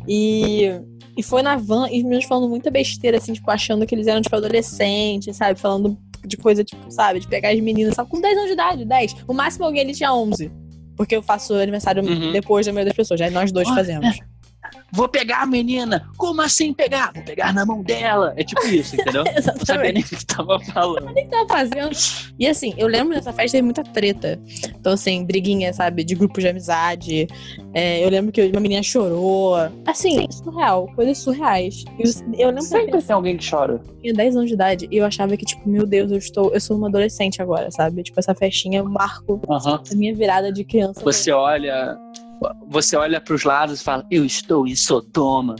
E, 0.08 0.70
e 1.16 1.22
foi 1.22 1.42
na 1.42 1.56
van, 1.56 1.86
e 1.90 1.98
os 1.98 2.02
meninos 2.04 2.24
falando 2.24 2.48
muita 2.48 2.70
besteira, 2.70 3.18
assim, 3.18 3.32
tipo, 3.32 3.50
achando 3.50 3.86
que 3.86 3.94
eles 3.94 4.06
eram, 4.06 4.20
tipo, 4.20 4.34
adolescentes, 4.34 5.36
sabe? 5.36 5.58
Falando 5.60 5.96
de 6.24 6.36
coisa, 6.36 6.64
tipo, 6.64 6.90
sabe? 6.90 7.20
De 7.20 7.28
pegar 7.28 7.50
as 7.50 7.60
meninas, 7.60 7.94
sabe? 7.94 8.08
Com 8.10 8.20
10 8.20 8.34
anos 8.36 8.46
de 8.48 8.52
idade, 8.54 8.84
10. 8.84 9.16
O 9.28 9.32
máximo 9.34 9.64
alguém 9.64 9.82
ele 9.82 9.94
tinha 9.94 10.12
11. 10.12 10.50
Porque 10.96 11.16
eu 11.16 11.22
faço 11.22 11.54
aniversário 11.54 12.02
Uhum. 12.04 12.32
depois 12.32 12.66
da 12.66 12.72
maioria 12.72 12.90
das 12.90 12.96
pessoas, 12.96 13.18
já 13.20 13.30
nós 13.30 13.50
dois 13.52 13.68
Ah, 13.68 13.74
fazemos. 13.74 14.18
Vou 14.92 15.09
pegar 15.09 15.42
a 15.42 15.46
menina! 15.46 16.09
Como 16.16 16.40
assim 16.42 16.72
pegar? 16.72 17.12
Vou 17.14 17.22
pegar 17.24 17.53
na 17.55 17.64
mão 17.64 17.83
dela! 17.83 18.35
É 18.37 18.44
tipo 18.44 18.66
isso, 18.66 18.96
entendeu? 18.96 19.24
Não 19.31 19.33
sabia 19.42 19.53
Exatamente. 19.55 19.92
nem 19.94 20.03
o 20.03 20.07
que 20.07 20.26
tava 20.26 20.61
falando. 20.61 21.11
O 21.11 21.14
que 21.14 21.24
tava 21.26 21.48
fazendo? 21.48 21.90
E 22.38 22.46
assim, 22.46 22.74
eu 22.76 22.87
lembro 22.88 23.14
dessa 23.14 23.33
festa 23.33 23.57
teve 23.57 23.62
muita 23.62 23.83
treta. 23.85 24.40
Então, 24.68 24.92
assim, 24.92 25.24
briguinha, 25.24 25.72
sabe? 25.72 26.05
De 26.05 26.14
grupos 26.14 26.42
de 26.42 26.48
amizade. 26.48 27.26
É, 27.74 28.05
eu 28.05 28.09
lembro 28.11 28.33
que 28.33 28.42
uma 28.48 28.61
menina 28.61 28.83
chorou. 28.83 29.55
Assim, 29.87 30.26
surreal. 30.31 30.88
Coisas 30.94 31.18
surreais. 31.18 31.85
Eu, 31.98 32.11
eu 32.38 32.48
lembro 32.48 32.55
que 32.55 32.74
eu 32.74 32.81
Sempre 32.81 33.03
tem 33.03 33.14
alguém 33.14 33.37
que 33.37 33.48
chora. 33.48 33.81
tinha 34.00 34.14
10 34.14 34.37
anos 34.37 34.48
de 34.48 34.55
idade 34.55 34.88
e 34.90 34.96
eu 34.96 35.05
achava 35.05 35.37
que, 35.37 35.44
tipo, 35.44 35.68
meu 35.68 35.87
Deus, 35.87 36.11
eu 36.11 36.18
estou. 36.18 36.53
Eu 36.53 36.61
sou 36.61 36.76
uma 36.76 36.88
adolescente 36.88 37.40
agora, 37.42 37.70
sabe? 37.70 38.03
Tipo, 38.03 38.18
essa 38.18 38.35
festinha 38.35 38.79
é 38.79 38.83
o 38.83 38.88
marco 38.88 39.40
da 39.46 39.94
minha 39.94 40.14
virada 40.14 40.53
de 40.53 40.64
criança. 40.64 41.00
Você 41.03 41.31
olha. 41.31 41.98
Você 42.68 42.96
olha 42.96 43.20
pros 43.20 43.44
lados 43.44 43.81
e 43.81 43.85
fala, 43.85 44.07
eu 44.11 44.24
estou 44.24 44.66
em 44.66 44.74
Sodoma. 44.76 45.57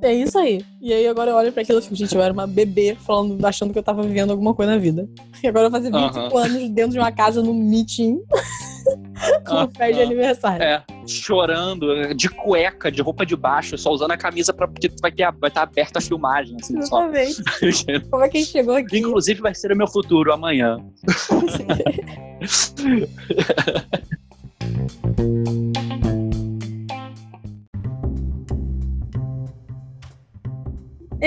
É 0.00 0.12
isso 0.12 0.38
aí. 0.38 0.64
E 0.80 0.92
aí 0.92 1.08
agora 1.08 1.30
eu 1.30 1.36
olho 1.36 1.52
pra 1.52 1.62
aquilo 1.62 1.80
e 1.80 1.82
fico, 1.82 1.96
gente, 1.96 2.14
eu 2.14 2.22
era 2.22 2.32
uma 2.32 2.46
bebê 2.46 2.96
falando, 3.04 3.44
achando 3.44 3.72
que 3.72 3.78
eu 3.78 3.82
tava 3.82 4.02
vivendo 4.02 4.30
alguma 4.30 4.54
coisa 4.54 4.72
na 4.72 4.78
vida. 4.78 5.08
E 5.40 5.46
agora 5.46 5.68
eu 5.68 5.70
fazer 5.70 5.92
25 5.92 6.18
Aham. 6.18 6.46
anos 6.46 6.68
dentro 6.70 6.90
de 6.90 6.98
uma 6.98 7.12
casa 7.12 7.40
num 7.40 7.54
meeting 7.54 8.18
com 9.46 9.54
Aham. 9.54 9.70
festa 9.70 9.92
de 9.92 10.02
aniversário. 10.02 10.64
É, 10.64 10.82
chorando, 11.06 12.12
de 12.12 12.28
cueca, 12.28 12.90
de 12.90 13.00
roupa 13.00 13.24
de 13.24 13.36
baixo, 13.36 13.78
só 13.78 13.92
usando 13.92 14.10
a 14.10 14.16
camisa 14.16 14.52
pra, 14.52 14.66
porque 14.66 14.90
vai 15.00 15.12
estar 15.12 15.30
vai 15.30 15.48
tá 15.48 15.62
aberta 15.62 16.00
a 16.00 16.02
filmagem, 16.02 16.56
assim, 16.60 16.82
só. 16.82 17.08
Exatamente. 17.08 18.02
Como 18.10 18.24
é 18.24 18.28
que 18.28 18.38
a 18.38 18.40
gente 18.40 18.50
chegou 18.50 18.74
aqui? 18.74 18.98
Inclusive 18.98 19.40
vai 19.40 19.54
ser 19.54 19.70
o 19.70 19.76
meu 19.76 19.86
futuro 19.86 20.32
amanhã. 20.32 20.76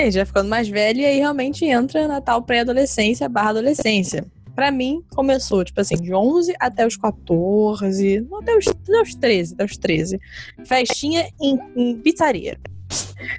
A 0.00 0.04
gente 0.04 0.16
vai 0.16 0.24
ficando 0.24 0.48
mais 0.48 0.68
velho 0.68 1.00
e 1.00 1.04
aí 1.06 1.18
realmente 1.18 1.64
entra 1.64 2.08
na 2.08 2.20
tal 2.20 2.42
pré-adolescência 2.42 3.28
barra 3.28 3.50
adolescência. 3.50 4.24
Pra 4.54 4.70
mim, 4.70 5.02
começou, 5.14 5.64
tipo 5.64 5.80
assim, 5.80 5.94
de 5.96 6.12
11 6.14 6.54
até 6.60 6.86
os 6.86 6.96
14, 6.96 8.20
não, 8.30 8.40
até 8.40 8.54
os, 8.56 8.66
até 8.66 9.00
os 9.02 9.14
13, 9.14 9.54
até 9.54 9.64
os 9.64 9.76
13. 9.78 10.20
Festinha 10.66 11.26
em, 11.40 11.58
em 11.74 11.96
pizzaria. 11.98 12.58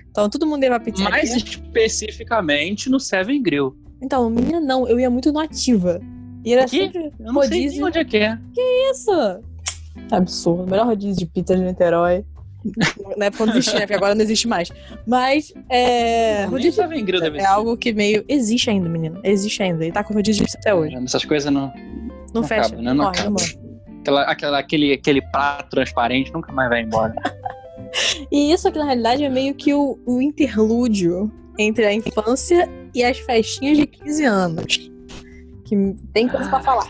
Então, 0.10 0.28
todo 0.30 0.48
mundo 0.48 0.64
ia 0.64 0.70
pra 0.70 0.80
pizzaria. 0.80 1.12
Mais 1.12 1.32
especificamente 1.36 2.90
no 2.90 3.00
Seven 3.00 3.42
Grill. 3.44 3.76
Então, 4.02 4.28
menina, 4.30 4.60
não, 4.60 4.88
eu 4.88 5.00
ia 5.00 5.10
muito 5.10 5.32
no 5.32 5.40
Ativa. 5.40 6.02
E 6.44 6.52
era 6.54 6.66
Que? 6.66 6.78
sempre 6.78 7.12
Eu 7.20 7.32
não 7.32 7.42
sei 7.44 7.60
rodízio. 7.60 7.86
onde 7.86 8.00
é 8.00 8.06
que 8.06 8.18
é. 8.18 8.38
Isso! 8.92 9.12
Absurdo. 10.12 10.70
Melhor 10.70 10.88
rodízio 10.88 11.16
de 11.20 11.26
pizza 11.28 11.56
de 11.56 11.62
Niterói. 11.64 12.26
Na 13.18 13.26
época 13.26 13.46
não 13.46 13.54
existia, 13.54 13.74
né? 13.74 13.82
Porque 13.82 13.94
agora 13.94 14.16
não 14.16 14.22
existe 14.22 14.48
mais. 14.48 14.70
Mas, 15.06 15.54
é. 15.70 16.46
Rodízio 16.46 16.84
é 16.84 17.46
algo 17.46 17.76
que 17.78 17.94
meio. 17.94 18.24
Existe 18.28 18.70
ainda, 18.70 18.88
menino. 18.88 19.20
Existe 19.24 19.62
ainda. 19.62 19.86
E 19.86 19.92
tá 19.92 20.04
com 20.04 20.14
rodízio 20.14 20.46
até 20.58 20.74
hoje. 20.74 20.96
Essas 20.96 21.26
coisas 21.26 21.52
não, 21.52 21.68
Não, 22.34 22.42
não 22.42 22.44
fecha. 22.44 22.68
acaba, 22.68 22.82
né? 22.82 22.94
Não 22.94 23.06
morre, 23.06 23.20
acaba. 23.20 23.36
Aquela, 24.02 24.22
aquela, 24.24 24.60
aquele, 24.60 24.94
aquele 24.94 25.22
prato 25.22 25.70
transparente 25.70 26.34
nunca 26.34 26.52
mais 26.52 26.70
vai 26.70 26.82
embora. 26.82 27.14
E 28.32 28.52
isso 28.52 28.68
aqui, 28.68 28.80
na 28.80 28.86
realidade, 28.86 29.24
é 29.24 29.30
meio 29.30 29.54
que 29.54 29.72
o, 29.72 30.00
o 30.04 30.20
interlúdio 30.20 31.32
entre 31.60 31.86
a 31.86 31.94
infância 31.94 32.68
e 32.94 33.04
as 33.04 33.20
festinhas 33.20 33.78
de 33.78 33.86
15 33.86 34.24
anos. 34.26 34.92
Que 35.64 35.96
tem 36.12 36.28
coisa 36.28 36.50
pra 36.50 36.60
falar. 36.60 36.88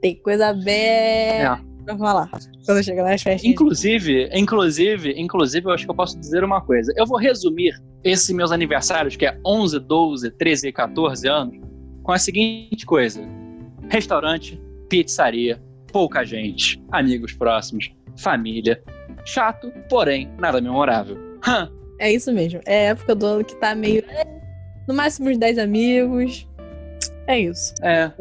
Tem 0.00 0.14
coisa 0.16 0.52
bem 0.52 1.42
É. 1.42 1.58
pra 1.84 1.96
falar. 1.96 2.30
Quando 2.66 2.82
chega 2.82 3.02
nas 3.02 3.22
festinhas. 3.22 3.52
Inclusive, 3.54 4.28
inclusive, 4.32 5.14
inclusive, 5.20 5.66
eu 5.66 5.72
acho 5.72 5.84
que 5.84 5.90
eu 5.90 5.94
posso 5.94 6.18
dizer 6.18 6.42
uma 6.44 6.60
coisa. 6.60 6.92
Eu 6.96 7.06
vou 7.06 7.18
resumir 7.18 7.74
esses 8.02 8.28
meus 8.30 8.52
aniversários, 8.52 9.16
que 9.16 9.26
é 9.26 9.38
11, 9.46 9.78
12, 9.80 10.30
13 10.32 10.68
e 10.68 10.72
14 10.72 11.28
anos, 11.28 11.56
com 12.02 12.12
a 12.12 12.18
seguinte 12.18 12.84
coisa: 12.86 13.20
restaurante, 13.90 14.60
pizzaria, 14.88 15.60
pouca 15.92 16.24
gente, 16.24 16.82
amigos 16.92 17.32
próximos, 17.32 17.90
família. 18.18 18.82
Chato, 19.24 19.72
porém, 19.88 20.30
nada 20.38 20.60
memorável. 20.60 21.16
Hã, 21.46 21.70
É 21.98 22.12
isso 22.12 22.30
mesmo. 22.32 22.60
É 22.66 22.88
a 22.88 22.90
época 22.90 23.14
do 23.14 23.24
ano 23.26 23.44
que 23.44 23.54
tá 23.56 23.74
meio. 23.74 24.04
é, 24.08 24.24
No 24.86 24.94
máximo 24.94 25.30
uns 25.30 25.38
10 25.38 25.56
amigos. 25.58 26.46
É 27.26 27.38
isso. 27.40 27.72
é. 27.82 28.12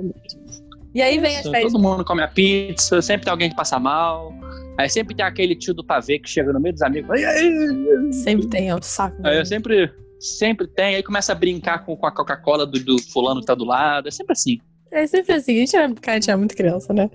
E 0.93 1.01
aí 1.01 1.17
vem 1.19 1.37
as 1.37 1.43
festas. 1.43 1.71
Todo 1.73 1.81
mundo 1.81 2.05
come 2.05 2.21
a 2.21 2.27
pizza, 2.27 3.01
sempre 3.01 3.25
tem 3.25 3.31
alguém 3.31 3.49
que 3.49 3.55
passa 3.55 3.79
mal. 3.79 4.33
Aí 4.77 4.89
sempre 4.89 5.15
tem 5.15 5.25
aquele 5.25 5.55
tio 5.55 5.73
do 5.73 5.83
pavê 5.83 6.19
que 6.19 6.29
chega 6.29 6.51
no 6.53 6.59
meio 6.59 6.73
dos 6.73 6.81
amigos. 6.81 7.09
"Ai, 7.11 7.23
ai, 7.23 7.47
ai". 7.47 8.13
Sempre 8.13 8.47
tem, 8.47 8.69
é 8.69 8.75
um 8.75 8.81
saco. 8.81 9.17
Aí 9.23 9.35
né? 9.35 9.41
eu 9.41 9.45
sempre, 9.45 9.91
sempre 10.19 10.67
tem, 10.67 10.95
aí 10.95 11.03
começa 11.03 11.31
a 11.31 11.35
brincar 11.35 11.85
com, 11.85 11.95
com 11.95 12.05
a 12.05 12.11
Coca-Cola 12.11 12.65
do, 12.65 12.79
do 12.79 13.01
fulano 13.11 13.39
que 13.41 13.45
tá 13.47 13.55
do 13.55 13.65
lado. 13.65 14.07
É 14.07 14.11
sempre 14.11 14.33
assim. 14.33 14.59
É 14.91 15.07
sempre 15.07 15.33
assim. 15.33 15.55
A 15.55 15.59
gente 15.59 15.75
era, 15.75 15.93
cara, 15.95 16.17
a 16.17 16.19
gente 16.19 16.29
era 16.29 16.37
muito 16.37 16.55
criança, 16.55 16.93
né? 16.93 17.09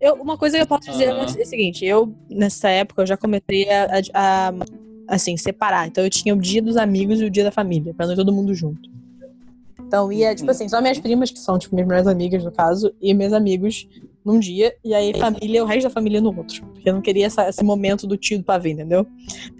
Eu, 0.00 0.14
uma 0.16 0.36
coisa 0.36 0.56
que 0.56 0.62
eu 0.62 0.66
posso 0.66 0.90
dizer 0.90 1.04
é 1.08 1.24
o 1.24 1.46
seguinte: 1.46 1.84
eu, 1.84 2.14
nessa 2.30 2.68
época, 2.68 3.02
eu 3.02 3.06
já 3.06 3.16
comecei 3.16 3.68
a, 3.70 3.84
a- 4.14 4.48
a, 4.48 5.14
assim, 5.14 5.36
separar. 5.36 5.86
Então 5.86 6.04
eu 6.04 6.10
tinha 6.10 6.34
o 6.34 6.38
dia 6.38 6.60
dos 6.62 6.76
amigos 6.76 7.20
e 7.20 7.24
o 7.24 7.30
dia 7.30 7.44
da 7.44 7.50
família, 7.50 7.94
pra 7.94 8.06
não 8.06 8.12
ir 8.12 8.16
todo 8.16 8.32
mundo 8.32 8.54
junto. 8.54 8.90
Então 9.92 10.10
ia, 10.10 10.34
tipo 10.34 10.50
assim, 10.50 10.66
só 10.70 10.80
minhas 10.80 10.98
primas, 10.98 11.30
que 11.30 11.38
são, 11.38 11.58
tipo, 11.58 11.74
minhas 11.74 11.86
melhores 11.86 12.06
amigas, 12.08 12.42
no 12.42 12.50
caso, 12.50 12.94
e 12.98 13.12
meus 13.12 13.34
amigos 13.34 13.86
num 14.24 14.38
dia, 14.38 14.74
e 14.82 14.94
aí 14.94 15.12
família, 15.18 15.62
o 15.62 15.66
resto 15.66 15.82
da 15.82 15.90
família 15.90 16.18
no 16.18 16.34
outro. 16.34 16.64
Porque 16.64 16.88
eu 16.88 16.94
não 16.94 17.02
queria 17.02 17.26
essa- 17.26 17.46
esse 17.46 17.62
momento 17.62 18.06
do 18.06 18.16
tio 18.16 18.38
do 18.38 18.44
pavê, 18.44 18.70
entendeu? 18.70 19.06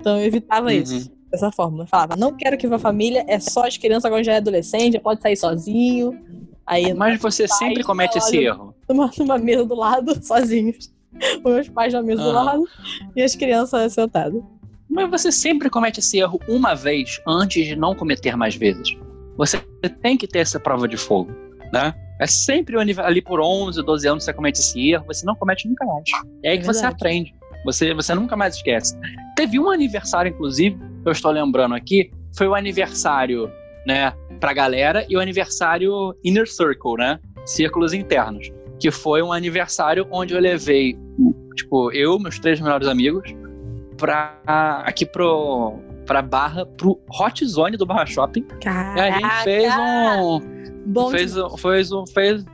Então 0.01 0.19
eu 0.19 0.25
evitava 0.25 0.69
Uhum. 0.69 0.73
isso. 0.73 1.13
Dessa 1.31 1.53
forma. 1.53 1.83
Eu 1.83 1.87
falava, 1.87 2.17
não 2.17 2.33
quero 2.35 2.57
que 2.57 2.67
vá 2.67 2.79
família, 2.79 3.25
é 3.29 3.39
só 3.39 3.67
as 3.67 3.77
crianças, 3.77 4.07
agora 4.07 4.25
já 4.25 4.33
é 4.33 4.37
adolescente, 4.39 4.95
já 4.95 5.01
pode 5.01 5.21
sair 5.21 5.37
sozinho. 5.37 6.19
Aí 6.67 6.95
Mas 6.95 7.21
você 7.21 7.47
sempre 7.47 7.83
comete 7.85 8.17
esse 8.17 8.39
erro. 8.39 8.75
numa, 8.89 9.11
numa 9.19 9.37
mesa 9.37 9.67
do 9.67 9.75
lado, 9.75 10.15
sozinhos. 10.25 10.91
Os 11.45 11.53
meus 11.53 11.69
pais 11.69 11.93
na 11.93 12.01
mesa 12.03 12.23
do 12.23 12.33
lado 12.33 12.65
e 13.15 13.23
as 13.23 13.35
crianças 13.37 13.93
sentadas. 13.93 14.43
Mas 14.89 15.11
você 15.11 15.31
sempre 15.31 15.69
comete 15.69 16.01
esse 16.01 16.19
erro 16.19 16.41
uma 16.49 16.73
vez 16.75 17.21
antes 17.29 17.67
de 17.67 17.77
não 17.77 17.95
cometer 17.95 18.35
mais 18.35 18.55
vezes. 18.55 18.97
Você 19.37 19.59
tem 20.03 20.17
que 20.17 20.27
ter 20.27 20.41
essa 20.41 20.61
prova 20.61 20.87
de 20.87 20.97
fogo, 20.97 21.33
né? 21.73 21.95
É 22.21 22.27
sempre 22.27 22.77
ali 22.79 23.21
por 23.21 23.41
11, 23.41 23.83
12 23.83 24.09
anos 24.09 24.25
você 24.25 24.33
comete 24.33 24.61
esse 24.61 24.91
erro, 24.91 25.05
você 25.07 25.27
não 25.27 25.35
comete 25.35 25.69
nunca 25.69 25.85
mais. 25.85 26.05
É 26.45 26.51
aí 26.51 26.57
É 26.57 26.59
que 26.59 26.67
você 26.67 26.87
aprende. 26.87 27.35
Você, 27.65 27.95
você 27.95 28.15
nunca 28.15 28.37
mais 28.37 28.57
esquece. 28.57 28.97
Teve 29.37 29.59
um 29.59 29.71
aniversário, 29.71 30.31
inclusive, 30.31 30.77
que 30.77 31.09
eu 31.09 31.13
estou 31.13 31.31
lembrando 31.31 31.75
aqui, 31.75 32.11
foi 32.37 32.47
o 32.47 32.55
aniversário, 32.55 33.51
né, 33.87 34.13
pra 34.41 34.53
galera 34.53 35.07
e 35.09 35.17
o 35.17 35.21
aniversário 35.21 36.15
Inner 36.25 36.47
Circle, 36.47 36.95
né? 36.97 37.19
Círculos 37.45 37.93
internos. 37.93 38.51
Que 38.81 38.91
foi 38.91 39.23
um 39.23 39.33
aniversário 39.33 40.07
onde 40.11 40.35
eu 40.35 40.41
levei, 40.41 40.97
tipo, 41.57 41.93
eu, 41.93 42.19
meus 42.19 42.39
três 42.39 42.61
melhores 42.61 42.89
amigos, 42.89 43.35
pra 43.97 44.37
aqui 44.85 45.07
pro 45.07 45.79
pra 46.07 46.23
Barra, 46.23 46.67
pro 46.67 47.01
Hot 47.11 47.45
Zone 47.47 47.77
do 47.77 47.87
Barra 47.87 48.07
Shopping. 48.07 48.41
E 48.41 48.69
a 49.01 49.11
gente 49.11 49.21
Caraca! 49.23 49.45
fez 49.45 49.73
um 49.77 50.41
Bom 50.87 51.11
fez, 51.11 51.37
um- 51.37 51.57
fez 51.57 51.93
um 51.93 52.07
fez 52.07 52.45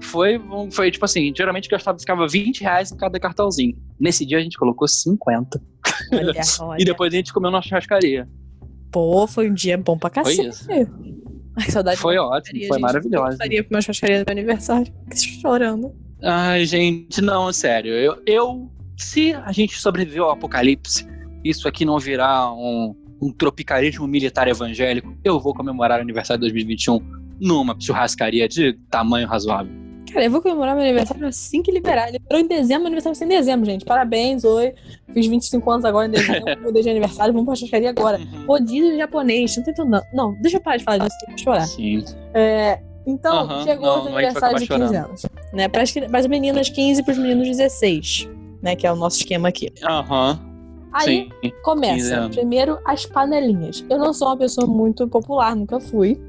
foi 0.00 0.38
um, 0.38 0.70
foi 0.70 0.90
tipo 0.90 1.04
assim, 1.04 1.32
geralmente 1.36 1.68
gastava 1.68 1.98
ficava 1.98 2.26
20 2.28 2.60
reais 2.60 2.92
em 2.92 2.96
cada 2.96 3.18
cartãozinho. 3.18 3.76
Nesse 3.98 4.24
dia 4.24 4.38
a 4.38 4.40
gente 4.40 4.56
colocou 4.56 4.86
50 4.86 5.60
olha, 6.12 6.32
olha. 6.60 6.80
e 6.80 6.84
depois 6.84 7.12
a 7.12 7.16
gente 7.16 7.32
comeu 7.32 7.50
na 7.50 7.60
churrascaria. 7.60 8.28
Pô, 8.92 9.26
foi 9.26 9.50
um 9.50 9.54
dia 9.54 9.76
bom 9.76 9.98
pra 9.98 10.08
Foi 10.10 10.22
cacete. 10.36 10.48
isso. 10.48 10.66
Ai, 11.56 11.70
saudade. 11.70 11.98
Foi 11.98 12.16
ótimo, 12.16 12.58
foi 12.60 12.68
gente. 12.68 12.80
maravilhoso. 12.80 13.32
Eu 13.32 13.36
faria 13.38 13.64
pro 13.64 13.72
meu 13.72 13.82
churrascaria 13.82 14.24
do 14.24 14.26
meu 14.28 14.32
aniversário. 14.38 14.92
Chorando. 15.40 15.92
Ai, 16.22 16.64
gente, 16.64 17.20
não, 17.20 17.52
sério. 17.52 17.92
Eu, 17.92 18.22
eu 18.26 18.70
se 18.96 19.32
a 19.34 19.50
gente 19.52 19.78
sobreviveu 19.80 20.24
ao 20.24 20.30
apocalipse, 20.32 21.06
isso 21.48 21.66
aqui 21.68 21.84
não 21.84 21.98
virar 21.98 22.52
um, 22.52 22.94
um 23.20 23.32
tropicalismo 23.32 24.06
militar 24.06 24.48
evangélico, 24.48 25.14
eu 25.24 25.38
vou 25.40 25.54
comemorar 25.54 25.98
o 25.98 26.02
aniversário 26.02 26.40
de 26.40 26.48
2021 26.48 27.00
numa 27.40 27.76
churrascaria 27.78 28.48
de 28.48 28.74
tamanho 28.90 29.28
razoável. 29.28 29.72
Cara, 30.12 30.24
eu 30.24 30.30
vou 30.30 30.40
comemorar 30.40 30.74
meu 30.74 30.84
aniversário 30.84 31.26
assim 31.26 31.62
que 31.62 31.70
liberar. 31.70 32.10
Liberou 32.10 32.40
em 32.40 32.46
dezembro, 32.46 32.84
meu 32.84 32.86
aniversário 32.86 33.18
vai 33.18 33.26
ser 33.28 33.34
em 33.34 33.38
dezembro, 33.38 33.66
gente. 33.66 33.84
Parabéns, 33.84 34.42
oi. 34.42 34.74
Fiz 35.12 35.26
25 35.26 35.70
anos 35.70 35.84
agora 35.84 36.06
em 36.06 36.10
dezembro, 36.10 36.44
mudei 36.62 36.82
de 36.82 36.90
aniversário, 36.90 37.32
vamos 37.32 37.46
pra 37.46 37.54
churrascaria 37.54 37.90
agora. 37.90 38.18
Rodízio 38.46 38.96
japonês, 38.96 39.56
não 39.56 39.64
tô 39.64 39.70
entendendo. 39.70 40.02
Não, 40.14 40.34
deixa 40.40 40.56
eu 40.56 40.62
parar 40.62 40.78
de 40.78 40.84
falar 40.84 40.98
disso, 40.98 41.16
eu 41.22 41.28
vou 41.28 41.38
chorar. 41.38 41.66
Sim. 41.66 42.04
É, 42.32 42.80
então, 43.06 43.38
Aham, 43.38 43.64
chegou 43.64 43.86
não, 43.86 44.04
os 44.04 44.10
não, 44.10 44.16
a 44.16 44.22
gente 44.22 44.40
vai 44.40 44.50
aniversários 44.50 44.60
de 44.60 44.64
acabar 44.64 44.86
15 44.86 44.94
chorando. 44.94 45.08
anos. 45.08 45.26
Né? 45.52 45.68
Para 45.68 46.18
as 46.18 46.26
meninas 46.26 46.68
15 46.68 47.00
e 47.00 47.04
pros 47.04 47.18
meninos 47.18 47.46
16. 47.48 48.28
Né? 48.62 48.76
Que 48.76 48.86
é 48.86 48.92
o 48.92 48.96
nosso 48.96 49.18
esquema 49.18 49.48
aqui. 49.48 49.72
Aham. 49.82 50.47
Aí 50.98 51.04
Sim. 51.04 51.30
15 51.42 51.54
começa. 51.62 52.16
anos. 52.16 52.36
Primeiro, 52.36 52.78
as 52.84 53.06
panelinhas. 53.06 53.84
Eu 53.88 53.98
não 53.98 54.12
sou 54.12 54.28
uma 54.28 54.36
pessoa 54.36 54.66
muito 54.66 55.06
popular, 55.08 55.54
nunca 55.56 55.78
fui. 55.80 56.20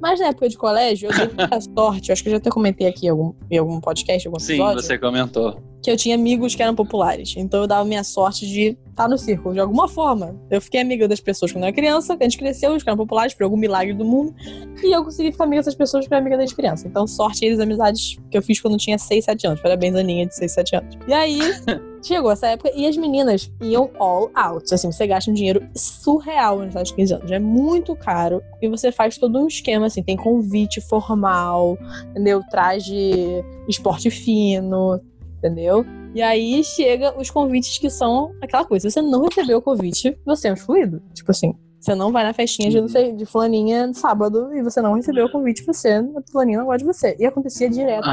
Mas 0.00 0.18
na 0.20 0.28
época 0.28 0.48
de 0.48 0.56
colégio, 0.56 1.10
eu 1.10 1.16
dei 1.16 1.26
muita 1.36 1.60
sorte. 1.76 2.08
Eu 2.08 2.12
acho 2.12 2.22
que 2.22 2.28
eu 2.28 2.32
já 2.32 2.38
até 2.38 2.50
comentei 2.50 2.86
aqui 2.86 3.06
em 3.06 3.10
algum, 3.10 3.32
em 3.50 3.58
algum 3.58 3.80
podcast, 3.80 4.26
algum 4.26 4.38
Sim, 4.40 4.54
episódio. 4.54 4.82
você 4.82 4.98
comentou. 4.98 5.60
que 5.82 5.90
eu 5.90 5.96
tinha 5.96 6.14
amigos 6.14 6.54
que 6.54 6.62
eram 6.62 6.74
populares. 6.74 7.34
Então 7.36 7.60
eu 7.62 7.66
dava 7.66 7.84
minha 7.84 8.02
sorte 8.02 8.46
de 8.46 8.76
estar 8.90 9.08
no 9.08 9.18
círculo, 9.18 9.54
de 9.54 9.60
alguma 9.60 9.86
forma. 9.86 10.34
Eu 10.50 10.60
fiquei 10.60 10.80
amiga 10.80 11.06
das 11.06 11.20
pessoas 11.20 11.52
quando 11.52 11.64
eu 11.64 11.68
era 11.68 11.76
criança, 11.76 12.16
a 12.18 12.22
gente 12.24 12.38
cresceu, 12.38 12.70
eles 12.70 12.82
ficaram 12.82 12.96
populares 12.98 13.34
por 13.34 13.44
algum 13.44 13.56
milagre 13.56 13.92
do 13.94 14.04
mundo. 14.04 14.34
E 14.82 14.92
eu 14.96 15.04
consegui 15.04 15.30
ficar 15.32 15.44
amiga 15.44 15.60
dessas 15.60 15.74
pessoas 15.74 16.06
que 16.08 16.12
eram 16.14 16.22
amiga 16.22 16.36
desde 16.38 16.54
criança. 16.56 16.86
Então, 16.88 17.06
sorte 17.06 17.44
eles, 17.44 17.60
amizades 17.60 18.16
que 18.30 18.38
eu 18.38 18.42
fiz 18.42 18.60
quando 18.60 18.74
eu 18.74 18.78
tinha 18.78 18.98
6, 18.98 19.24
7 19.24 19.46
anos. 19.46 19.60
Parabéns, 19.60 19.94
Aninha, 19.94 20.26
de 20.26 20.34
6, 20.34 20.52
7 20.52 20.76
anos. 20.76 20.98
E 21.06 21.12
aí, 21.12 21.38
chegou 22.02 22.30
essa 22.30 22.48
época 22.48 22.70
e 22.74 22.86
as 22.86 22.96
meninas 22.96 23.50
iam 23.60 23.90
all 23.98 24.30
out. 24.34 24.72
Assim, 24.72 24.90
você 24.90 25.06
gasta 25.06 25.30
um 25.30 25.34
dinheiro 25.34 25.66
surreal 25.74 26.58
nos 26.58 26.74
de 26.74 26.94
15 26.94 27.14
anos. 27.14 27.30
É 27.30 27.38
muito 27.38 27.94
caro. 27.96 28.42
E 28.60 28.68
você 28.68 28.90
faz 28.92 29.18
todo 29.18 29.38
um 29.38 29.46
esquema, 29.46 29.86
assim, 29.86 30.02
tem 30.02 30.16
convite 30.16 30.80
formal, 30.80 31.78
entendeu? 32.10 32.42
Traje 32.50 33.44
esporte 33.68 34.10
fino, 34.10 35.00
entendeu? 35.38 35.84
E 36.14 36.22
aí 36.22 36.64
chega 36.64 37.18
os 37.18 37.30
convites 37.30 37.78
que 37.78 37.90
são 37.90 38.32
aquela 38.42 38.64
coisa. 38.64 38.88
Se 38.88 38.94
você 38.94 39.02
não 39.02 39.22
recebeu 39.22 39.58
o 39.58 39.62
convite, 39.62 40.18
você 40.24 40.48
é 40.48 40.50
um 40.50 40.54
excluído. 40.54 41.02
Tipo 41.12 41.30
assim, 41.30 41.54
você 41.80 41.94
não 41.94 42.10
vai 42.10 42.24
na 42.24 42.32
festinha 42.32 42.70
de, 42.70 43.12
de 43.12 43.26
fulaninha 43.26 43.92
sábado 43.94 44.52
e 44.54 44.62
você 44.62 44.80
não 44.80 44.94
recebeu 44.94 45.26
o 45.26 45.30
convite, 45.30 45.64
você, 45.64 45.90
a 45.90 46.22
fulaninha 46.30 46.58
não 46.58 46.66
gosta 46.66 46.78
de 46.78 46.84
você. 46.84 47.16
E 47.18 47.26
acontecia 47.26 47.70
direto. 47.70 48.06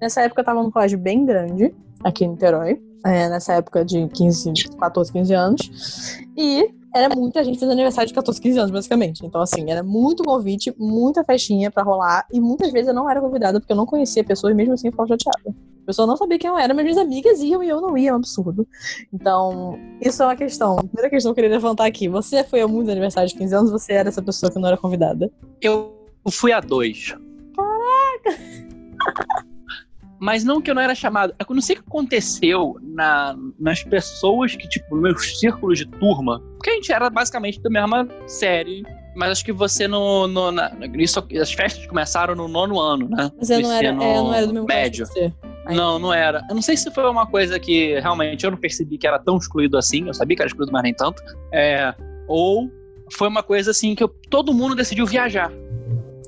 Nessa 0.00 0.22
época 0.22 0.40
eu 0.40 0.44
tava 0.44 0.62
num 0.62 0.70
colégio 0.70 0.98
bem 0.98 1.24
grande, 1.24 1.74
aqui 2.02 2.24
em 2.24 2.28
Niterói. 2.28 2.80
É, 3.04 3.28
nessa 3.28 3.54
época 3.54 3.84
de 3.84 4.08
15, 4.08 4.52
14, 4.78 5.12
15 5.12 5.34
anos. 5.34 6.18
E 6.36 6.70
era 6.94 7.14
muita 7.14 7.44
gente 7.44 7.58
fazendo 7.58 7.72
aniversário 7.72 8.08
de 8.08 8.14
14, 8.14 8.40
15 8.40 8.58
anos, 8.58 8.70
basicamente. 8.70 9.24
Então, 9.24 9.40
assim, 9.40 9.70
era 9.70 9.82
muito 9.82 10.24
convite, 10.24 10.74
muita 10.78 11.22
festinha 11.22 11.70
pra 11.70 11.82
rolar. 11.82 12.26
E 12.32 12.40
muitas 12.40 12.72
vezes 12.72 12.88
eu 12.88 12.94
não 12.94 13.08
era 13.08 13.20
convidada 13.20 13.60
porque 13.60 13.72
eu 13.72 13.76
não 13.76 13.86
conhecia 13.86 14.24
pessoas, 14.24 14.54
mesmo 14.54 14.74
assim 14.74 14.88
eu 14.88 14.92
ficava 14.92 15.08
chateada. 15.08 15.54
pessoa 15.86 16.06
não 16.06 16.16
sabia 16.16 16.38
quem 16.38 16.48
eu 16.48 16.58
era, 16.58 16.74
mas 16.74 16.84
minhas 16.84 16.98
amigas 16.98 17.40
iam 17.40 17.62
e 17.62 17.68
eu 17.68 17.80
não 17.80 17.96
ia, 17.96 18.10
é 18.10 18.12
um 18.12 18.16
absurdo. 18.16 18.66
Então, 19.12 19.78
isso 20.00 20.22
é 20.22 20.26
uma 20.26 20.36
questão. 20.36 20.78
A 20.78 20.82
primeira 20.82 21.10
questão 21.10 21.32
que 21.32 21.40
eu 21.40 21.44
queria 21.44 21.56
levantar 21.56 21.86
aqui. 21.86 22.08
Você 22.08 22.42
foi 22.42 22.60
a 22.60 22.68
muitos 22.68 22.90
aniversários 22.90 23.32
de 23.32 23.38
15 23.38 23.54
anos, 23.54 23.70
você 23.70 23.92
era 23.92 24.08
essa 24.08 24.22
pessoa 24.22 24.50
que 24.50 24.58
não 24.58 24.68
era 24.68 24.76
convidada? 24.76 25.30
Eu 25.60 25.94
fui 26.30 26.52
a 26.52 26.60
dois. 26.60 27.14
Caraca! 27.54 29.44
Mas 30.20 30.42
não 30.44 30.60
que 30.60 30.70
eu 30.70 30.74
não 30.74 30.82
era 30.82 30.94
chamado. 30.94 31.34
Eu 31.38 31.54
não 31.54 31.62
sei 31.62 31.76
o 31.76 31.82
que 31.82 31.88
aconteceu 31.88 32.76
na, 32.82 33.36
nas 33.58 33.82
pessoas 33.84 34.54
que, 34.56 34.68
tipo, 34.68 34.94
nos 34.94 35.02
meus 35.02 35.38
círculos 35.38 35.78
de 35.78 35.86
turma. 35.86 36.40
Porque 36.56 36.70
a 36.70 36.74
gente 36.74 36.92
era 36.92 37.08
basicamente 37.08 37.60
da 37.62 37.70
mesma 37.70 38.08
série. 38.26 38.82
Mas 39.14 39.30
acho 39.30 39.44
que 39.44 39.52
você 39.52 39.86
no. 39.88 40.26
no 40.26 40.50
na, 40.52 40.72
isso, 40.96 41.24
as 41.40 41.52
festas 41.52 41.86
começaram 41.86 42.34
no 42.34 42.46
nono 42.48 42.80
ano, 42.80 43.08
né? 43.08 43.30
Você 43.38 43.58
não 43.58 43.68
Do 43.68 43.72
era, 43.72 43.88
é, 43.88 43.92
não 43.92 44.34
era 44.34 44.46
do 44.46 44.52
mesmo 44.52 44.66
médio. 44.66 45.06
Não, 45.70 45.98
não 45.98 46.12
era. 46.14 46.42
Eu 46.48 46.54
não 46.54 46.62
sei 46.62 46.76
se 46.76 46.90
foi 46.90 47.04
uma 47.10 47.26
coisa 47.26 47.58
que 47.60 47.98
realmente 48.00 48.44
eu 48.44 48.50
não 48.50 48.58
percebi 48.58 48.96
que 48.96 49.06
era 49.06 49.18
tão 49.18 49.36
excluído 49.36 49.76
assim. 49.76 50.06
Eu 50.06 50.14
sabia 50.14 50.34
que 50.36 50.42
era 50.42 50.48
excluído, 50.48 50.72
mas 50.72 50.82
nem 50.82 50.94
tanto. 50.94 51.22
É, 51.52 51.94
ou 52.26 52.70
foi 53.12 53.28
uma 53.28 53.42
coisa 53.42 53.70
assim 53.70 53.94
que 53.94 54.02
eu- 54.02 54.14
todo 54.30 54.52
mundo 54.54 54.74
decidiu 54.74 55.04
viajar. 55.06 55.50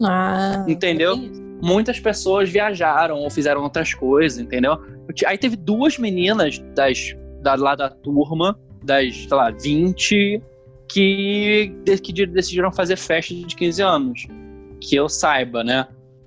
Ah, 0.03 0.65
Entendeu? 0.69 1.15
isso. 1.17 1.50
Muitas 1.63 2.01
pessoas 2.01 2.49
viajaram 2.49 3.19
ou 3.19 3.31
fizeram 3.31 3.63
outras 3.63 3.93
coisas, 3.95 4.39
entendeu? 4.39 4.79
Aí 5.27 5.37
teve 5.37 5.57
duas 5.57 5.99
meninas 5.99 6.59
das, 6.75 7.15
da, 7.43 7.55
lá 7.55 7.75
da 7.75 7.91
turma, 7.91 8.59
das, 8.83 9.15
sei 9.15 9.37
lá, 9.37 9.51
20, 9.51 10.43
que, 10.89 11.73
que 12.03 12.13
de- 12.13 12.27
decidiram 12.27 12.73
fazer 12.73 12.97
festa 12.97 13.35
de 13.35 13.55
15 13.55 13.83
anos. 13.83 14.27
Que 14.81 14.97
eu 14.97 15.09
saiba, 15.09 15.63
né? 15.63 15.87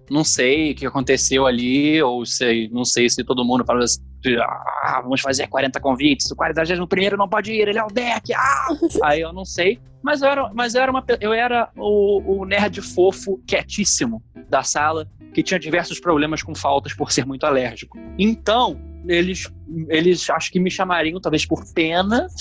Não 0.10 0.24
sei 0.24 0.72
o 0.72 0.76
que 0.76 0.86
aconteceu 0.86 1.46
ali, 1.48 2.02
ou 2.02 2.26
sei, 2.26 2.70
não 2.70 2.86
sei 2.86 3.10
se 3.10 3.24
todo 3.24 3.44
mundo 3.44 3.66
falou 3.66 3.84
assim, 3.84 4.02
ah, 4.40 5.00
vamos 5.02 5.22
fazer 5.22 5.48
40 5.48 5.80
convites, 5.80 6.30
o 6.32 6.36
41 6.36 6.86
primeiro 6.88 7.18
não 7.18 7.28
pode 7.28 7.52
ir, 7.52 7.68
ele 7.68 7.78
é 7.78 7.84
o 7.84 7.88
deck, 7.88 8.34
ah! 8.34 8.68
Aí 9.04 9.22
eu 9.22 9.34
não 9.34 9.46
sei, 9.46 9.80
mas 10.02 10.22
eu 10.22 10.30
era, 10.30 10.50
mas 10.54 10.76
eu 10.76 10.82
era, 10.82 10.92
uma, 10.92 11.04
eu 11.20 11.34
era 11.34 11.70
o, 11.78 12.42
o 12.42 12.46
nerd 12.46 12.82
fofo 12.82 13.42
quietíssimo 13.48 14.22
da 14.50 14.64
sala, 14.64 15.08
que 15.34 15.42
tinha 15.42 15.60
diversos 15.60 16.00
problemas 16.00 16.44
com 16.44 16.54
faltas 16.54 16.94
por 16.94 17.12
ser 17.12 17.26
muito 17.26 17.46
alérgico. 17.46 17.98
Então, 18.20 18.80
eles, 19.08 19.52
eles 19.90 20.30
acho 20.30 20.52
que 20.52 20.60
me 20.60 20.70
chamariam, 20.70 21.20
talvez 21.20 21.46
por 21.46 21.64
pena, 21.74 22.28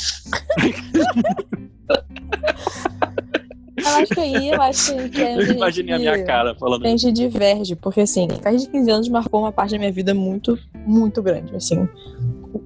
Eu 3.84 3.96
acho 3.96 4.14
que 4.14 4.20
aí, 4.20 4.48
eu 4.50 4.62
acho 4.62 4.86
que, 4.96 5.08
que 5.10 5.22
é 5.22 5.36
eu 5.36 5.52
imaginei 5.56 5.94
a 5.94 5.98
minha 5.98 6.24
cara 6.24 6.54
falando 6.54 6.84
a 6.84 6.88
gente 6.88 7.10
diverge, 7.12 7.74
porque 7.76 8.00
assim, 8.02 8.28
festa 8.28 8.56
de 8.56 8.68
15 8.68 8.90
anos 8.90 9.08
marcou 9.08 9.40
uma 9.40 9.52
parte 9.52 9.72
da 9.72 9.78
minha 9.78 9.92
vida 9.92 10.14
muito, 10.14 10.58
muito 10.86 11.22
grande, 11.22 11.54
assim. 11.56 11.88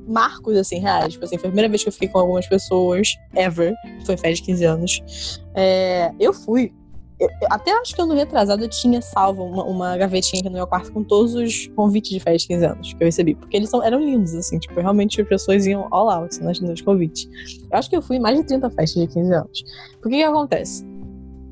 Marcos, 0.09 0.57
assim, 0.57 0.79
reais. 0.79 1.13
Tipo 1.13 1.25
assim, 1.25 1.39
foi 1.39 1.49
a 1.49 1.51
primeira 1.51 1.69
vez 1.69 1.83
que 1.83 1.89
eu 1.89 1.93
fiquei 1.93 2.09
com 2.09 2.19
algumas 2.19 2.47
pessoas, 2.47 3.17
ever, 3.35 3.75
foi 4.05 4.17
festa 4.17 4.35
de 4.35 4.43
15 4.43 4.65
anos. 4.65 5.41
É, 5.55 6.13
eu 6.19 6.33
fui. 6.33 6.73
eu- 7.19 7.29
eu- 7.41 7.49
até 7.51 7.73
acho 7.73 7.95
que 7.95 8.03
ano 8.03 8.13
retrasado 8.15 8.63
eu 8.63 8.69
tinha 8.69 9.01
salvo 9.01 9.43
uma, 9.43 9.65
uma 9.65 9.97
gavetinha 9.97 10.41
aqui 10.41 10.49
no 10.51 10.55
meu 10.55 10.67
quarto 10.67 10.93
com 10.93 11.03
todos 11.03 11.35
os 11.35 11.67
convites 11.69 12.11
de 12.11 12.21
festa 12.21 12.37
de 12.39 12.47
15 12.49 12.65
anos 12.67 12.93
que 12.93 13.03
eu 13.03 13.07
recebi. 13.07 13.35
Porque 13.35 13.57
eles 13.57 13.71
são, 13.71 13.83
eram 13.83 13.99
lindos, 14.01 14.35
assim, 14.35 14.59
tipo, 14.59 14.79
realmente 14.79 15.19
as 15.21 15.27
pessoas 15.27 15.65
iam 15.67 15.89
all 15.91 16.11
out 16.11 16.29
assim, 16.35 16.45
nas- 16.45 16.61
nos 16.61 16.81
convites. 16.83 17.27
Eu 17.71 17.79
acho 17.79 17.89
que 17.89 17.97
eu 17.97 18.03
fui 18.03 18.17
em 18.17 18.21
mais 18.21 18.37
de 18.37 18.45
30 18.45 18.69
festas 18.71 19.03
de 19.03 19.09
15 19.15 19.33
anos. 19.33 19.65
Por 20.03 20.11
que 20.11 20.17
que 20.19 20.23
acontece? 20.25 20.85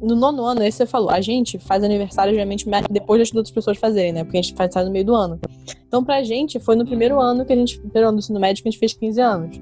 No 0.05 0.14
nono 0.14 0.44
ano, 0.44 0.62
esse 0.62 0.78
você 0.78 0.86
falou, 0.86 1.11
a 1.11 1.20
gente 1.20 1.59
faz 1.59 1.82
aniversário 1.82 2.32
geralmente 2.32 2.66
depois 2.90 3.20
das 3.20 3.34
outras 3.34 3.52
pessoas 3.52 3.78
fazerem, 3.78 4.12
né? 4.12 4.24
Porque 4.24 4.38
a 4.38 4.42
gente 4.42 4.55
faz 4.55 4.76
aniversário 4.76 4.88
no 4.88 4.92
meio 4.92 5.05
do 5.05 5.14
ano. 5.14 5.40
Então, 5.86 6.05
pra 6.05 6.22
gente, 6.22 6.59
foi 6.59 6.76
no 6.76 6.84
primeiro 6.84 7.20
ano 7.20 7.44
que 7.44 7.52
a 7.52 7.57
gente, 7.57 7.78
primeiro 7.78 8.09
ano 8.09 8.18
do 8.18 8.20
ensino 8.20 8.40
médio, 8.40 8.62
que 8.62 8.68
a 8.68 8.70
gente 8.70 8.80
fez 8.80 8.92
15 8.92 9.20
anos. 9.20 9.61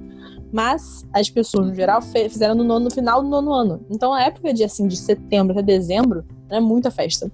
Mas 0.53 1.07
as 1.13 1.31
pessoas, 1.31 1.69
no 1.69 1.75
geral, 1.75 2.03
fizeram 2.03 2.55
no, 2.55 2.65
nono, 2.65 2.87
no 2.87 2.91
final 2.91 3.23
do 3.23 3.29
nono 3.29 3.53
ano. 3.53 3.87
Então, 3.91 4.13
a 4.13 4.23
época 4.23 4.53
de, 4.53 4.65
assim, 4.65 4.87
de 4.87 4.97
setembro 4.97 5.53
até 5.53 5.63
dezembro, 5.63 6.25
era 6.49 6.61
muita 6.61 6.91
festa. 6.91 7.31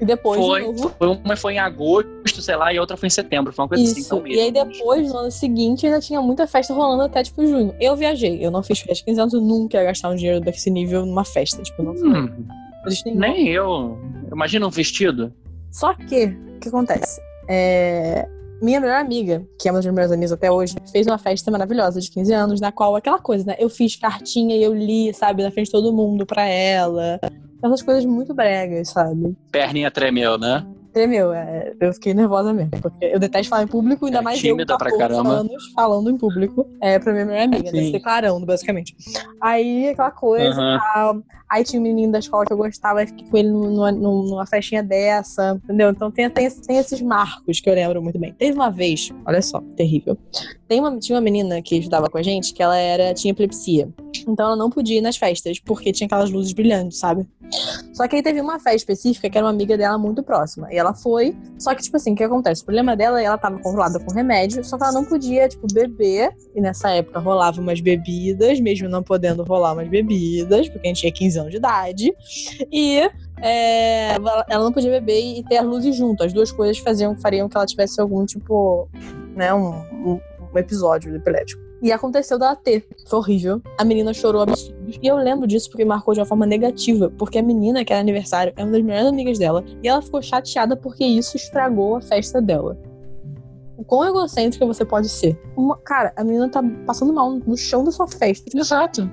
E 0.00 0.04
depois, 0.04 0.40
de 0.40 0.46
Foi, 0.46 0.62
novo, 0.62 0.92
foi 0.98 1.06
uma 1.08 1.36
foi 1.36 1.54
em 1.54 1.58
agosto, 1.58 2.42
sei 2.42 2.56
lá, 2.56 2.72
e 2.72 2.78
outra 2.78 2.96
foi 2.96 3.06
em 3.06 3.10
setembro. 3.10 3.52
Foi 3.52 3.62
uma 3.64 3.68
coisa 3.68 3.84
assim, 3.84 4.00
isso. 4.00 4.14
então 4.16 4.26
e 4.26 4.40
aí 4.40 4.50
depois, 4.50 5.08
no 5.08 5.16
ano 5.18 5.30
seguinte, 5.30 5.86
ainda 5.86 6.00
tinha 6.00 6.20
muita 6.20 6.46
festa 6.46 6.74
rolando 6.74 7.02
até, 7.04 7.22
tipo, 7.22 7.46
junho. 7.46 7.74
Eu 7.80 7.94
viajei, 7.94 8.44
eu 8.44 8.50
não 8.50 8.62
fiz 8.62 8.80
festa 8.80 8.94
de 8.94 9.04
15 9.04 9.20
anos, 9.20 9.34
eu 9.34 9.40
nunca 9.40 9.76
ia 9.78 9.84
gastar 9.84 10.10
um 10.10 10.16
dinheiro 10.16 10.40
desse 10.40 10.68
nível 10.70 11.06
numa 11.06 11.24
festa. 11.24 11.62
Tipo, 11.62 11.82
não, 11.84 11.92
Hum, 11.92 12.28
existe 12.86 13.04
nenhum. 13.06 13.20
nem 13.20 13.48
eu. 13.48 13.98
Imagina 14.32 14.66
um 14.66 14.70
vestido. 14.70 15.32
Só 15.70 15.94
que, 15.94 16.26
o 16.26 16.58
que 16.60 16.68
acontece? 16.68 17.20
É, 17.48 18.26
Minha 18.64 18.80
melhor 18.80 18.98
amiga, 18.98 19.46
que 19.60 19.68
é 19.68 19.70
uma 19.70 19.76
das 19.76 19.84
minhas 19.84 19.94
melhores 19.94 20.12
amigas 20.12 20.32
até 20.32 20.50
hoje, 20.50 20.74
fez 20.90 21.06
uma 21.06 21.18
festa 21.18 21.50
maravilhosa 21.50 22.00
de 22.00 22.10
15 22.10 22.32
anos, 22.32 22.60
na 22.62 22.72
qual 22.72 22.96
aquela 22.96 23.18
coisa, 23.18 23.44
né? 23.44 23.56
Eu 23.58 23.68
fiz 23.68 23.94
cartinha 23.94 24.56
e 24.56 24.62
eu 24.62 24.72
li, 24.72 25.12
sabe, 25.12 25.42
na 25.42 25.50
frente 25.50 25.66
de 25.66 25.72
todo 25.72 25.92
mundo 25.92 26.24
pra 26.24 26.46
ela. 26.46 27.20
Essas 27.62 27.82
coisas 27.82 28.06
muito 28.06 28.32
bregas, 28.32 28.88
sabe? 28.88 29.36
Perninha 29.52 29.90
tremeu, 29.90 30.38
né? 30.38 30.66
Tremeu, 30.94 31.30
é, 31.34 31.74
eu 31.78 31.92
fiquei 31.92 32.14
nervosa 32.14 32.54
mesmo. 32.54 32.70
Porque 32.80 33.04
eu 33.04 33.18
detesto 33.18 33.50
falar 33.50 33.64
em 33.64 33.66
público, 33.66 34.06
ainda 34.06 34.18
É, 34.18 34.22
mais 34.22 34.38
eu 34.38 34.42
com 34.42 34.56
tímida 34.56 34.78
pra 34.78 34.90
14 34.90 34.98
caramba. 35.14 35.30
anos 35.40 35.72
falando 35.74 36.08
em 36.10 36.16
público. 36.16 36.66
É, 36.80 36.98
pra 36.98 37.12
minha 37.12 37.26
melhor 37.26 37.42
amiga, 37.42 37.70
né? 37.70 37.82
Se 37.82 37.92
declarando, 37.92 38.46
basicamente. 38.46 38.94
Aí, 39.42 39.88
aquela 39.90 40.10
coisa 40.10 40.78
tal. 40.94 41.22
Aí 41.48 41.62
tinha 41.62 41.80
um 41.80 41.82
menino 41.82 42.12
da 42.12 42.18
escola 42.18 42.44
que 42.44 42.52
eu 42.52 42.56
gostava, 42.56 43.00
aí 43.00 43.06
fiquei 43.06 43.26
com 43.26 43.36
ele 43.36 43.50
numa, 43.50 43.92
numa, 43.92 44.46
festinha 44.46 44.82
dessa, 44.82 45.60
entendeu? 45.62 45.90
Então 45.90 46.10
tem, 46.10 46.28
tem, 46.30 46.50
tem 46.50 46.78
esses 46.78 47.00
marcos 47.00 47.60
que 47.60 47.68
eu 47.68 47.74
lembro 47.74 48.02
muito 48.02 48.18
bem. 48.18 48.32
Teve 48.32 48.54
uma 48.54 48.70
vez, 48.70 49.10
olha 49.26 49.42
só, 49.42 49.60
terrível. 49.76 50.16
Tem 50.66 50.80
uma, 50.80 50.98
tinha 50.98 51.16
uma 51.16 51.22
menina 51.22 51.60
que 51.62 51.76
estudava 51.76 52.08
com 52.08 52.18
a 52.18 52.22
gente 52.22 52.52
que 52.52 52.62
ela 52.62 52.76
era, 52.76 53.14
tinha 53.14 53.32
epilepsia. 53.32 53.88
Então 54.26 54.46
ela 54.46 54.56
não 54.56 54.70
podia 54.70 54.98
ir 54.98 55.02
nas 55.02 55.16
festas, 55.16 55.60
porque 55.60 55.92
tinha 55.92 56.06
aquelas 56.06 56.30
luzes 56.30 56.52
brilhantes, 56.52 56.98
sabe? 56.98 57.26
Só 57.92 58.08
que 58.08 58.16
aí 58.16 58.22
teve 58.22 58.40
uma 58.40 58.58
festa 58.58 58.76
específica 58.76 59.30
que 59.30 59.38
era 59.38 59.46
uma 59.46 59.52
amiga 59.52 59.76
dela 59.76 59.96
muito 59.98 60.22
próxima. 60.22 60.72
E 60.72 60.76
ela 60.76 60.94
foi. 60.94 61.36
Só 61.58 61.74
que, 61.74 61.82
tipo 61.82 61.96
assim, 61.96 62.12
o 62.12 62.16
que 62.16 62.24
acontece? 62.24 62.62
O 62.62 62.64
problema 62.64 62.96
dela 62.96 63.20
é 63.20 63.24
ela 63.24 63.38
tava 63.38 63.58
controlada 63.58 64.00
com 64.00 64.12
remédio, 64.12 64.64
só 64.64 64.76
que 64.76 64.84
ela 64.84 64.92
não 64.92 65.04
podia, 65.04 65.48
tipo, 65.48 65.66
beber. 65.72 66.34
E 66.54 66.60
nessa 66.60 66.90
época 66.90 67.20
rolava 67.20 67.60
umas 67.60 67.80
bebidas, 67.80 68.58
mesmo 68.60 68.88
não 68.88 69.02
podendo 69.02 69.44
rolar 69.44 69.74
umas 69.74 69.88
bebidas, 69.88 70.68
porque 70.68 70.86
a 70.86 70.88
gente 70.88 71.00
tinha 71.00 71.12
15 71.12 71.33
anos 71.36 71.50
de 71.50 71.56
idade. 71.58 72.12
E 72.70 73.00
é, 73.40 74.14
ela 74.14 74.44
ela 74.48 74.64
não 74.64 74.72
podia 74.72 74.90
beber 74.90 75.20
e 75.20 75.44
ter 75.44 75.58
as 75.58 75.66
luzes 75.66 75.96
junto. 75.96 76.22
As 76.24 76.32
duas 76.32 76.50
coisas 76.52 76.78
faziam, 76.78 77.16
fariam 77.16 77.48
que 77.48 77.56
ela 77.56 77.66
tivesse 77.66 78.00
algum, 78.00 78.24
tipo, 78.24 78.88
né, 79.34 79.52
um, 79.52 79.70
um, 79.92 80.20
um 80.52 80.58
episódio 80.58 81.14
epilético. 81.14 81.62
E 81.82 81.92
aconteceu 81.92 82.38
dela 82.38 82.56
ter. 82.56 82.86
Foi 83.06 83.18
horrível. 83.18 83.60
A 83.78 83.84
menina 83.84 84.14
chorou 84.14 84.40
absurdos. 84.40 84.98
E 85.02 85.06
eu 85.06 85.16
lembro 85.16 85.46
disso 85.46 85.68
porque 85.68 85.84
marcou 85.84 86.14
de 86.14 86.20
uma 86.20 86.24
forma 86.24 86.46
negativa. 86.46 87.12
Porque 87.18 87.36
a 87.36 87.42
menina, 87.42 87.84
que 87.84 87.92
era 87.92 88.00
aniversário, 88.00 88.54
é 88.56 88.62
uma 88.62 88.72
das 88.72 88.82
melhores 88.82 89.08
amigas 89.08 89.38
dela. 89.38 89.62
E 89.82 89.88
ela 89.88 90.00
ficou 90.00 90.22
chateada 90.22 90.76
porque 90.76 91.04
isso 91.04 91.36
estragou 91.36 91.96
a 91.96 92.00
festa 92.00 92.40
dela. 92.40 92.78
O 93.76 93.84
quão 93.84 94.06
egocêntrica 94.08 94.64
você 94.64 94.82
pode 94.82 95.10
ser. 95.10 95.38
Uma- 95.56 95.76
cara, 95.76 96.10
a 96.16 96.24
menina 96.24 96.48
tá 96.48 96.62
passando 96.86 97.12
mal 97.12 97.30
no 97.32 97.56
chão 97.56 97.84
da 97.84 97.90
sua 97.90 98.08
festa. 98.08 98.56
Exato. 98.56 99.10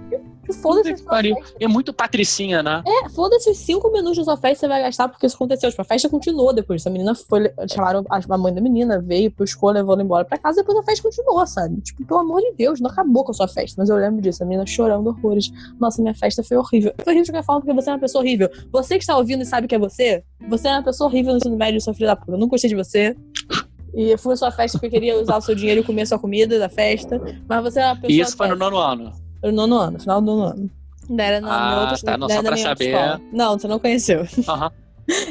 Foda-se 0.53 1.03
a. 1.07 1.21
É 1.59 1.67
muito 1.67 1.93
patricinha, 1.93 2.63
né? 2.63 2.83
É, 2.85 3.09
foda-se 3.09 3.49
os 3.49 3.57
cinco 3.57 3.91
minutos 3.91 4.17
da 4.17 4.23
sua 4.23 4.37
festa 4.37 4.55
que 4.55 4.59
você 4.61 4.67
vai 4.67 4.81
gastar 4.81 5.07
porque 5.09 5.25
isso 5.25 5.35
aconteceu. 5.35 5.69
Tipo, 5.69 5.81
a 5.81 5.85
festa 5.85 6.09
continuou 6.09 6.53
depois. 6.53 6.81
Essa 6.81 6.89
menina 6.89 7.13
foi. 7.15 7.51
Chamaram 7.69 8.03
a 8.09 8.21
a 8.31 8.37
mãe 8.37 8.53
da 8.53 8.61
menina, 8.61 9.01
veio, 9.01 9.33
buscou, 9.37 9.71
levou 9.71 9.93
ela 9.93 10.03
embora 10.03 10.23
pra 10.23 10.37
casa. 10.37 10.61
Depois 10.61 10.77
a 10.77 10.83
festa 10.83 11.03
continuou, 11.03 11.45
sabe? 11.45 11.81
Tipo, 11.81 12.05
pelo 12.05 12.19
amor 12.21 12.41
de 12.41 12.53
Deus, 12.53 12.79
não 12.79 12.89
acabou 12.89 13.23
com 13.23 13.31
a 13.31 13.33
sua 13.33 13.47
festa. 13.47 13.75
Mas 13.77 13.89
eu 13.89 13.95
lembro 13.97 14.21
disso, 14.21 14.43
a 14.43 14.45
menina 14.45 14.65
chorando 14.65 15.07
horrores. 15.07 15.51
Nossa, 15.79 16.01
minha 16.01 16.15
festa 16.15 16.43
foi 16.43 16.57
horrível. 16.57 16.93
Foi 17.03 17.13
horrível 17.13 17.23
de 17.25 17.31
qualquer 17.31 17.45
forma 17.45 17.61
porque 17.61 17.73
você 17.73 17.89
é 17.89 17.93
uma 17.93 17.99
pessoa 17.99 18.23
horrível. 18.23 18.49
Você 18.71 18.95
que 18.95 19.03
está 19.03 19.17
ouvindo 19.17 19.41
e 19.41 19.45
sabe 19.45 19.67
que 19.67 19.75
é 19.75 19.79
você, 19.79 20.23
você 20.47 20.67
é 20.67 20.71
uma 20.71 20.83
pessoa 20.83 21.09
horrível 21.09 21.31
no 21.33 21.37
ensino 21.37 21.57
médio, 21.57 21.81
sua 21.81 21.93
filha 21.93 22.07
da 22.07 22.15
puta. 22.15 22.31
Eu 22.31 22.37
não 22.37 22.47
gostei 22.47 22.69
de 22.69 22.75
você. 22.75 23.15
E 23.93 24.11
eu 24.11 24.17
fui 24.17 24.31
na 24.31 24.37
sua 24.37 24.51
festa 24.51 24.77
porque 24.77 24.87
eu 24.87 25.01
queria 25.01 25.19
usar 25.19 25.37
o 25.37 25.41
seu 25.41 25.53
dinheiro 25.53 25.81
e 25.81 25.83
comer 25.83 26.03
a 26.03 26.05
sua 26.05 26.19
comida 26.19 26.57
da 26.57 26.69
festa. 26.69 27.21
Mas 27.47 27.63
você 27.63 27.79
é 27.79 27.85
uma 27.85 27.95
pessoa. 27.95 28.11
E 28.11 28.19
isso 28.19 28.37
foi 28.37 28.47
no 28.47 28.55
nono 28.55 28.77
ano. 28.77 29.11
No 29.43 29.51
nono 29.51 29.75
ano, 29.77 29.99
final 29.99 30.21
do 30.21 30.25
nono 30.27 30.43
ano. 30.45 30.71
Ainda 31.09 31.23
Era 31.23 31.41
na 31.41 31.55
Ah, 31.55 31.67
minha 31.67 31.79
outra, 31.81 31.97
tá, 31.97 32.17
não, 32.17 32.29
só 32.29 32.41
pra 32.41 32.57
saber. 32.57 32.85
escola. 32.91 33.21
Não, 33.33 33.59
você 33.59 33.67
não 33.67 33.79
conheceu. 33.79 34.21
Aham. 34.47 34.71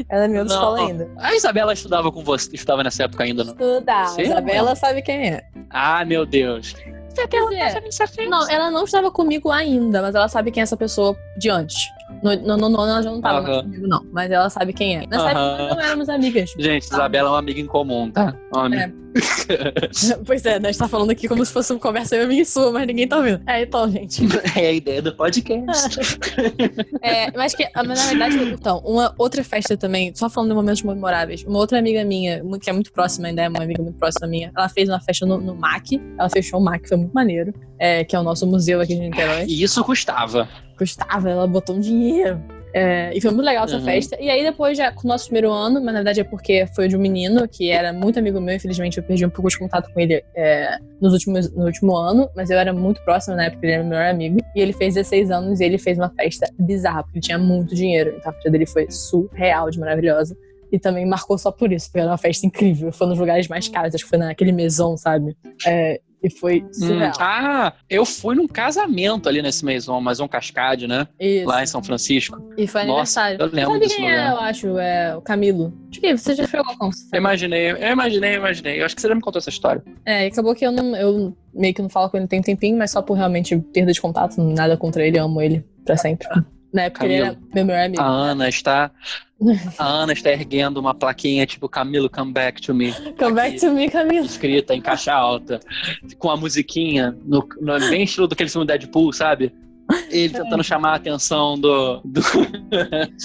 Era 0.08 0.22
na 0.22 0.28
minha 0.28 0.40
outra 0.42 0.56
Não. 0.56 0.62
escola 0.62 0.88
ainda. 0.88 1.10
A 1.16 1.34
Isabela 1.34 1.72
estudava 1.72 2.12
com 2.12 2.22
você, 2.22 2.50
estudava 2.54 2.82
nessa 2.84 3.04
época 3.04 3.24
ainda, 3.24 3.44
não? 3.44 3.52
Estudar. 3.52 4.08
Você, 4.08 4.22
Isabela 4.22 4.74
sabe 4.76 5.00
quem 5.00 5.30
é. 5.30 5.44
Ah, 5.70 6.04
meu 6.04 6.26
Deus. 6.26 6.74
Você 7.08 7.26
Quer 7.26 7.80
dizer, 7.82 8.28
Não, 8.28 8.48
ela 8.48 8.70
não 8.70 8.84
estava 8.84 9.10
comigo 9.10 9.50
ainda, 9.50 10.00
mas 10.02 10.14
ela 10.14 10.28
sabe 10.28 10.50
quem 10.50 10.60
é 10.60 10.64
essa 10.64 10.76
pessoa 10.76 11.16
de 11.38 11.48
antes. 11.50 11.88
No 12.22 12.58
no- 12.58 12.76
ela 12.86 13.02
já 13.02 13.10
não 13.10 13.16
estava 13.18 13.40
mais 13.42 13.54
Aham. 13.56 13.62
comigo, 13.64 13.86
não. 13.88 14.04
Mas 14.12 14.30
ela 14.30 14.50
sabe 14.50 14.72
quem 14.72 14.96
é. 14.98 15.06
Nessa 15.06 15.30
Aham. 15.30 15.30
época 15.30 15.62
nós 15.68 15.76
não 15.76 15.82
éramos 15.84 16.08
amigas. 16.08 16.54
Gente, 16.58 16.82
Isabela 16.84 17.28
é 17.28 17.32
uma 17.32 17.38
amiga 17.38 17.60
em 17.60 17.66
comum, 17.66 18.10
tá? 18.10 18.34
Uma 18.54 18.66
amiga- 18.66 18.92
pois 20.24 20.44
é, 20.46 20.60
né? 20.60 20.68
A 20.68 20.72
gente 20.72 20.78
tá 20.78 20.86
falando 20.88 21.10
aqui 21.10 21.26
como 21.26 21.44
se 21.44 21.52
fosse 21.52 21.72
uma 21.72 21.80
conversa 21.80 22.14
eu 22.16 22.28
minha 22.28 22.42
e 22.42 22.44
sua, 22.44 22.70
mas 22.70 22.86
ninguém 22.86 23.08
tá 23.08 23.16
ouvindo. 23.16 23.40
É, 23.46 23.62
então, 23.62 23.90
gente. 23.90 24.22
É 24.56 24.66
a 24.68 24.72
ideia 24.72 25.02
do 25.02 25.14
podcast. 25.14 25.98
É, 27.02 27.30
mas 27.36 27.54
que, 27.54 27.66
mas 27.74 27.86
na 27.98 28.06
verdade, 28.06 28.36
então, 28.52 28.78
uma 28.84 29.14
outra 29.18 29.42
festa 29.42 29.76
também, 29.76 30.12
só 30.14 30.28
falando 30.28 30.50
de 30.50 30.54
momentos 30.54 30.82
memoráveis, 30.82 31.42
uma 31.44 31.58
outra 31.58 31.78
amiga 31.78 32.04
minha, 32.04 32.42
que 32.60 32.68
é 32.68 32.72
muito 32.72 32.92
próxima 32.92 33.28
ainda, 33.28 33.42
é 33.42 33.48
uma 33.48 33.62
amiga 33.62 33.82
muito 33.82 33.96
próxima 33.98 34.26
minha, 34.26 34.52
ela 34.56 34.68
fez 34.68 34.88
uma 34.88 35.00
festa 35.00 35.24
no, 35.24 35.38
no 35.38 35.54
MAC, 35.54 36.00
ela 36.18 36.28
fechou 36.28 36.60
o 36.60 36.62
MAC, 36.62 36.86
foi 36.88 36.98
muito 36.98 37.12
maneiro, 37.12 37.54
é, 37.78 38.04
que 38.04 38.14
é 38.14 38.20
o 38.20 38.22
nosso 38.22 38.46
museu 38.46 38.80
aqui 38.80 38.94
de 38.94 39.00
Niterói. 39.00 39.44
E 39.48 39.62
isso 39.62 39.82
custava. 39.82 40.46
Custava, 40.80 41.28
ela 41.28 41.46
botou 41.46 41.76
um 41.76 41.80
dinheiro. 41.80 42.42
É, 42.72 43.10
e 43.14 43.20
foi 43.20 43.32
muito 43.32 43.44
legal 43.44 43.64
essa 43.64 43.76
Uhum. 43.76 43.84
festa. 43.84 44.16
E 44.18 44.30
aí, 44.30 44.42
depois, 44.42 44.78
já 44.78 44.90
com 44.90 45.06
o 45.06 45.10
nosso 45.10 45.24
primeiro 45.26 45.50
ano, 45.52 45.74
mas 45.82 45.92
na 45.92 46.00
verdade 46.00 46.20
é 46.20 46.24
porque 46.24 46.66
foi 46.74 46.88
de 46.88 46.96
um 46.96 47.00
menino 47.00 47.46
que 47.46 47.68
era 47.68 47.92
muito 47.92 48.18
amigo 48.18 48.40
meu, 48.40 48.54
infelizmente 48.54 48.96
eu 48.96 49.02
perdi 49.02 49.26
um 49.26 49.30
pouco 49.30 49.50
de 49.50 49.58
contato 49.58 49.92
com 49.92 50.00
ele 50.00 50.24
é, 50.34 50.78
nos 51.00 51.12
últimos, 51.12 51.52
no 51.52 51.66
último 51.66 51.94
ano, 51.96 52.30
mas 52.34 52.48
eu 52.48 52.56
era 52.58 52.72
muito 52.72 53.02
próxima 53.04 53.36
na 53.36 53.44
época, 53.46 53.66
ele 53.66 53.72
era 53.72 53.82
meu 53.82 53.90
melhor 53.90 54.08
amigo. 54.10 54.38
E 54.56 54.60
ele 54.60 54.72
fez 54.72 54.94
16 54.94 55.30
anos 55.30 55.60
e 55.60 55.64
ele 55.64 55.76
fez 55.78 55.98
uma 55.98 56.08
festa 56.10 56.48
bizarra, 56.58 57.02
porque 57.02 57.18
ele 57.18 57.24
tinha 57.26 57.38
muito 57.38 57.74
dinheiro. 57.74 58.14
Então 58.16 58.30
a 58.30 58.34
festa 58.34 58.50
dele 58.50 58.66
foi 58.66 58.90
surreal 58.90 59.68
de 59.70 59.78
maravilhosa. 59.78 60.34
E 60.72 60.78
também 60.78 61.04
marcou 61.04 61.36
só 61.36 61.50
por 61.50 61.72
isso, 61.72 61.88
porque 61.88 61.98
era 61.98 62.08
uma 62.10 62.16
festa 62.18 62.46
incrível. 62.46 62.92
Foi 62.92 63.08
nos 63.08 63.18
lugares 63.18 63.48
mais 63.48 63.66
caros, 63.68 63.92
acho 63.92 64.04
que 64.04 64.10
foi 64.10 64.18
naquele 64.18 64.52
mesão, 64.52 64.96
sabe? 64.96 65.36
É, 65.66 66.00
e 66.22 66.30
foi 66.30 66.60
Hum, 66.62 66.72
surreal. 66.72 67.12
Ah, 67.18 67.72
eu 67.88 68.04
fui 68.04 68.34
num 68.34 68.46
casamento 68.46 69.28
ali 69.28 69.40
nesse 69.42 69.64
Maison, 69.64 70.00
Maison 70.00 70.28
Cascade, 70.28 70.86
né? 70.86 71.06
Isso. 71.18 71.46
Lá 71.48 71.62
em 71.62 71.66
São 71.66 71.82
Francisco. 71.82 72.36
E 72.56 72.66
foi 72.66 72.84
Nossa, 72.84 73.22
aniversário. 73.22 73.38
eu 73.40 73.46
lembro 73.46 73.72
Sabe 73.72 73.78
desse 73.84 73.96
quem 73.96 74.10
é, 74.10 74.16
lugar. 74.16 74.30
eu 74.32 74.38
acho? 74.40 74.78
É 74.78 75.16
o 75.16 75.20
Camilo. 75.20 75.72
Acho 75.90 76.00
que 76.00 76.16
você 76.16 76.34
já 76.34 76.46
chegou 76.46 76.76
com 76.76 76.90
Eu 77.12 77.18
imaginei, 77.18 77.70
eu 77.70 77.76
imaginei, 77.92 78.30
eu 78.34 78.38
imaginei. 78.38 78.80
Eu 78.80 78.84
acho 78.86 78.94
que 78.94 79.00
você 79.02 79.08
já 79.08 79.14
me 79.14 79.20
contou 79.20 79.38
essa 79.38 79.50
história. 79.50 79.82
É, 80.04 80.24
e 80.24 80.28
acabou 80.28 80.54
que 80.54 80.66
eu 80.66 80.72
não. 80.72 80.94
Eu 80.96 81.36
meio 81.54 81.74
que 81.74 81.82
não 81.82 81.88
falo 81.88 82.08
com 82.10 82.16
ele 82.16 82.26
tem 82.28 82.40
um 82.40 82.42
tempinho, 82.42 82.76
mas 82.78 82.90
só 82.90 83.02
por 83.02 83.14
realmente 83.16 83.56
perda 83.72 83.92
de 83.92 84.00
contato, 84.00 84.40
nada 84.42 84.76
contra 84.76 85.04
ele, 85.06 85.18
amo 85.18 85.40
ele 85.40 85.64
pra 85.84 85.96
sempre. 85.96 86.28
Na 86.72 86.82
época 86.82 87.04
ele 87.04 87.14
era 87.14 87.36
meu 87.54 87.64
melhor 87.64 87.84
amigo. 87.86 88.02
A 88.02 88.06
Ana 88.06 88.48
está. 88.48 88.90
A 89.78 89.86
Ana 89.86 90.12
está 90.12 90.30
erguendo 90.30 90.78
uma 90.78 90.94
plaquinha 90.94 91.46
tipo 91.46 91.68
Camilo, 91.68 92.10
come 92.10 92.32
back 92.32 92.60
to 92.60 92.74
me. 92.74 92.92
Come 93.18 93.34
back 93.34 93.58
to 93.58 93.70
me, 93.72 93.88
Camilo. 93.88 94.26
Escrita 94.26 94.74
em 94.74 94.80
caixa 94.80 95.12
alta, 95.14 95.60
com 96.18 96.30
a 96.30 96.36
musiquinha, 96.36 97.16
no, 97.24 97.48
no, 97.60 97.78
bem 97.88 98.02
estilo 98.02 98.28
daquele 98.28 98.50
filme 98.50 98.66
Deadpool, 98.66 99.12
sabe? 99.12 99.52
Ele 100.10 100.36
É. 100.36 100.42
tentando 100.42 100.62
chamar 100.62 100.92
a 100.92 100.94
atenção 100.96 101.58
do. 101.58 102.00
do... 102.04 102.20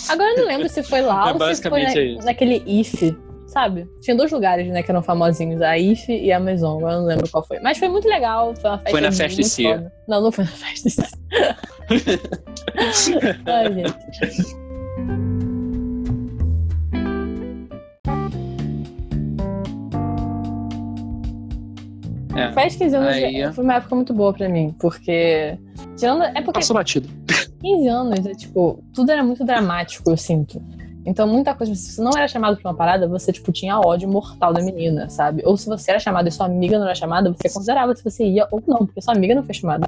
Agora 0.09 0.31
eu 0.31 0.37
não 0.37 0.47
lembro 0.47 0.67
se 0.69 0.81
foi 0.81 1.01
lá 1.01 1.29
É 1.29 1.33
ou 1.33 1.55
se 1.55 1.69
foi 1.69 1.83
na- 1.83 2.23
naquele 2.25 2.63
IF, 2.65 3.15
sabe? 3.55 3.87
Tinha 4.01 4.17
dois 4.17 4.29
lugares, 4.33 4.67
né, 4.67 4.83
que 4.83 4.91
eram 4.91 5.01
famosinhos, 5.01 5.61
a 5.61 5.77
IF 5.79 6.11
e 6.11 6.29
a 6.29 6.39
Maison, 6.41 6.77
agora 6.77 6.95
eu 6.95 6.99
não 6.99 7.07
lembro 7.07 7.29
qual 7.31 7.41
foi. 7.47 7.57
Mas 7.61 7.77
foi 7.77 7.87
muito 7.87 8.05
legal, 8.05 8.53
foi 8.53 8.69
uma 8.69 8.77
festa 8.79 8.91
Foi 8.91 8.99
na 9.01 9.11
festa 9.13 9.39
em 9.39 9.43
si. 9.45 9.63
foda. 9.63 9.93
Não, 10.09 10.21
não 10.21 10.31
foi 10.31 10.43
na 10.43 10.51
festa 10.51 10.87
em 10.89 10.91
si. 10.91 11.01
Ai, 13.47 13.73
gente. 13.73 14.55
É, 22.35 22.51
Faz 22.51 22.75
15 22.75 22.95
anos 22.95 23.09
Aí- 23.15 23.53
foi 23.53 23.63
uma 23.63 23.75
época 23.75 23.95
muito 23.95 24.13
boa 24.13 24.33
pra 24.33 24.49
mim, 24.49 24.75
porque. 24.79 25.57
Tirando, 25.95 26.23
é 26.23 26.33
porque 26.41 26.59
passou 26.59 26.73
batido. 26.75 27.07
15 27.61 27.87
anos, 27.87 28.25
é 28.25 28.33
tipo, 28.33 28.83
tudo 28.93 29.09
era 29.09 29.23
muito 29.23 29.45
dramático, 29.45 30.09
eu 30.09 30.17
sinto. 30.17 30.61
Então, 31.05 31.27
muita 31.27 31.53
coisa, 31.53 31.73
se 31.75 31.91
você 31.91 32.01
não 32.01 32.11
era 32.17 32.27
chamado 32.27 32.57
pra 32.57 32.71
uma 32.71 32.77
parada, 32.77 33.07
você, 33.07 33.31
tipo, 33.31 33.51
tinha 33.51 33.79
ódio 33.79 34.09
mortal 34.09 34.51
da 34.51 34.61
menina, 34.61 35.09
sabe? 35.09 35.43
Ou 35.45 35.55
se 35.55 35.67
você 35.67 35.91
era 35.91 35.99
chamado 35.99 36.27
e 36.27 36.31
sua 36.31 36.47
amiga 36.47 36.79
não 36.79 36.85
era 36.85 36.95
chamada, 36.95 37.31
você 37.31 37.47
considerava 37.47 37.95
se 37.95 38.03
você 38.03 38.25
ia 38.25 38.47
ou 38.49 38.61
não, 38.65 38.79
porque 38.79 39.01
sua 39.01 39.13
amiga 39.13 39.35
não 39.35 39.43
foi 39.43 39.53
chamada. 39.53 39.87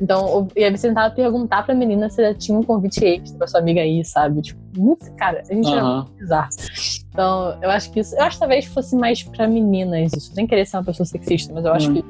Então, 0.00 0.48
e 0.56 0.64
aí 0.64 0.76
você 0.76 0.88
tentava 0.88 1.14
perguntar 1.14 1.64
pra 1.64 1.74
menina 1.74 2.10
se 2.10 2.22
ela 2.22 2.34
tinha 2.34 2.58
um 2.58 2.62
convite 2.62 3.04
extra 3.04 3.38
pra 3.38 3.46
sua 3.46 3.60
amiga 3.60 3.84
ir, 3.84 4.04
sabe? 4.04 4.42
Tipo, 4.42 4.60
muito, 4.76 5.10
cara, 5.16 5.42
a 5.48 5.52
gente 5.54 5.66
era 5.68 5.80
Aham. 5.82 5.96
muito 6.02 6.12
bizarro. 6.18 6.48
Então, 7.08 7.58
eu 7.62 7.70
acho 7.70 7.90
que 7.92 8.00
isso, 8.00 8.14
eu 8.14 8.22
acho 8.22 8.36
que 8.36 8.40
talvez 8.40 8.64
fosse 8.66 8.94
mais 8.94 9.22
pra 9.22 9.46
meninas 9.48 10.12
isso. 10.12 10.34
Sem 10.34 10.46
querer 10.46 10.66
ser 10.66 10.76
uma 10.76 10.84
pessoa 10.84 11.06
sexista, 11.06 11.52
mas 11.54 11.64
eu 11.64 11.72
acho 11.72 11.90
Hum. 11.90 11.94
que. 11.94 12.04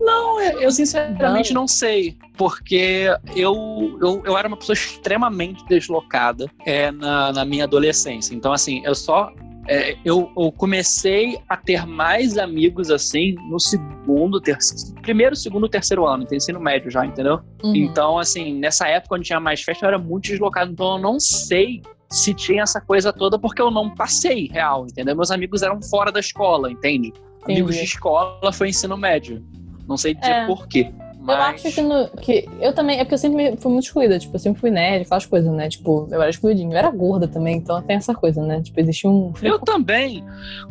Não, 0.00 0.40
eu 0.40 0.60
eu 0.60 0.70
sinceramente 0.70 1.52
não 1.52 1.66
sei. 1.66 2.16
Porque 2.36 3.06
eu, 3.34 3.98
eu, 4.00 4.22
eu 4.24 4.38
era 4.38 4.46
uma 4.48 4.56
pessoa 4.56 4.74
extremamente 4.74 5.64
deslocada 5.68 6.50
é, 6.64 6.90
na, 6.90 7.32
na 7.32 7.44
minha 7.44 7.64
adolescência. 7.64 8.34
Então, 8.34 8.52
assim, 8.52 8.82
eu 8.84 8.94
só. 8.94 9.32
é, 9.66 9.96
eu, 10.04 10.30
eu 10.36 10.52
comecei 10.52 11.38
a 11.48 11.56
ter 11.56 11.86
mais 11.86 12.36
amigos 12.36 12.90
assim 12.90 13.34
no 13.50 13.58
segundo, 13.58 14.38
terceiro, 14.40 15.00
primeiro, 15.00 15.34
segundo, 15.34 15.68
terceiro 15.68 16.06
ano, 16.06 16.26
tem 16.26 16.36
ensino 16.36 16.60
médio 16.60 16.90
já, 16.90 17.04
entendeu? 17.06 17.40
Uhum. 17.64 17.74
Então, 17.74 18.18
assim, 18.18 18.54
nessa 18.54 18.86
época 18.86 19.14
onde 19.16 19.24
tinha 19.24 19.40
mais 19.40 19.62
festa, 19.62 19.84
eu 19.84 19.88
era 19.88 19.98
muito 19.98 20.24
deslocado. 20.24 20.70
Então, 20.70 20.96
eu 20.96 21.02
não 21.02 21.18
sei 21.18 21.80
se 22.10 22.34
tinha 22.34 22.62
essa 22.62 22.80
coisa 22.80 23.12
toda, 23.12 23.38
porque 23.38 23.60
eu 23.60 23.70
não 23.70 23.94
passei 23.94 24.48
real, 24.52 24.86
entendeu? 24.86 25.16
Meus 25.16 25.30
amigos 25.30 25.62
eram 25.62 25.80
fora 25.82 26.12
da 26.12 26.20
escola, 26.20 26.70
entende? 26.70 27.12
Amigos 27.44 27.76
de 27.76 27.84
escola 27.84 28.52
foi 28.52 28.68
ensino 28.68 28.96
médio. 28.96 29.44
Não 29.86 29.96
sei 29.96 30.14
dizer 30.14 30.32
É. 30.32 30.46
por 30.46 30.66
quê. 30.66 30.90
Eu 31.24 31.26
Mas... 31.26 31.64
acho 31.64 31.74
que, 31.74 31.80
no, 31.80 32.08
que. 32.20 32.48
Eu 32.60 32.74
também. 32.74 32.98
É 32.98 33.04
porque 33.04 33.14
eu 33.14 33.18
sempre 33.18 33.56
fui 33.56 33.72
muito 33.72 33.84
excluída. 33.84 34.18
Tipo, 34.18 34.34
eu 34.34 34.38
sempre 34.38 34.60
fui 34.60 34.70
nerd, 34.70 35.06
aquelas 35.06 35.24
coisas, 35.24 35.50
né? 35.52 35.70
Tipo, 35.70 36.06
eu 36.10 36.20
era 36.20 36.28
excluidinha. 36.28 36.70
Eu 36.70 36.78
era 36.78 36.90
gorda 36.90 37.26
também, 37.26 37.56
então 37.56 37.80
tem 37.80 37.96
essa 37.96 38.14
coisa, 38.14 38.42
né? 38.42 38.60
Tipo, 38.60 38.78
existia 38.80 39.08
um. 39.08 39.32
Eu 39.42 39.58
também. 39.58 40.22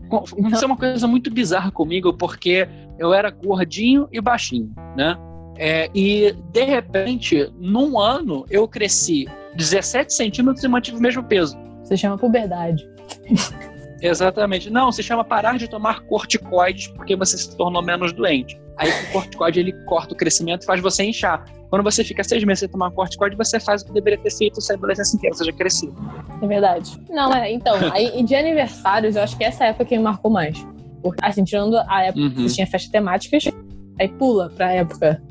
Aconteceu 0.05 0.67
uma 0.67 0.77
coisa 0.77 1.07
muito 1.07 1.31
bizarra 1.31 1.71
comigo, 1.71 2.13
porque 2.13 2.67
eu 2.99 3.11
era 3.13 3.31
gordinho 3.31 4.07
e 4.11 4.21
baixinho, 4.21 4.71
né? 4.95 5.17
É, 5.57 5.89
e, 5.93 6.35
de 6.51 6.63
repente, 6.63 7.51
num 7.57 7.99
ano, 7.99 8.45
eu 8.49 8.67
cresci 8.67 9.27
17 9.55 10.13
centímetros 10.13 10.63
e 10.63 10.67
mantive 10.67 10.97
o 10.97 11.01
mesmo 11.01 11.23
peso. 11.23 11.57
Você 11.83 11.97
chama 11.97 12.17
puberdade. 12.17 12.87
Exatamente. 14.01 14.69
Não, 14.69 14.91
se 14.91 15.01
chama 15.01 15.23
parar 15.23 15.57
de 15.57 15.67
tomar 15.69 16.01
corticoides 16.01 16.87
porque 16.89 17.15
você 17.15 17.37
se 17.37 17.55
tornou 17.55 17.81
menos 17.81 18.11
doente. 18.11 18.59
Aí 18.77 18.89
o 18.89 19.11
corticoide 19.13 19.59
ele 19.59 19.71
corta 19.85 20.13
o 20.13 20.17
crescimento 20.17 20.63
e 20.63 20.65
faz 20.65 20.81
você 20.81 21.03
inchar. 21.03 21.45
Quando 21.69 21.83
você 21.83 22.03
fica 22.03 22.23
seis 22.23 22.43
meses 22.43 22.59
sem 22.61 22.69
tomar 22.69 22.91
corticoide, 22.91 23.35
você 23.35 23.59
faz 23.59 23.81
o 23.81 23.85
que 23.85 23.93
deveria 23.93 24.19
ter 24.19 24.31
feito 24.31 24.59
se 24.61 24.71
a 24.73 24.75
adolescência 24.75 25.15
inteira, 25.15 25.33
ou 25.33 25.37
seja, 25.37 25.53
crescido. 25.53 25.95
É 26.41 26.47
verdade. 26.47 26.99
Não, 27.09 27.33
é. 27.33 27.51
Então, 27.51 27.75
aí 27.93 28.11
e 28.19 28.23
de 28.23 28.35
aniversários, 28.35 29.15
eu 29.15 29.23
acho 29.23 29.37
que 29.37 29.43
essa 29.43 29.65
época 29.65 29.85
que 29.85 29.97
me 29.97 30.03
marcou 30.03 30.29
mais. 30.31 30.57
Porque, 31.01 31.23
assim, 31.23 31.43
tirando 31.43 31.77
a 31.87 32.03
época 32.03 32.23
Uhum. 32.25 32.31
que 32.31 32.47
tinha 32.47 32.67
festas 32.67 32.91
temáticas, 32.91 33.45
aí 33.99 34.07
pula 34.07 34.51
pra 34.55 34.71
época 34.73 35.21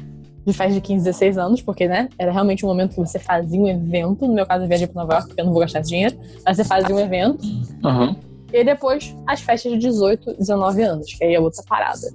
de 0.45 0.53
festa 0.53 0.75
de 0.75 0.81
15, 0.81 1.05
16 1.05 1.39
anos, 1.39 1.63
porque, 1.63 1.87
né? 1.87 2.09
Era 2.19 2.33
realmente 2.33 2.65
um 2.65 2.69
momento 2.69 2.91
que 2.91 3.01
você 3.01 3.19
fazia 3.19 3.61
um 3.61 3.69
evento. 3.69 4.27
No 4.27 4.35
meu 4.35 4.47
caso, 4.47 4.65
eu 4.65 4.69
viajei 4.69 4.87
pra 4.87 5.03
Nova 5.03 5.15
York, 5.15 5.29
porque 5.29 5.41
eu 5.41 5.45
não 5.45 5.53
vou 5.53 5.61
gastar 5.61 5.81
esse 5.81 5.91
dinheiro. 5.91 6.17
Mas 6.45 6.57
você 6.57 6.65
fazia 6.65 6.95
um 6.95 6.99
evento. 6.99 7.45
Uhum. 7.85 8.17
E 8.53 8.59
aí 8.59 8.65
depois, 8.65 9.17
as 9.27 9.41
festas 9.41 9.73
de 9.73 9.79
18, 9.79 10.37
19 10.39 10.83
anos, 10.83 11.15
que 11.15 11.25
aí 11.25 11.35
é 11.35 11.41
outra 11.41 11.63
parada. 11.67 12.13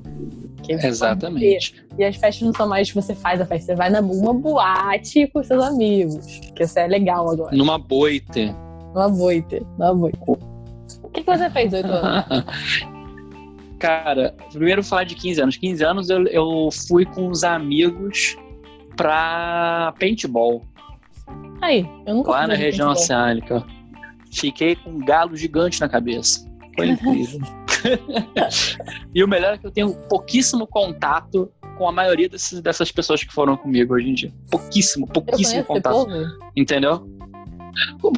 Que 0.62 0.78
você 0.78 0.88
Exatamente. 0.88 1.74
E 1.98 2.04
as 2.04 2.16
festas 2.16 2.46
não 2.46 2.54
são 2.54 2.68
mais 2.68 2.92
você 2.92 3.16
faz 3.16 3.42
a 3.42 3.46
festa, 3.46 3.68
você 3.68 3.76
vai 3.76 3.90
numa 3.90 4.34
boate 4.34 5.28
com 5.28 5.44
seus 5.44 5.64
amigos. 5.64 6.26
Que 6.56 6.64
isso 6.64 6.78
é 6.78 6.86
legal 6.86 7.30
agora. 7.30 7.56
Numa 7.56 7.80
boite. 7.80 8.54
Numa 8.94 9.10
boite. 9.10 9.66
Numa 9.80 9.96
boite. 9.96 10.20
O 10.28 11.10
que, 11.10 11.24
que 11.24 11.38
você 11.38 11.50
fez, 11.50 11.74
8 11.74 11.88
anos? 11.88 12.26
Cara, 13.80 14.36
primeiro 14.52 14.84
falar 14.84 15.04
de 15.04 15.16
15 15.16 15.42
anos. 15.42 15.58
15 15.58 15.84
anos 15.84 16.10
eu, 16.10 16.26
eu 16.28 16.70
fui 16.88 17.06
com 17.06 17.28
os 17.30 17.44
amigos 17.44 18.36
pra 18.96 19.94
paintball, 20.00 20.66
Aí, 21.62 21.88
eu 22.06 22.16
nunca 22.16 22.32
lá 22.32 22.48
na 22.48 22.54
região 22.56 22.88
paintball. 22.88 23.04
oceânica. 23.04 23.66
Fiquei 24.34 24.76
com 24.76 24.92
um 24.92 25.00
galo 25.00 25.36
gigante 25.36 25.80
na 25.82 25.90
cabeça. 25.90 26.48
Foi 26.76 26.88
incrível. 26.90 27.40
e 29.14 29.24
o 29.24 29.28
melhor 29.28 29.54
é 29.54 29.58
que 29.58 29.66
eu 29.66 29.72
tenho 29.72 29.94
pouquíssimo 30.08 30.68
contato 30.68 31.52
com 31.78 31.88
a 31.88 31.92
maioria 31.92 32.28
desses- 32.30 32.62
dessas 32.62 32.92
pessoas 32.92 33.24
que 33.24 33.34
foram 33.34 33.56
comigo 33.58 33.94
hoje 33.94 34.10
em 34.10 34.14
dia. 34.14 34.34
Pouquíssimo, 34.50 35.08
pouquíssimo 35.08 35.64
contato. 35.64 36.08
Entendeu? 36.56 37.08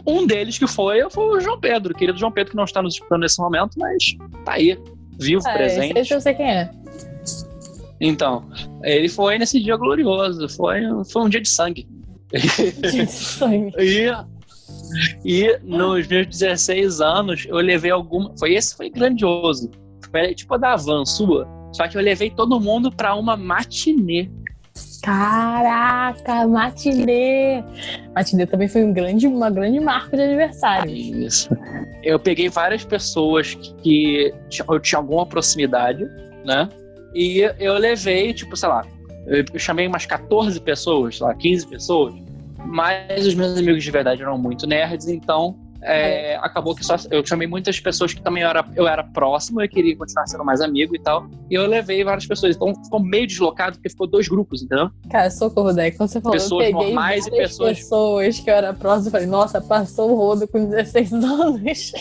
Um 0.08 0.26
deles 0.26 0.58
que 0.58 0.68
foi, 0.68 1.10
foi 1.10 1.38
o 1.38 1.40
João 1.42 1.60
Pedro, 1.60 1.94
querido 1.94 2.18
João 2.18 2.32
Pedro, 2.32 2.52
que 2.52 2.58
não 2.58 2.64
está 2.64 2.82
nos 2.82 2.94
escutando 2.94 3.22
nesse 3.22 3.40
momento, 3.42 3.78
mas 3.78 4.16
tá 4.46 4.54
aí, 4.54 4.78
vivo, 5.20 5.44
Ah, 5.48 5.54
presente. 5.54 5.98
esse, 5.98 6.14
eu 6.14 6.22
sei 6.22 6.34
quem 6.34 6.50
é. 6.52 6.72
Então, 8.02 8.50
ele 8.84 9.10
foi 9.10 9.38
nesse 9.38 9.60
dia 9.62 9.76
glorioso, 9.76 10.48
foi, 10.50 10.82
foi 11.12 11.22
um 11.24 11.30
dia 11.30 11.42
de 11.42 11.50
sangue. 11.50 11.88
Sangue. 13.08 13.74
E, 13.80 14.08
e 15.26 15.60
nos 15.64 16.08
meus 16.08 16.28
16 16.28 17.02
anos, 17.02 17.46
eu 17.48 17.58
levei 17.58 17.92
alguma. 17.92 18.34
Foi 18.38 18.54
esse 18.54 18.76
foi 18.76 18.90
grandioso. 18.90 19.70
Foi 20.12 20.34
tipo 20.34 20.54
a 20.54 20.58
da 20.58 20.76
van 20.76 21.06
sua. 21.06 21.48
Só 21.74 21.88
que 21.88 21.98
eu 21.98 22.02
levei 22.02 22.30
todo 22.30 22.60
mundo 22.60 22.92
pra 22.92 23.16
uma 23.16 23.36
matinê. 23.36 24.30
Caraca, 25.02 26.48
matinê. 26.48 27.64
Matinê 28.14 28.46
também 28.46 28.68
foi 28.68 28.84
um 28.84 28.94
grande, 28.94 29.28
uma 29.28 29.50
grande 29.50 29.80
marca 29.80 30.16
de 30.16 30.24
aniversário. 30.24 30.92
Isso. 30.92 31.50
Eu 32.04 32.20
peguei 32.20 32.50
várias 32.50 32.84
pessoas 32.84 33.56
que 33.82 34.34
eu 34.68 34.80
tinha 34.80 35.00
alguma 35.00 35.26
proximidade, 35.26 36.06
né? 36.46 36.70
E 37.14 37.40
eu 37.60 37.74
levei, 37.76 38.34
tipo, 38.34 38.56
sei 38.56 38.70
lá, 38.70 38.86
eu 39.28 39.60
chamei 39.60 39.88
umas 39.88 40.06
14 40.06 40.60
pessoas, 40.62 41.18
sei 41.18 41.26
lá, 41.26 41.36
15 41.36 41.68
pessoas, 41.68 42.16
mas 42.66 43.26
os 43.26 43.36
meus 43.36 43.58
amigos 43.58 43.84
de 43.84 43.92
verdade 43.92 44.22
eram 44.22 44.38
muito 44.38 44.68
nerds, 44.68 45.08
então 45.08 45.58
é, 45.82 46.36
acabou 46.38 46.76
que 46.76 46.84
só 46.86 46.96
eu 47.10 47.26
chamei 47.26 47.48
muitas 47.48 47.80
pessoas 47.80 48.14
que 48.14 48.22
também 48.22 48.44
eu 48.44 48.50
era, 48.50 48.66
eu 48.76 48.88
era 48.88 49.04
próximo, 49.04 49.62
eu 49.62 49.70
queria 49.70 49.96
continuar 49.96 50.28
sendo 50.28 50.44
mais 50.44 50.62
amigo 50.62 50.96
e 50.96 51.00
tal, 51.00 51.28
e 51.50 51.56
eu 51.56 51.66
levei 51.68 52.04
várias 52.04 52.26
pessoas, 52.26 52.56
então 52.56 52.74
ficou 52.84 53.00
meio 53.02 53.26
deslocado 53.28 53.78
porque 53.78 53.90
ficou 53.90 54.08
dois 54.08 54.28
grupos, 54.28 54.62
entendeu? 54.62 54.90
Cara, 55.10 55.30
socorro, 55.32 55.74
Deck. 55.74 55.98
Quando 55.98 56.10
você 56.10 56.22
falou, 56.22 56.34
Pessoas 56.38 56.66
eu 56.68 56.72
peguei 56.72 56.86
normais 56.94 57.28
e 57.28 57.32
pessoas- 57.32 57.78
pessoas 57.80 58.40
que 58.40 58.50
eu 58.50 58.54
era 58.56 58.74
próximo 58.74 59.08
e 59.10 59.12
falei, 59.12 59.28
nossa, 59.28 59.62
passou 59.62 60.12
o 60.12 60.16
rodo 60.16 60.48
com 60.48 60.66
16 60.70 61.14
anos. 61.24 61.92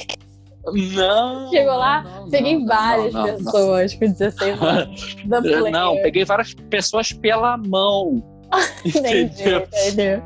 Não. 0.94 1.48
Chegou 1.50 1.76
lá, 1.76 2.02
não, 2.02 2.28
Peguei 2.30 2.58
não, 2.58 2.66
várias 2.66 3.14
não, 3.14 3.24
pessoas 3.24 3.94
com 3.94 4.06
16 4.12 4.60
anos. 4.60 5.16
Não, 5.72 5.94
peguei 6.02 6.24
várias 6.24 6.52
pessoas 6.52 7.12
pela 7.12 7.56
mão. 7.56 8.22
Entendi, 8.84 9.42
entendeu? 9.42 9.66
entendi. 9.86 10.22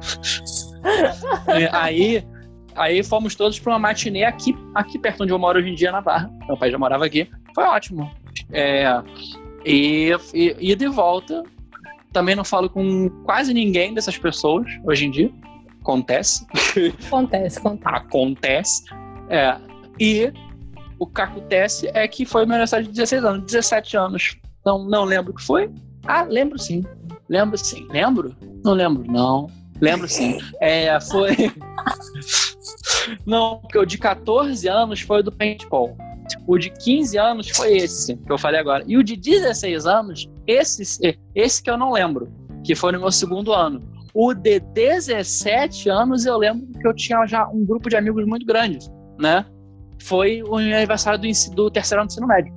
É, 1.48 1.68
aí, 1.72 2.24
aí 2.74 3.02
fomos 3.02 3.34
todos 3.34 3.58
para 3.58 3.72
uma 3.72 3.78
matinê 3.78 4.24
aqui, 4.24 4.56
aqui 4.74 4.98
perto 4.98 5.22
onde 5.22 5.32
eu 5.32 5.38
moro 5.38 5.58
hoje 5.58 5.70
em 5.70 5.74
dia, 5.74 5.92
na 5.92 6.00
Barra. 6.00 6.30
Meu 6.46 6.56
pai 6.56 6.70
já 6.70 6.78
morava 6.78 7.04
aqui. 7.04 7.28
Foi 7.54 7.64
ótimo. 7.64 8.10
É, 8.50 9.02
e, 9.64 10.10
e, 10.34 10.56
e 10.58 10.74
de 10.74 10.88
volta, 10.88 11.42
também 12.12 12.34
não 12.34 12.44
falo 12.44 12.68
com 12.68 13.08
quase 13.24 13.52
ninguém 13.54 13.94
dessas 13.94 14.18
pessoas 14.18 14.66
hoje 14.84 15.06
em 15.06 15.10
dia. 15.10 15.30
Acontece. 15.80 16.46
Acontece, 17.06 17.58
acontece. 17.58 17.96
Acontece. 17.96 18.84
É, 19.28 19.56
e 19.98 20.32
o 20.98 21.06
que 21.06 21.20
acontece 21.20 21.90
é 21.94 22.06
que 22.06 22.24
foi 22.24 22.44
meu 22.44 22.54
aniversário 22.54 22.86
de 22.86 22.92
16 22.92 23.24
anos, 23.24 23.46
17 23.46 23.96
anos. 23.96 24.36
Não, 24.64 24.84
não 24.84 25.04
lembro 25.04 25.32
o 25.32 25.34
que 25.34 25.42
foi. 25.42 25.68
Ah, 26.06 26.22
lembro 26.22 26.58
sim. 26.58 26.84
Lembro 27.28 27.58
sim. 27.58 27.86
Lembro? 27.90 28.36
Não 28.64 28.72
lembro, 28.72 29.04
não. 29.10 29.50
Lembro 29.80 30.06
sim. 30.06 30.38
É, 30.60 31.00
foi. 31.00 31.34
Não, 33.26 33.59
porque 33.59 33.78
o 33.78 33.84
de 33.84 33.98
14 33.98 34.68
anos 34.68 35.00
foi 35.00 35.20
o 35.20 35.22
do 35.22 35.32
paintball. 35.32 35.96
O 36.46 36.59
de 36.59 36.70
15 36.70 37.18
anos 37.18 37.48
foi 37.50 37.76
esse 37.76 38.16
que 38.16 38.32
eu 38.32 38.38
falei 38.38 38.61
agora. 38.61 38.84
E 38.86 38.96
o 38.96 39.03
de 39.03 39.16
16 39.16 39.86
anos, 39.86 40.30
esse, 40.46 41.18
esse 41.34 41.62
que 41.62 41.70
eu 41.70 41.76
não 41.76 41.92
lembro, 41.92 42.32
que 42.64 42.74
foi 42.74 42.92
no 42.92 43.00
meu 43.00 43.11
segundo 43.11 43.53
ano. 43.53 43.82
O 44.14 44.34
de 44.34 44.61
17 44.61 45.88
anos 45.88 46.26
eu 46.26 46.36
lembro 46.36 46.66
que 46.78 46.86
eu 46.86 46.94
tinha 46.94 47.26
já 47.26 47.48
um 47.48 47.64
grupo 47.64 47.88
de 47.88 47.96
amigos 47.96 48.26
muito 48.26 48.44
grande, 48.44 48.78
né? 49.18 49.44
Foi 50.03 50.42
o 50.42 50.57
aniversário 50.57 51.18
do, 51.18 51.55
do 51.55 51.70
terceiro 51.70 52.03
ano 52.03 52.09
do 52.09 52.12
ensino 52.12 52.26
médio. 52.26 52.55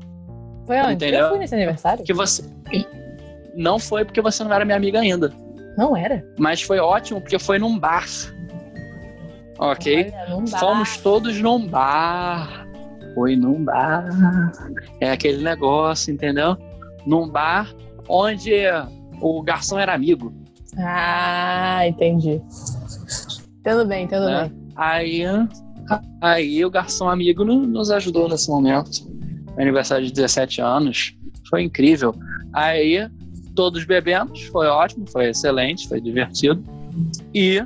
Foi 0.66 0.80
onde? 0.80 0.93
Entendeu? 0.93 1.22
Eu 1.22 1.30
fui 1.30 1.39
nesse 1.39 1.56
aniversário? 1.56 2.04
Que 2.04 2.14
você. 2.14 2.43
Não 3.56 3.80
foi 3.80 4.04
porque 4.04 4.20
você 4.22 4.43
não 4.43 4.52
era 4.52 4.66
minha 4.66 4.76
amiga 4.76 5.00
ainda. 5.00 5.32
Não 5.78 5.96
era. 5.96 6.26
Mas 6.38 6.62
foi 6.62 6.80
ótimo 6.80 7.22
porque 7.22 7.39
foi 7.39 7.60
num 7.60 7.78
bar. 7.78 8.06
Ok? 9.58 10.12
Olha. 10.30 10.47
Fomos 10.60 10.97
todos 10.97 11.39
num 11.41 11.66
bar. 11.68 12.68
Foi 13.14 13.36
num 13.36 13.64
bar. 13.64 14.10
É 14.99 15.12
aquele 15.12 15.41
negócio, 15.43 16.14
entendeu? 16.14 16.58
Num 17.06 17.28
bar 17.30 17.74
onde 18.10 18.51
o 19.22 19.41
garçom 19.41 19.80
era 19.80 19.93
amigo. 19.93 20.34
Ah, 20.78 21.88
entendi. 21.88 22.41
Entendo 23.60 23.86
bem, 23.86 24.03
entendo 24.03 24.26
Né? 24.26 24.49
bem. 24.49 24.66
Aí, 24.76 25.24
aí 26.22 26.66
o 26.66 26.70
garçom 26.70 27.08
amigo 27.10 27.45
no- 27.45 27.66
nos 27.66 27.89
ajudou 27.91 28.28
nesse 28.28 28.49
momento. 28.49 29.08
Aniversário 29.58 30.06
de 30.06 30.12
17 30.12 30.60
anos. 30.62 31.16
Foi 31.49 31.64
incrível. 31.64 32.14
Aí 32.51 33.08
todos 33.56 33.86
bebemos, 33.86 34.41
foi 34.47 34.68
ótimo, 34.68 35.06
foi 35.10 35.30
excelente, 35.30 35.88
foi 35.88 36.01
divertido. 36.01 36.62
E 37.34 37.66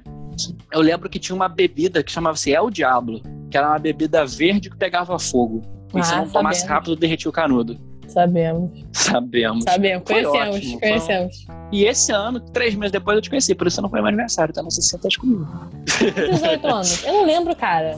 eu 0.71 0.81
lembro 0.81 1.09
que 1.09 1.19
tinha 1.19 1.35
uma 1.35 1.47
bebida 1.49 2.03
que 2.03 2.11
chamava-se 2.11 2.51
El 2.51 2.69
Diablo, 2.69 3.21
que 3.49 3.57
era 3.57 3.69
uma 3.69 3.79
bebida 3.79 4.25
verde 4.25 4.69
que 4.69 4.77
pegava 4.77 5.17
fogo. 5.19 5.61
E 5.95 6.03
se 6.03 6.13
Ah, 6.13 6.17
não 6.17 6.29
tomasse 6.29 6.65
rápido, 6.67 6.95
derretia 6.95 7.29
o 7.29 7.33
canudo. 7.33 7.79
Sabemos. 8.07 8.71
Sabemos. 8.91 9.63
Sabemos. 9.63 10.03
Foi 10.07 10.23
Conhecemos, 10.23 10.55
ótimo, 10.55 10.79
foi 10.79 10.89
conhecemos. 10.89 11.45
E 11.71 11.83
esse 11.85 12.11
ano, 12.11 12.39
três 12.39 12.73
meses 12.75 12.91
depois, 12.91 13.15
eu 13.15 13.21
te 13.21 13.29
conheci, 13.29 13.53
por 13.53 13.67
isso 13.67 13.81
não 13.81 13.89
foi 13.89 13.99
meu 13.99 14.07
aniversário, 14.07 14.53
tá? 14.53 14.63
Não 14.63 14.71
sei 14.71 14.83
se 14.83 14.97
você 14.97 15.19
comigo. 15.19 15.47
18 15.85 16.65
anos. 16.67 17.03
Eu 17.03 17.13
não 17.13 17.25
lembro, 17.25 17.55
cara. 17.55 17.97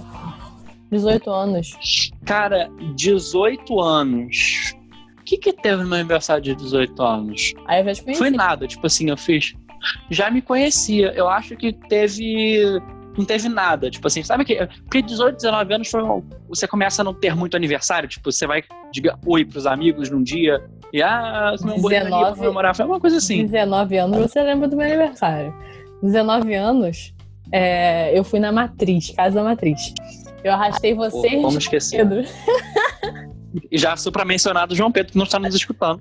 18 0.91 1.29
anos. 1.31 2.11
Cara, 2.25 2.69
18 2.95 3.79
anos. 3.79 4.73
O 5.19 5.23
que 5.23 5.37
que 5.37 5.53
teve 5.53 5.83
no 5.83 5.87
meu 5.89 5.99
aniversário 5.99 6.43
de 6.43 6.53
18 6.55 7.01
anos? 7.01 7.53
Aí 7.65 7.79
eu 7.79 7.85
já 7.85 7.93
te 7.95 8.03
conheci. 8.03 8.19
Foi 8.19 8.29
nada, 8.29 8.67
tipo 8.67 8.85
assim, 8.85 9.09
eu 9.09 9.15
fiz. 9.15 9.53
Já 10.09 10.29
me 10.29 10.41
conhecia. 10.41 11.11
Eu 11.15 11.29
acho 11.29 11.55
que 11.55 11.73
teve. 11.73 12.81
Não 13.17 13.25
teve 13.25 13.49
nada. 13.49 13.89
Tipo 13.89 14.07
assim, 14.07 14.23
sabe 14.23 14.45
que. 14.45 14.55
Porque 14.83 15.01
18, 15.01 15.35
19 15.35 15.73
anos 15.73 15.89
foi. 15.89 16.01
Você 16.49 16.67
começa 16.67 17.01
a 17.01 17.05
não 17.05 17.13
ter 17.13 17.35
muito 17.35 17.55
aniversário. 17.55 18.07
Tipo, 18.07 18.31
você 18.31 18.47
vai 18.47 18.63
diga 18.91 19.17
oi 19.25 19.45
pros 19.45 19.65
amigos 19.65 20.09
num 20.09 20.21
dia. 20.21 20.63
E 20.93 21.01
ah, 21.01 21.55
vou 21.59 21.89
19. 21.89 22.37
comemorar. 22.37 22.75
Foi 22.75 22.85
uma 22.85 22.99
coisa 22.99 23.17
assim. 23.17 23.45
19 23.45 23.97
anos, 23.97 24.17
você 24.17 24.41
lembra 24.41 24.67
do 24.67 24.75
meu 24.75 24.85
aniversário. 24.85 25.53
19 26.03 26.53
anos, 26.55 27.13
é, 27.51 28.17
eu 28.17 28.23
fui 28.23 28.39
na 28.39 28.51
Matriz, 28.51 29.11
Casa 29.11 29.35
da 29.35 29.43
Matriz. 29.43 29.93
Eu 30.43 30.53
arrastei 30.53 30.95
Pô, 30.95 31.09
vocês. 31.09 31.41
como 31.41 31.57
esquecer? 31.57 31.97
Pedro. 31.97 32.23
E 33.69 33.77
já 33.77 33.97
supra 33.97 34.23
mencionado 34.23 34.73
o 34.73 34.75
João 34.75 34.91
Pedro, 34.91 35.11
que 35.11 35.17
não 35.17 35.25
está 35.25 35.37
nos 35.39 35.53
escutando. 35.53 35.99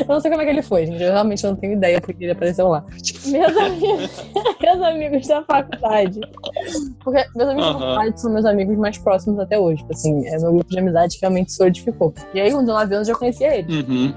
Eu 0.00 0.06
não 0.06 0.20
sei 0.20 0.30
como 0.30 0.42
é 0.42 0.46
que 0.46 0.50
ele 0.52 0.62
foi, 0.62 0.86
gente. 0.86 1.02
Eu 1.02 1.12
realmente 1.12 1.44
não 1.44 1.54
tenho 1.54 1.74
ideia 1.74 2.00
porque 2.00 2.24
ele 2.24 2.32
apareceu 2.32 2.68
lá. 2.68 2.84
Meus 3.26 3.56
amigos, 3.56 4.10
meus 4.62 4.82
amigos 4.82 5.26
da 5.26 5.42
faculdade. 5.42 6.20
Porque 7.04 7.24
meus 7.36 7.48
amigos 7.50 7.66
da 7.66 7.70
Aham. 7.72 7.78
faculdade 7.80 8.20
são 8.20 8.32
meus 8.32 8.44
amigos 8.46 8.78
mais 8.78 8.96
próximos 8.98 9.38
até 9.38 9.58
hoje. 9.58 9.84
Assim, 9.90 10.26
é 10.28 10.38
meu 10.38 10.52
grupo 10.52 10.70
de 10.70 10.78
amizade 10.78 11.14
que 11.16 11.20
realmente 11.20 11.52
solidificou. 11.52 12.14
E 12.32 12.40
aí, 12.40 12.50
com 12.50 12.60
19 12.60 12.94
anos, 12.94 13.08
eu 13.08 13.18
conhecia 13.18 13.54
ele. 13.58 13.82
Uhum. 13.82 14.14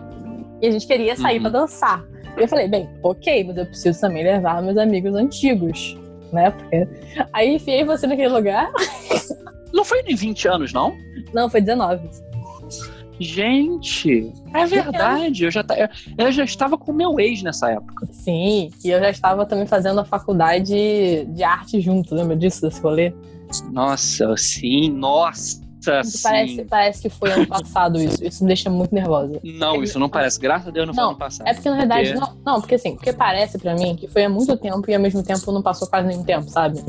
E 0.61 0.67
a 0.67 0.71
gente 0.71 0.87
queria 0.87 1.15
sair 1.17 1.37
Uhum. 1.37 1.41
pra 1.43 1.59
dançar. 1.59 2.03
E 2.37 2.41
eu 2.41 2.47
falei, 2.47 2.67
bem, 2.67 2.89
ok, 3.03 3.43
mas 3.45 3.57
eu 3.57 3.65
preciso 3.65 3.99
também 3.99 4.23
levar 4.23 4.61
meus 4.61 4.77
amigos 4.77 5.13
antigos. 5.15 5.97
Né? 6.31 6.51
Porque... 6.51 6.87
Aí 7.33 7.55
enfiei 7.55 7.83
você 7.83 8.07
naquele 8.07 8.29
lugar. 8.29 8.71
Não 9.73 9.83
foi 9.83 10.01
nem 10.03 10.15
20 10.15 10.47
anos, 10.47 10.71
não? 10.73 10.95
Não, 11.33 11.49
foi 11.49 11.59
19. 11.61 12.09
Gente, 13.19 14.31
é 14.53 14.65
verdade. 14.65 15.45
Eu 15.45 15.51
já, 15.51 15.63
ta- 15.63 15.77
eu- 15.77 15.87
eu 16.17 16.31
já 16.31 16.43
estava 16.43 16.77
com 16.77 16.91
meu 16.93 17.19
ex 17.19 17.41
nessa 17.43 17.71
época. 17.71 18.07
Sim, 18.11 18.69
e 18.83 18.89
eu 18.89 18.99
já 18.99 19.09
estava 19.09 19.45
também 19.45 19.65
fazendo 19.65 19.99
a 19.99 20.05
faculdade 20.05 21.25
de 21.25 21.43
arte 21.43 21.79
junto, 21.81 22.13
lembra 22.15 22.35
disso, 22.35 22.61
desse 22.61 22.81
rolê? 22.81 23.13
Nossa, 23.71 24.35
sim, 24.37 24.89
nossa, 24.89 25.61
sim. 26.03 26.19
Parece, 26.23 26.65
parece 26.65 27.01
que 27.03 27.09
foi 27.09 27.31
ano 27.31 27.47
passado 27.47 28.01
isso. 28.01 28.23
Isso 28.25 28.43
me 28.43 28.47
deixa 28.47 28.69
muito 28.69 28.93
nervosa. 28.93 29.39
Não, 29.43 29.83
isso 29.83 29.99
não 29.99 30.09
parece. 30.09 30.39
Graças 30.39 30.67
a 30.67 30.71
Deus 30.71 30.87
não, 30.87 30.93
foi 30.95 31.03
Não, 31.03 31.09
ano 31.11 31.19
passado. 31.19 31.47
É 31.47 31.53
porque, 31.53 31.69
na 31.69 31.77
verdade, 31.77 32.13
Porque- 32.13 32.19
não, 32.43 32.53
não, 32.53 32.59
porque 32.61 32.75
assim, 32.75 32.95
porque 32.95 33.13
parece 33.13 33.57
pra 33.59 33.75
mim 33.75 33.95
que 33.95 34.07
foi 34.07 34.25
há 34.25 34.29
muito 34.29 34.57
tempo 34.57 34.83
e 34.89 34.95
ao 34.95 35.01
mesmo 35.01 35.21
tempo 35.23 35.51
não 35.51 35.61
passou 35.61 35.87
quase 35.87 36.07
nenhum 36.07 36.23
tempo, 36.23 36.49
sabe? 36.49 36.83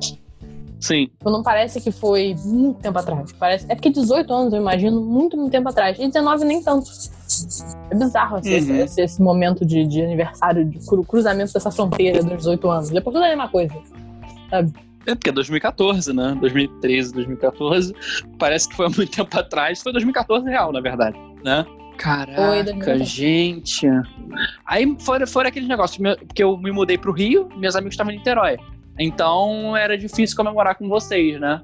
Sim. 0.81 1.07
Tipo, 1.07 1.31
não 1.31 1.43
parece 1.43 1.81
que 1.81 1.91
foi 1.91 2.35
muito 2.45 2.81
tempo 2.81 2.99
atrás. 2.99 3.33
Parece... 3.33 3.67
É 3.69 3.75
porque 3.75 3.91
18 3.91 4.33
anos, 4.33 4.53
eu 4.53 4.61
imagino, 4.61 5.01
muito, 5.01 5.37
muito 5.37 5.51
tempo 5.51 5.69
atrás. 5.69 5.99
E 5.99 6.07
19 6.07 6.45
nem 6.45 6.63
tanto. 6.63 6.91
É 7.91 7.95
bizarro 7.95 8.37
assim, 8.37 8.53
esse, 8.55 8.71
Uhum. 8.71 8.77
esse, 8.85 9.01
esse 9.01 9.23
momento 9.23 9.65
de, 9.65 9.87
de 9.87 10.03
aniversário, 10.03 10.65
de 10.65 10.79
cru- 10.87 11.05
cruzamento 11.05 11.53
dessa 11.53 11.71
fronteira 11.71 12.23
dos 12.23 12.37
18 12.37 12.71
anos. 12.71 12.91
Depois 12.91 13.15
tudo 13.15 13.25
é 13.25 13.27
a 13.27 13.37
mesma 13.37 13.49
coisa. 13.49 13.75
É 14.53 15.15
porque 15.15 15.31
é 15.31 15.33
2014, 15.33 16.13
né? 16.13 16.37
2013, 16.41 17.13
2014. 17.15 17.95
Parece 18.39 18.69
que 18.69 18.77
foi 18.77 18.87
há 18.87 18.91
muito 18.91 19.11
tempo 19.11 19.39
atrás. 19.39 19.81
Foi 19.83 19.93
2014 19.93 20.47
real, 20.49 20.73
na 20.73 20.81
verdade, 20.81 21.17
né? 21.45 21.65
Caraca, 21.97 22.63
2014. 22.65 23.05
gente. 23.05 23.87
Aí 24.67 24.97
foram, 25.01 25.27
foram 25.27 25.49
aqueles 25.49 25.69
negócios, 25.69 25.97
porque 26.27 26.43
eu 26.45 26.57
me 26.59 26.71
mudei 26.71 26.99
pro 26.99 27.13
Rio, 27.13 27.49
meus 27.57 27.75
amigos 27.75 27.95
estavam 27.95 28.13
em 28.13 28.19
Niterói. 28.19 28.59
Então 28.99 29.77
era 29.77 29.97
difícil 29.97 30.37
comemorar 30.37 30.77
com 30.77 30.89
vocês, 30.89 31.41
né? 31.41 31.63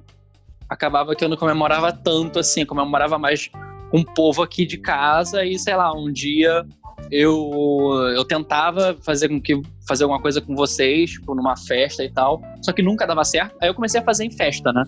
Acabava 0.68 1.14
que 1.14 1.24
eu 1.24 1.28
não 1.28 1.36
comemorava 1.36 1.92
tanto 1.92 2.38
assim, 2.38 2.64
comemorava 2.64 3.18
mais 3.18 3.50
com 3.90 3.98
o 4.00 4.04
povo 4.14 4.42
aqui 4.42 4.64
de 4.64 4.78
casa 4.78 5.44
e, 5.44 5.58
sei 5.58 5.74
lá, 5.76 5.92
um 5.94 6.10
dia 6.10 6.64
eu, 7.10 7.92
eu 8.16 8.24
tentava 8.24 8.96
fazer 9.02 9.28
com 9.28 9.40
que 9.40 9.60
fazer 9.86 10.04
alguma 10.04 10.20
coisa 10.20 10.40
com 10.40 10.54
vocês, 10.56 11.10
tipo, 11.10 11.34
numa 11.34 11.56
festa 11.56 12.02
e 12.02 12.10
tal, 12.10 12.40
só 12.62 12.72
que 12.72 12.82
nunca 12.82 13.06
dava 13.06 13.22
certo. 13.24 13.54
Aí 13.60 13.68
eu 13.68 13.74
comecei 13.74 14.00
a 14.00 14.04
fazer 14.04 14.24
em 14.24 14.30
festa, 14.30 14.72
né? 14.72 14.84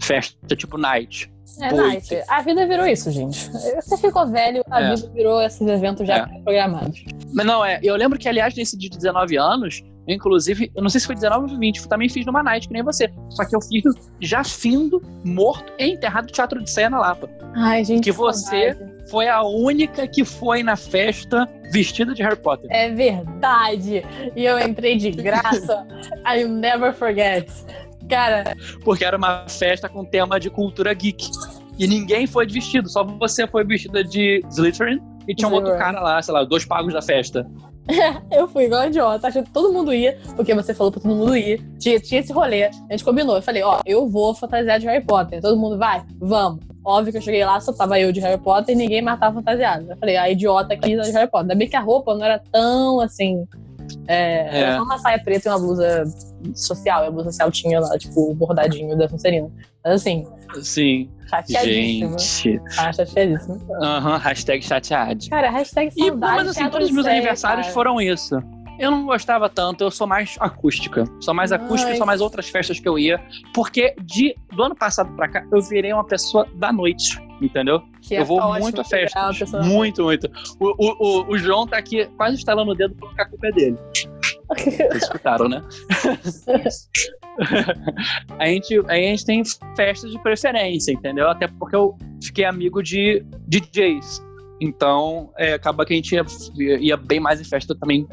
Festa 0.00 0.54
tipo 0.54 0.78
night. 0.78 1.30
É 1.60 1.72
nice. 1.72 2.22
A 2.28 2.42
vida 2.42 2.66
virou 2.66 2.86
isso, 2.86 3.10
gente. 3.10 3.50
Você 3.50 3.96
ficou 3.96 4.26
velho, 4.28 4.62
a 4.70 4.80
É. 4.82 4.94
vida 4.94 5.10
virou 5.14 5.40
esses 5.40 5.66
eventos 5.66 6.06
já 6.06 6.18
É. 6.18 6.26
programados. 6.42 7.02
Mas 7.32 7.46
não, 7.46 7.64
é. 7.64 7.80
Eu 7.82 7.96
lembro 7.96 8.18
que, 8.18 8.28
aliás, 8.28 8.54
nesse 8.54 8.76
dia 8.76 8.90
de 8.90 8.98
19 8.98 9.36
anos, 9.38 9.82
inclusive, 10.08 10.70
eu 10.74 10.82
não 10.82 10.88
sei 10.88 11.00
se 11.00 11.06
foi 11.06 11.14
19 11.14 11.52
ou 11.54 11.58
20, 11.58 11.78
eu 11.78 11.88
também 11.88 12.08
fiz 12.08 12.24
numa 12.26 12.42
night, 12.42 12.66
que 12.68 12.72
nem 12.74 12.82
você. 12.82 13.10
Só 13.30 13.44
que 13.44 13.54
eu 13.56 13.60
fiz 13.60 13.82
já 14.20 14.44
findo, 14.44 15.02
morto 15.24 15.72
e 15.78 15.92
enterrado 15.92 16.26
no 16.26 16.32
Teatro 16.32 16.62
de 16.62 16.70
Ceia 16.70 16.90
na 16.90 16.98
Lapa. 16.98 17.28
Ai, 17.54 17.84
gente. 17.84 18.04
Que 18.04 18.12
você- 18.12 18.72
saudade. 18.74 19.10
foi 19.10 19.28
a 19.28 19.42
única 19.42 20.06
que 20.06 20.24
foi 20.24 20.62
na 20.62 20.76
festa 20.76 21.48
vestida 21.72 22.14
de 22.14 22.22
Harry 22.22 22.36
Potter. 22.36 22.68
É 22.70 22.90
verdade. 22.90 24.02
E 24.34 24.44
eu 24.44 24.58
entrei 24.58 24.96
de 24.96 25.10
graça. 25.10 25.86
I'll 26.26 26.48
never 26.48 26.92
forget. 26.94 27.50
Cara, 28.08 28.54
Porque 28.84 29.04
era 29.04 29.16
uma 29.16 29.48
festa 29.48 29.88
com 29.88 30.04
tema 30.04 30.38
de 30.38 30.48
cultura 30.50 30.92
geek. 30.94 31.28
E 31.78 31.86
ninguém 31.86 32.26
foi 32.26 32.46
de 32.46 32.54
vestido, 32.54 32.88
só 32.88 33.04
você 33.04 33.46
foi 33.46 33.62
vestida 33.64 34.02
de 34.02 34.42
Slytherin 34.50 34.98
e 35.28 35.34
tinha 35.34 35.48
um 35.48 35.52
outro 35.52 35.76
cara 35.76 36.00
lá, 36.00 36.22
sei 36.22 36.32
lá, 36.32 36.42
dois 36.44 36.64
pagos 36.64 36.94
da 36.94 37.02
festa. 37.02 37.46
eu 38.30 38.48
fui 38.48 38.64
igual 38.64 38.86
idiota, 38.86 39.28
achando 39.28 39.44
que 39.44 39.52
todo 39.52 39.72
mundo 39.72 39.94
ia, 39.94 40.18
porque 40.34 40.54
você 40.54 40.74
falou 40.74 40.92
pra 40.92 41.00
todo 41.00 41.14
mundo 41.14 41.36
ir. 41.36 41.62
Tinha, 41.78 42.00
tinha 42.00 42.20
esse 42.20 42.32
rolê, 42.32 42.64
a 42.64 42.70
gente 42.90 43.04
combinou. 43.04 43.36
Eu 43.36 43.42
falei, 43.42 43.62
ó, 43.62 43.80
eu 43.86 44.08
vou 44.08 44.34
fantasiar 44.34 44.78
de 44.78 44.86
Harry 44.86 45.04
Potter. 45.04 45.40
Todo 45.40 45.56
mundo 45.56 45.78
vai? 45.78 46.02
Vamos. 46.18 46.60
Óbvio 46.84 47.12
que 47.12 47.18
eu 47.18 47.22
cheguei 47.22 47.44
lá, 47.44 47.60
só 47.60 47.72
tava 47.72 47.98
eu 47.98 48.12
de 48.12 48.20
Harry 48.20 48.40
Potter 48.40 48.74
e 48.74 48.78
ninguém 48.78 49.02
mais 49.02 49.18
tava 49.18 49.34
fantasiado. 49.34 49.90
Eu 49.90 49.96
falei, 49.96 50.16
a 50.16 50.30
idiota 50.30 50.74
aqui 50.74 50.96
tá 50.96 51.02
de 51.02 51.10
Harry 51.12 51.30
Potter. 51.30 51.42
Ainda 51.42 51.54
bem 51.54 51.68
que 51.68 51.76
a 51.76 51.80
roupa 51.80 52.14
não 52.14 52.24
era 52.24 52.38
tão 52.38 53.00
assim. 53.00 53.44
É, 54.08 54.58
É. 54.58 54.60
Era 54.62 54.76
só 54.78 54.82
uma 54.84 54.98
saia 54.98 55.18
preta 55.22 55.48
e 55.48 55.52
uma 55.52 55.58
blusa 55.58 56.04
social. 56.54 57.04
E 57.04 57.06
a 57.08 57.10
blusa 57.10 57.30
social 57.30 57.50
tinha 57.50 57.80
lá, 57.80 57.96
tipo, 57.98 58.30
o 58.30 58.34
bordadinho 58.34 58.96
da 58.96 59.08
Sonserina. 59.08 59.50
Mas 59.84 59.94
assim, 59.94 60.24
Sim, 60.62 61.10
chateadíssima. 61.28 62.18
gente. 62.18 62.60
Ah, 62.78 62.92
chateadíssima. 62.92 63.58
Aham, 63.82 64.16
hashtag 64.18 64.64
chateado. 64.64 65.28
Cara, 65.28 65.50
hashtag 65.50 65.92
E, 65.96 66.06
saudade. 66.06 66.18
mas 66.36 66.48
assim, 66.48 66.58
teatro 66.60 66.72
todos 66.72 66.88
os 66.88 66.94
meus 66.94 67.06
aniversários 67.06 67.66
cara. 67.66 67.74
foram 67.74 68.00
isso. 68.00 68.36
Eu 68.78 68.90
não 68.90 69.06
gostava 69.06 69.48
tanto, 69.48 69.84
eu 69.84 69.90
sou 69.90 70.06
mais 70.06 70.36
acústica. 70.40 71.04
Sou 71.20 71.34
mais 71.34 71.52
acústica 71.52 71.90
e 71.90 71.92
Ai. 71.92 71.96
sou 71.98 72.06
mais 72.06 72.20
outras 72.20 72.48
festas 72.48 72.78
que 72.78 72.88
eu 72.88 72.98
ia. 72.98 73.20
Porque 73.54 73.94
de, 74.02 74.34
do 74.54 74.62
ano 74.62 74.74
passado 74.74 75.14
pra 75.16 75.28
cá, 75.28 75.46
eu 75.52 75.60
virei 75.62 75.92
uma 75.92 76.04
pessoa 76.04 76.46
da 76.56 76.72
noite, 76.72 77.18
entendeu? 77.40 77.82
Que 78.02 78.16
é 78.16 78.20
eu 78.20 78.24
vou 78.24 78.38
ótimo 78.38 78.60
muito 78.62 78.80
a 78.80 78.84
festas. 78.84 79.38
pessoa- 79.38 79.62
Muito, 79.62 80.02
muito. 80.04 80.30
O, 80.60 80.74
o, 80.78 81.22
o, 81.22 81.30
o 81.32 81.38
João 81.38 81.66
tá 81.66 81.76
aqui 81.78 82.06
quase 82.16 82.36
estalando 82.36 82.72
o 82.72 82.74
dedo 82.74 82.94
porque 82.96 83.20
a 83.20 83.26
culpa 83.26 83.48
é 83.48 83.52
dele. 83.52 83.78
Vocês 84.56 85.02
escutaram, 85.02 85.48
né? 85.48 85.60
a, 88.38 88.46
gente, 88.46 88.78
a 88.88 88.94
gente 88.94 89.24
tem 89.24 89.42
festas 89.76 90.10
de 90.10 90.18
preferência, 90.22 90.92
entendeu? 90.92 91.28
Até 91.28 91.48
porque 91.48 91.76
eu 91.76 91.96
fiquei 92.22 92.44
amigo 92.44 92.82
de 92.82 93.24
DJs. 93.48 94.24
Então, 94.60 95.30
é, 95.36 95.52
acaba 95.54 95.84
que 95.84 95.92
a 95.92 95.96
gente 95.96 96.14
ia, 96.14 96.24
ia 96.78 96.96
bem 96.96 97.20
mais 97.20 97.40
em 97.40 97.44
festa 97.44 97.74
também, 97.74 98.06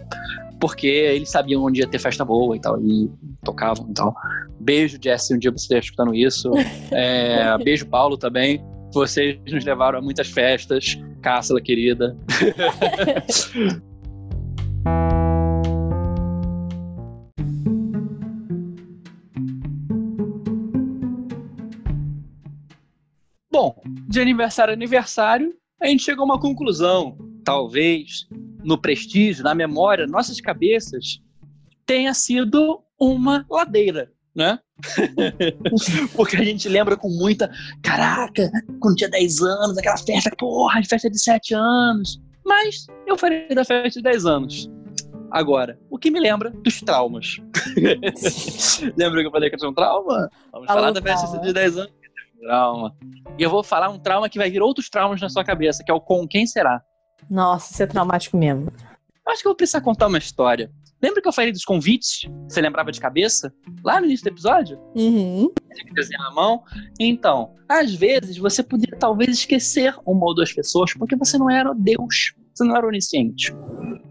porque 0.64 0.88
eles 0.88 1.30
sabiam 1.30 1.62
onde 1.62 1.82
ia 1.82 1.88
ter 1.88 2.00
festa 2.00 2.24
boa 2.24 2.56
e 2.56 2.62
tal, 2.62 2.80
e 2.82 3.12
tocavam 3.44 3.86
e 3.90 3.94
tal. 3.94 4.16
Beijo, 4.62 4.98
Jesse, 4.98 5.36
um 5.36 5.38
dia 5.38 5.52
você 5.52 5.78
escutando 5.78 6.16
isso. 6.16 6.50
É, 6.90 7.58
beijo, 7.58 7.86
Paulo, 7.86 8.16
também. 8.18 8.64
Vocês 8.94 9.38
nos 9.52 9.66
levaram 9.66 10.00
a 10.00 10.02
muitas 10.02 10.30
festas. 10.30 10.98
Cássila, 11.22 11.60
querida. 11.60 12.16
Bom, 23.52 23.76
de 24.08 24.22
aniversário 24.22 24.72
a 24.72 24.76
aniversário, 24.76 25.54
a 25.82 25.88
gente 25.88 26.04
chegou 26.04 26.22
a 26.22 26.26
uma 26.26 26.40
conclusão. 26.40 27.33
Talvez, 27.44 28.28
no 28.64 28.78
prestígio, 28.78 29.44
na 29.44 29.54
memória, 29.54 30.08
nossas 30.08 30.40
cabeças, 30.40 31.22
tenha 31.86 32.14
sido 32.14 32.82
uma 33.00 33.46
ladeira, 33.50 34.12
né? 34.36 34.60
Porque 36.16 36.38
a 36.38 36.44
gente 36.44 36.68
lembra 36.70 36.98
com 36.98 37.10
muita. 37.10 37.52
Caraca, 37.82 38.50
quando 38.80 38.96
tinha 38.96 39.10
10 39.10 39.42
anos, 39.42 39.78
aquela 39.78 39.98
festa, 39.98 40.32
porra, 40.38 40.82
de 40.82 40.88
festa 40.88 41.10
de 41.10 41.20
7 41.20 41.54
anos. 41.54 42.22
Mas 42.46 42.88
eu 43.08 43.18
falei 43.18 43.48
da 43.50 43.64
festa 43.64 44.00
de 44.00 44.04
10 44.04 44.26
anos. 44.26 44.70
Agora, 45.32 45.80
o 45.90 45.98
que 45.98 46.12
me 46.12 46.20
lembra 46.20 46.52
dos 46.52 46.80
traumas. 46.82 47.38
lembra 48.96 49.22
que 49.22 49.28
eu 49.28 49.32
falei 49.32 49.50
que 49.50 49.58
tinha 49.58 49.70
um 49.70 49.74
trauma? 49.74 50.30
Vamos 50.52 50.68
Falou 50.68 50.82
falar 50.82 50.92
da 50.92 51.02
festa 51.02 51.28
trauma. 51.28 51.48
de 51.48 51.54
10 51.54 51.78
anos. 51.78 51.92
um 51.92 52.46
Trauma. 52.46 52.96
E 53.40 53.44
eu 53.44 53.50
vou 53.50 53.64
falar 53.64 53.90
um 53.90 53.98
trauma 53.98 54.30
que 54.30 54.38
vai 54.38 54.52
vir 54.52 54.62
outros 54.62 54.90
traumas 54.90 55.20
na 55.20 55.30
sua 55.30 55.44
cabeça, 55.44 55.84
que 55.84 55.90
é 55.90 55.94
o 55.94 56.00
com 56.00 56.28
quem 56.28 56.46
será. 56.46 56.84
Nossa, 57.30 57.74
isso 57.74 57.84
é 57.84 57.88
traumático 57.88 58.38
mesmo. 58.38 58.72
Eu 59.26 59.32
acho 59.32 59.42
que 59.42 59.48
eu 59.48 59.52
vou 59.52 59.56
precisar 59.58 59.82
contar 59.82 60.08
uma 60.08 60.18
história. 60.18 60.70
Lembra 61.02 61.22
que 61.22 61.28
eu 61.28 61.34
falei 61.34 61.52
dos 61.52 61.66
convites? 61.66 62.22
Você 62.48 62.62
lembrava 62.62 62.92
de 62.92 63.00
cabeça? 63.00 63.54
Lá 63.84 64.00
no 64.00 64.06
início 64.06 64.24
do 64.26 64.30
episódio? 64.34 64.80
Uhum. 64.96 65.52
que 65.86 65.94
desenhar 65.94 66.28
a 66.28 66.32
mão. 66.34 66.64
Então, 67.00 67.54
às 67.68 67.94
vezes 67.94 68.38
você 68.38 68.64
poderia 68.64 68.98
talvez 68.98 69.30
esquecer 69.32 69.94
uma 70.06 70.26
ou 70.26 70.34
duas 70.34 70.54
pessoas 70.54 70.94
porque 70.94 71.16
você 71.16 71.38
não 71.38 71.50
era 71.50 71.74
Deus, 71.74 72.34
você 72.54 72.64
não 72.64 72.76
era 72.76 72.88
onisciente, 72.88 73.54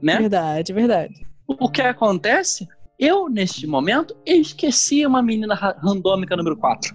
né? 0.03 0.19
Verdade, 0.19 0.73
verdade. 0.73 1.27
O 1.47 1.69
que 1.71 1.81
acontece? 1.81 2.67
Eu, 2.99 3.29
neste 3.29 3.67
momento, 3.67 4.15
esqueci 4.27 5.05
uma 5.07 5.23
menina 5.23 5.55
ra- 5.55 5.77
randômica 5.79 6.37
número 6.37 6.57
4. 6.57 6.95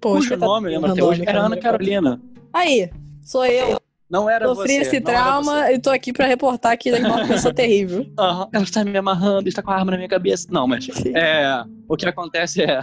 Poxa, 0.00 0.18
cujo 0.28 0.38
tá 0.38 0.46
nome, 0.46 0.68
eu 0.68 0.72
lembro 0.72 0.92
até 0.92 1.02
hoje, 1.04 1.22
era 1.26 1.40
Ana? 1.40 1.56
Carolina. 1.56 2.20
Aí, 2.52 2.90
sou 3.22 3.44
eu. 3.44 3.78
Não 4.10 4.28
era 4.28 4.46
Sofri 4.46 4.74
você. 4.74 4.80
esse 4.80 5.00
não 5.00 5.10
era 5.10 5.22
trauma 5.22 5.72
e 5.72 5.78
tô 5.78 5.90
aqui 5.90 6.12
pra 6.12 6.26
reportar 6.26 6.78
que 6.78 6.88
ele 6.88 7.04
é 7.04 7.06
uma 7.06 7.26
pessoa 7.26 7.52
terrível. 7.52 8.06
Aham, 8.18 8.48
ela 8.52 8.64
está 8.64 8.84
me 8.84 8.96
amarrando, 8.96 9.48
está 9.48 9.62
com 9.62 9.70
a 9.70 9.74
arma 9.74 9.90
na 9.90 9.96
minha 9.98 10.08
cabeça. 10.08 10.48
Não, 10.50 10.66
mas 10.66 10.88
é, 11.14 11.62
o 11.86 11.96
que 11.96 12.06
acontece 12.06 12.62
é, 12.62 12.80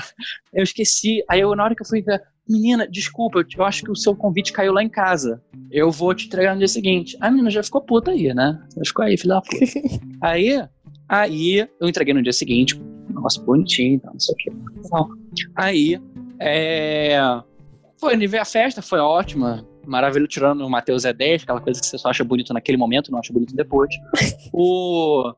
eu 0.53 0.63
esqueci. 0.63 1.23
Aí 1.27 1.39
eu, 1.39 1.55
na 1.55 1.63
hora 1.63 1.75
que 1.75 1.81
eu 1.81 1.87
fui 1.87 2.01
ver, 2.01 2.21
menina, 2.47 2.87
desculpa, 2.87 3.39
eu, 3.39 3.45
eu 3.57 3.63
acho 3.63 3.83
que 3.83 3.91
o 3.91 3.95
seu 3.95 4.15
convite 4.15 4.53
caiu 4.53 4.71
lá 4.71 4.83
em 4.83 4.89
casa. 4.89 5.41
Eu 5.71 5.89
vou 5.89 6.13
te 6.13 6.27
entregar 6.27 6.53
no 6.53 6.59
dia 6.59 6.67
seguinte. 6.67 7.17
A 7.19 7.31
menina 7.31 7.49
já 7.49 7.63
ficou 7.63 7.81
puta 7.81 8.11
aí, 8.11 8.31
né? 8.33 8.59
Já 8.77 8.83
ficou 8.85 9.05
aí, 9.05 9.17
filha 9.17 9.35
da 9.35 9.41
puta. 9.41 9.65
aí, 10.21 10.63
aí 11.09 11.67
eu 11.79 11.89
entreguei 11.89 12.13
no 12.13 12.21
dia 12.21 12.33
seguinte, 12.33 12.79
negócio 13.09 13.41
bonitinho, 13.41 13.99
não 14.03 14.19
sei 14.19 14.35
o. 14.47 14.55
Então, 14.85 15.09
aí, 15.55 15.99
é, 16.39 17.17
foi 17.99 18.13
a 18.37 18.45
festa, 18.45 18.81
foi 18.81 18.99
ótima. 18.99 19.65
Maravilhoso, 19.85 20.29
tirando 20.29 20.61
o 20.65 20.69
Matheus 20.69 21.03
E10, 21.03 21.43
aquela 21.43 21.61
coisa 21.61 21.79
que 21.79 21.85
você 21.85 21.97
só 21.97 22.09
acha 22.09 22.23
bonito 22.23 22.53
naquele 22.53 22.77
momento, 22.77 23.11
não 23.11 23.19
acha 23.19 23.33
bonito 23.33 23.55
depois. 23.55 23.89
o. 24.53 25.33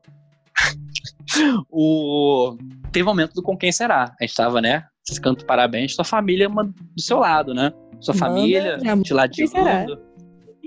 o. 1.70 2.56
Teve 2.92 3.02
o 3.02 3.06
momento 3.06 3.34
do 3.34 3.42
Com 3.42 3.56
Quem 3.56 3.72
Será. 3.72 4.14
A 4.18 4.24
gente 4.24 4.34
tava, 4.34 4.60
né? 4.60 4.84
Canta 5.22 5.44
parabéns, 5.44 5.94
sua 5.94 6.04
família 6.04 6.44
é 6.44 6.48
uma 6.48 6.64
do 6.64 7.00
seu 7.00 7.18
lado, 7.18 7.54
né? 7.54 7.72
Sua 7.98 8.14
Manda, 8.14 8.26
família, 8.26 8.78
te 9.02 9.14
ladinando. 9.14 10.07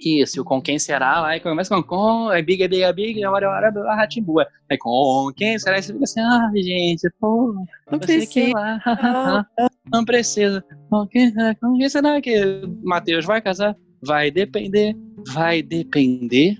Isso, 0.04 0.44
Com 0.44 0.60
Quem 0.62 0.80
Será 0.80 1.22
lá, 1.22 1.38
e 1.38 1.40
começa 1.40 1.76
com 1.76 1.84
Com, 1.84 2.32
é 2.32 2.42
Big, 2.42 2.64
é 2.64 2.68
Big, 2.68 2.82
é 2.84 2.92
Big, 2.92 3.22
é 3.22 3.30
hora, 3.30 3.46
é 3.46 3.50
hora, 3.50 3.72
a 3.92 3.96
Ratimbua. 3.96 4.48
Aí 4.70 4.78
Com 4.78 5.32
Quem 5.36 5.60
Será? 5.60 5.78
E 5.78 5.84
você 5.84 5.94
fica 5.94 6.04
assim, 6.04 6.22
ah, 6.22 6.52
gente, 6.56 7.08
pô, 7.20 7.54
Não 7.92 8.00
precisa. 8.00 8.54
lá, 8.54 9.46
não 9.92 10.04
precisa. 10.04 10.64
Com 10.90 11.06
quem, 11.08 11.32
com 11.62 11.78
quem 11.78 11.90
será 11.90 12.20
que 12.20 12.64
Matheus 12.84 13.26
vai 13.26 13.42
casar? 13.42 13.76
Vai 14.02 14.32
depender, 14.32 14.96
vai 15.28 15.62
depender, 15.62 16.58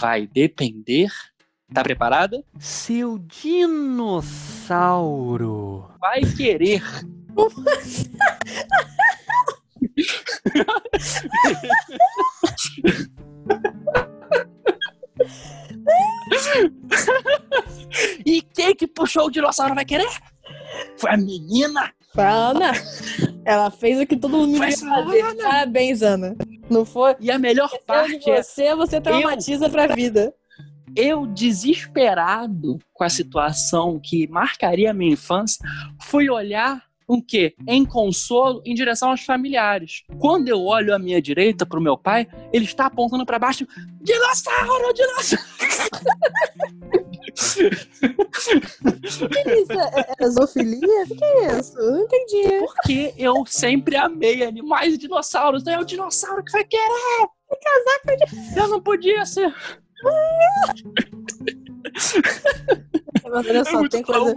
vai 0.00 0.26
depender. 0.26 1.10
Tá 1.74 1.82
preparada? 1.82 2.42
Seu 2.58 3.18
dinossauro. 3.18 4.24
Vai 6.00 6.22
querer. 6.22 6.82
e 18.24 18.42
quem 18.42 18.74
que 18.74 18.86
puxou 18.86 19.26
o 19.26 19.30
dinossauro 19.30 19.74
vai 19.74 19.84
querer? 19.84 20.08
Foi 20.96 21.10
a 21.12 21.16
menina. 21.16 21.92
Ana, 22.16 22.72
ela 23.44 23.70
fez 23.70 24.00
o 24.00 24.06
que 24.06 24.16
todo 24.16 24.36
mundo 24.36 24.56
Foi 24.56 24.66
ia 24.66 24.72
essa 24.72 24.88
fazer. 24.88 25.20
Ana. 25.20 25.42
Parabéns, 25.44 26.02
Ana. 26.02 26.36
Não 26.68 26.84
foi? 26.84 27.14
E 27.20 27.30
a 27.30 27.38
melhor 27.38 27.70
Parte 27.86 28.12
parte 28.18 28.30
é 28.30 28.42
você, 28.42 28.74
você 28.74 29.00
traumatiza 29.00 29.68
pra 29.70 29.86
vida. 29.86 30.34
eu 30.96 31.26
desesperado 31.26 32.78
com 32.92 33.04
a 33.04 33.08
situação 33.08 34.00
que 34.02 34.26
marcaria 34.28 34.90
a 34.90 34.94
minha 34.94 35.12
infância, 35.12 35.58
fui 36.02 36.28
olhar 36.28 36.82
o 37.08 37.22
quê? 37.22 37.54
Em 37.66 37.84
consolo 37.84 38.62
em 38.64 38.74
direção 38.74 39.10
aos 39.10 39.24
familiares. 39.24 40.04
Quando 40.18 40.48
eu 40.48 40.62
olho 40.62 40.94
à 40.94 40.98
minha 40.98 41.22
direita 41.22 41.64
pro 41.64 41.80
meu 41.80 41.96
pai, 41.96 42.28
ele 42.52 42.66
está 42.66 42.86
apontando 42.86 43.24
para 43.24 43.38
baixo: 43.38 43.66
dinossauro, 44.02 44.92
dinossauro. 44.92 45.48
Que 47.38 47.68
isso? 49.54 49.72
É, 49.72 50.14
é 50.18 50.28
zoofilia? 50.28 51.04
O 51.04 51.06
que 51.06 51.24
é 51.24 51.58
isso? 51.58 51.74
Não 51.76 52.00
entendi. 52.00 52.58
Porque 52.58 53.14
eu 53.16 53.46
sempre 53.46 53.96
amei 53.96 54.44
animais 54.44 54.92
e 54.94 54.98
dinossauros. 54.98 55.62
Então 55.62 55.74
é 55.74 55.78
o 55.78 55.84
dinossauro 55.84 56.44
que 56.44 56.50
vai 56.52 56.64
querer. 56.64 57.28
Casar 57.48 58.00
com 58.02 58.10
Eu 58.60 58.68
não 58.68 58.78
podia 58.80 59.24
ser. 59.24 59.54
Mas 63.30 63.46
olha 63.46 63.58
É 63.58 63.64
só, 63.64 63.78
muito 63.78 63.90
tem 63.92 64.02
coisa, 64.02 64.34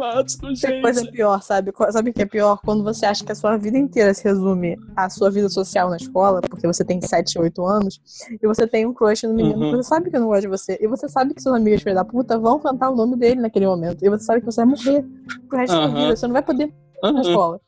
tem 0.62 0.82
coisa 0.82 1.06
pior, 1.06 1.42
sabe? 1.42 1.72
Sabe 1.92 2.10
o 2.10 2.14
que 2.14 2.22
é 2.22 2.26
pior? 2.26 2.60
Quando 2.64 2.84
você 2.84 3.06
acha 3.06 3.24
que 3.24 3.32
a 3.32 3.36
sua 3.36 3.58
vida 3.58 3.78
inteira 3.78 4.14
se 4.14 4.24
resume 4.24 4.78
à 4.96 5.10
sua 5.10 5.30
vida 5.30 5.50
social 5.50 5.90
na 5.90 5.98
escola, 5.98 6.42
porque 6.50 6.68
você 6.68 6.84
tem 6.84 7.00
7, 7.02 7.40
8 7.40 7.66
anos, 7.66 8.00
e 8.42 8.46
você 8.48 8.68
tem 8.68 8.86
um 8.86 8.94
crush 8.94 9.24
no 9.24 9.34
menino 9.34 9.60
Uhum. 9.66 9.72
você 9.78 9.84
sabe 9.84 10.10
que 10.10 10.18
não 10.20 10.28
gosta 10.28 10.42
de 10.42 10.48
você, 10.48 10.78
e 10.82 10.88
você 10.88 11.08
sabe 11.08 11.34
que 11.34 11.42
seus 11.42 11.56
amigos 11.56 11.82
filho 11.84 11.96
da 11.96 12.06
puta 12.06 12.38
vão 12.38 12.60
cantar 12.60 12.90
o 12.90 12.96
nome 12.96 13.16
dele 13.16 13.40
naquele 13.42 13.66
momento, 13.66 14.04
e 14.04 14.10
você 14.10 14.24
sabe 14.24 14.40
que 14.42 14.46
você 14.46 14.62
vai 14.62 14.70
morrer 14.76 15.06
pro 15.50 15.58
resto 15.60 15.74
da 15.78 15.86
Aham. 15.86 16.02
vida, 16.02 16.16
você 16.16 16.28
não 16.28 16.34
vai 16.34 16.44
poder 16.44 16.74
na 17.04 17.10
Aham. 17.10 17.22
escola. 17.22 17.62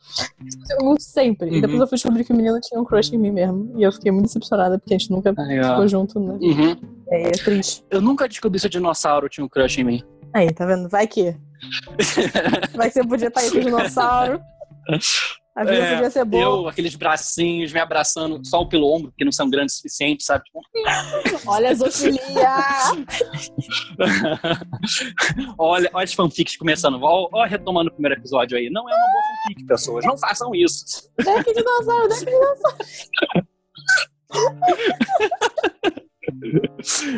Eu 0.79 0.95
sempre. 0.99 1.49
E 1.49 1.61
depois 1.61 1.73
Uhum. 1.73 1.81
eu 1.81 1.87
fui 1.87 1.95
descobrir 1.97 2.23
que 2.23 2.31
o 2.31 2.35
menino 2.35 2.59
tinha 2.61 2.79
um 2.79 2.85
crush 2.85 3.13
em 3.13 3.17
mim 3.17 3.31
mesmo. 3.31 3.73
E 3.77 3.83
eu 3.83 3.91
fiquei 3.91 4.11
muito 4.11 4.25
decepcionada, 4.25 4.77
porque 4.79 4.93
a 4.93 4.97
gente 4.97 5.11
nunca 5.11 5.33
ó. 5.37 5.69
ficou 5.69 5.87
junto, 5.87 6.19
né? 6.19 6.37
Uhum. 6.41 6.75
É, 7.09 7.27
é 7.27 7.31
triste. 7.31 7.83
Eu 7.89 8.01
nunca 8.01 8.27
descobri 8.27 8.59
se 8.59 8.67
o 8.67 8.69
dinossauro 8.69 9.27
tinha 9.27 9.43
um 9.45 9.49
crush 9.49 9.79
em 9.79 9.83
mim. 9.83 10.03
Aí, 10.33 10.51
tá 10.51 10.65
vendo? 10.65 10.89
Vai 10.89 11.05
que. 11.07 11.35
Vai 12.75 12.87
que 12.89 12.95
você 12.95 13.07
podia 13.07 13.27
estar 13.27 13.41
aí 13.41 13.51
com 13.51 13.57
o 13.57 13.61
dinossauro. 13.61 14.41
A 15.55 15.63
vida 15.63 15.75
É, 15.77 15.93
podia 15.95 16.09
ser 16.09 16.25
boa. 16.25 16.41
Eu, 16.41 16.67
aqueles 16.67 16.95
bracinhos 16.95 17.71
me 17.71 17.79
abraçando 17.79 18.41
só 18.43 18.65
pelo 18.65 18.91
ombro, 18.91 19.11
porque 19.11 19.23
não 19.23 19.31
são 19.31 19.47
grandes 19.47 19.75
o 19.75 19.77
suficiente, 19.77 20.23
sabe? 20.23 20.43
Tipo, 20.45 20.59
Olha 21.45 21.69
a 21.69 21.73
zoofilia! 21.75 22.19
olha, 25.57 25.89
olha 25.93 26.03
as 26.03 26.13
fanfics 26.13 26.57
começando. 26.57 26.97
Ó, 27.01 27.45
retomando 27.45 27.91
o 27.91 27.93
primeiro 27.93 28.19
episódio 28.19 28.57
aí. 28.57 28.69
Não 28.71 28.89
é 28.89 28.95
uma 28.95 29.11
boa 29.11 29.23
fanfic, 29.43 29.63
pessoas. 29.67 30.03
Não 30.05 30.17
façam 30.17 30.55
isso. 30.55 31.07
Deck 31.23 31.53
dinossauro, 31.53 32.09
deck 32.09 32.25
dinossauro. 32.25 32.77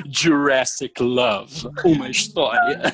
Jurassic 0.09 1.01
Love, 1.01 1.69
uma 1.83 2.09
história. 2.09 2.93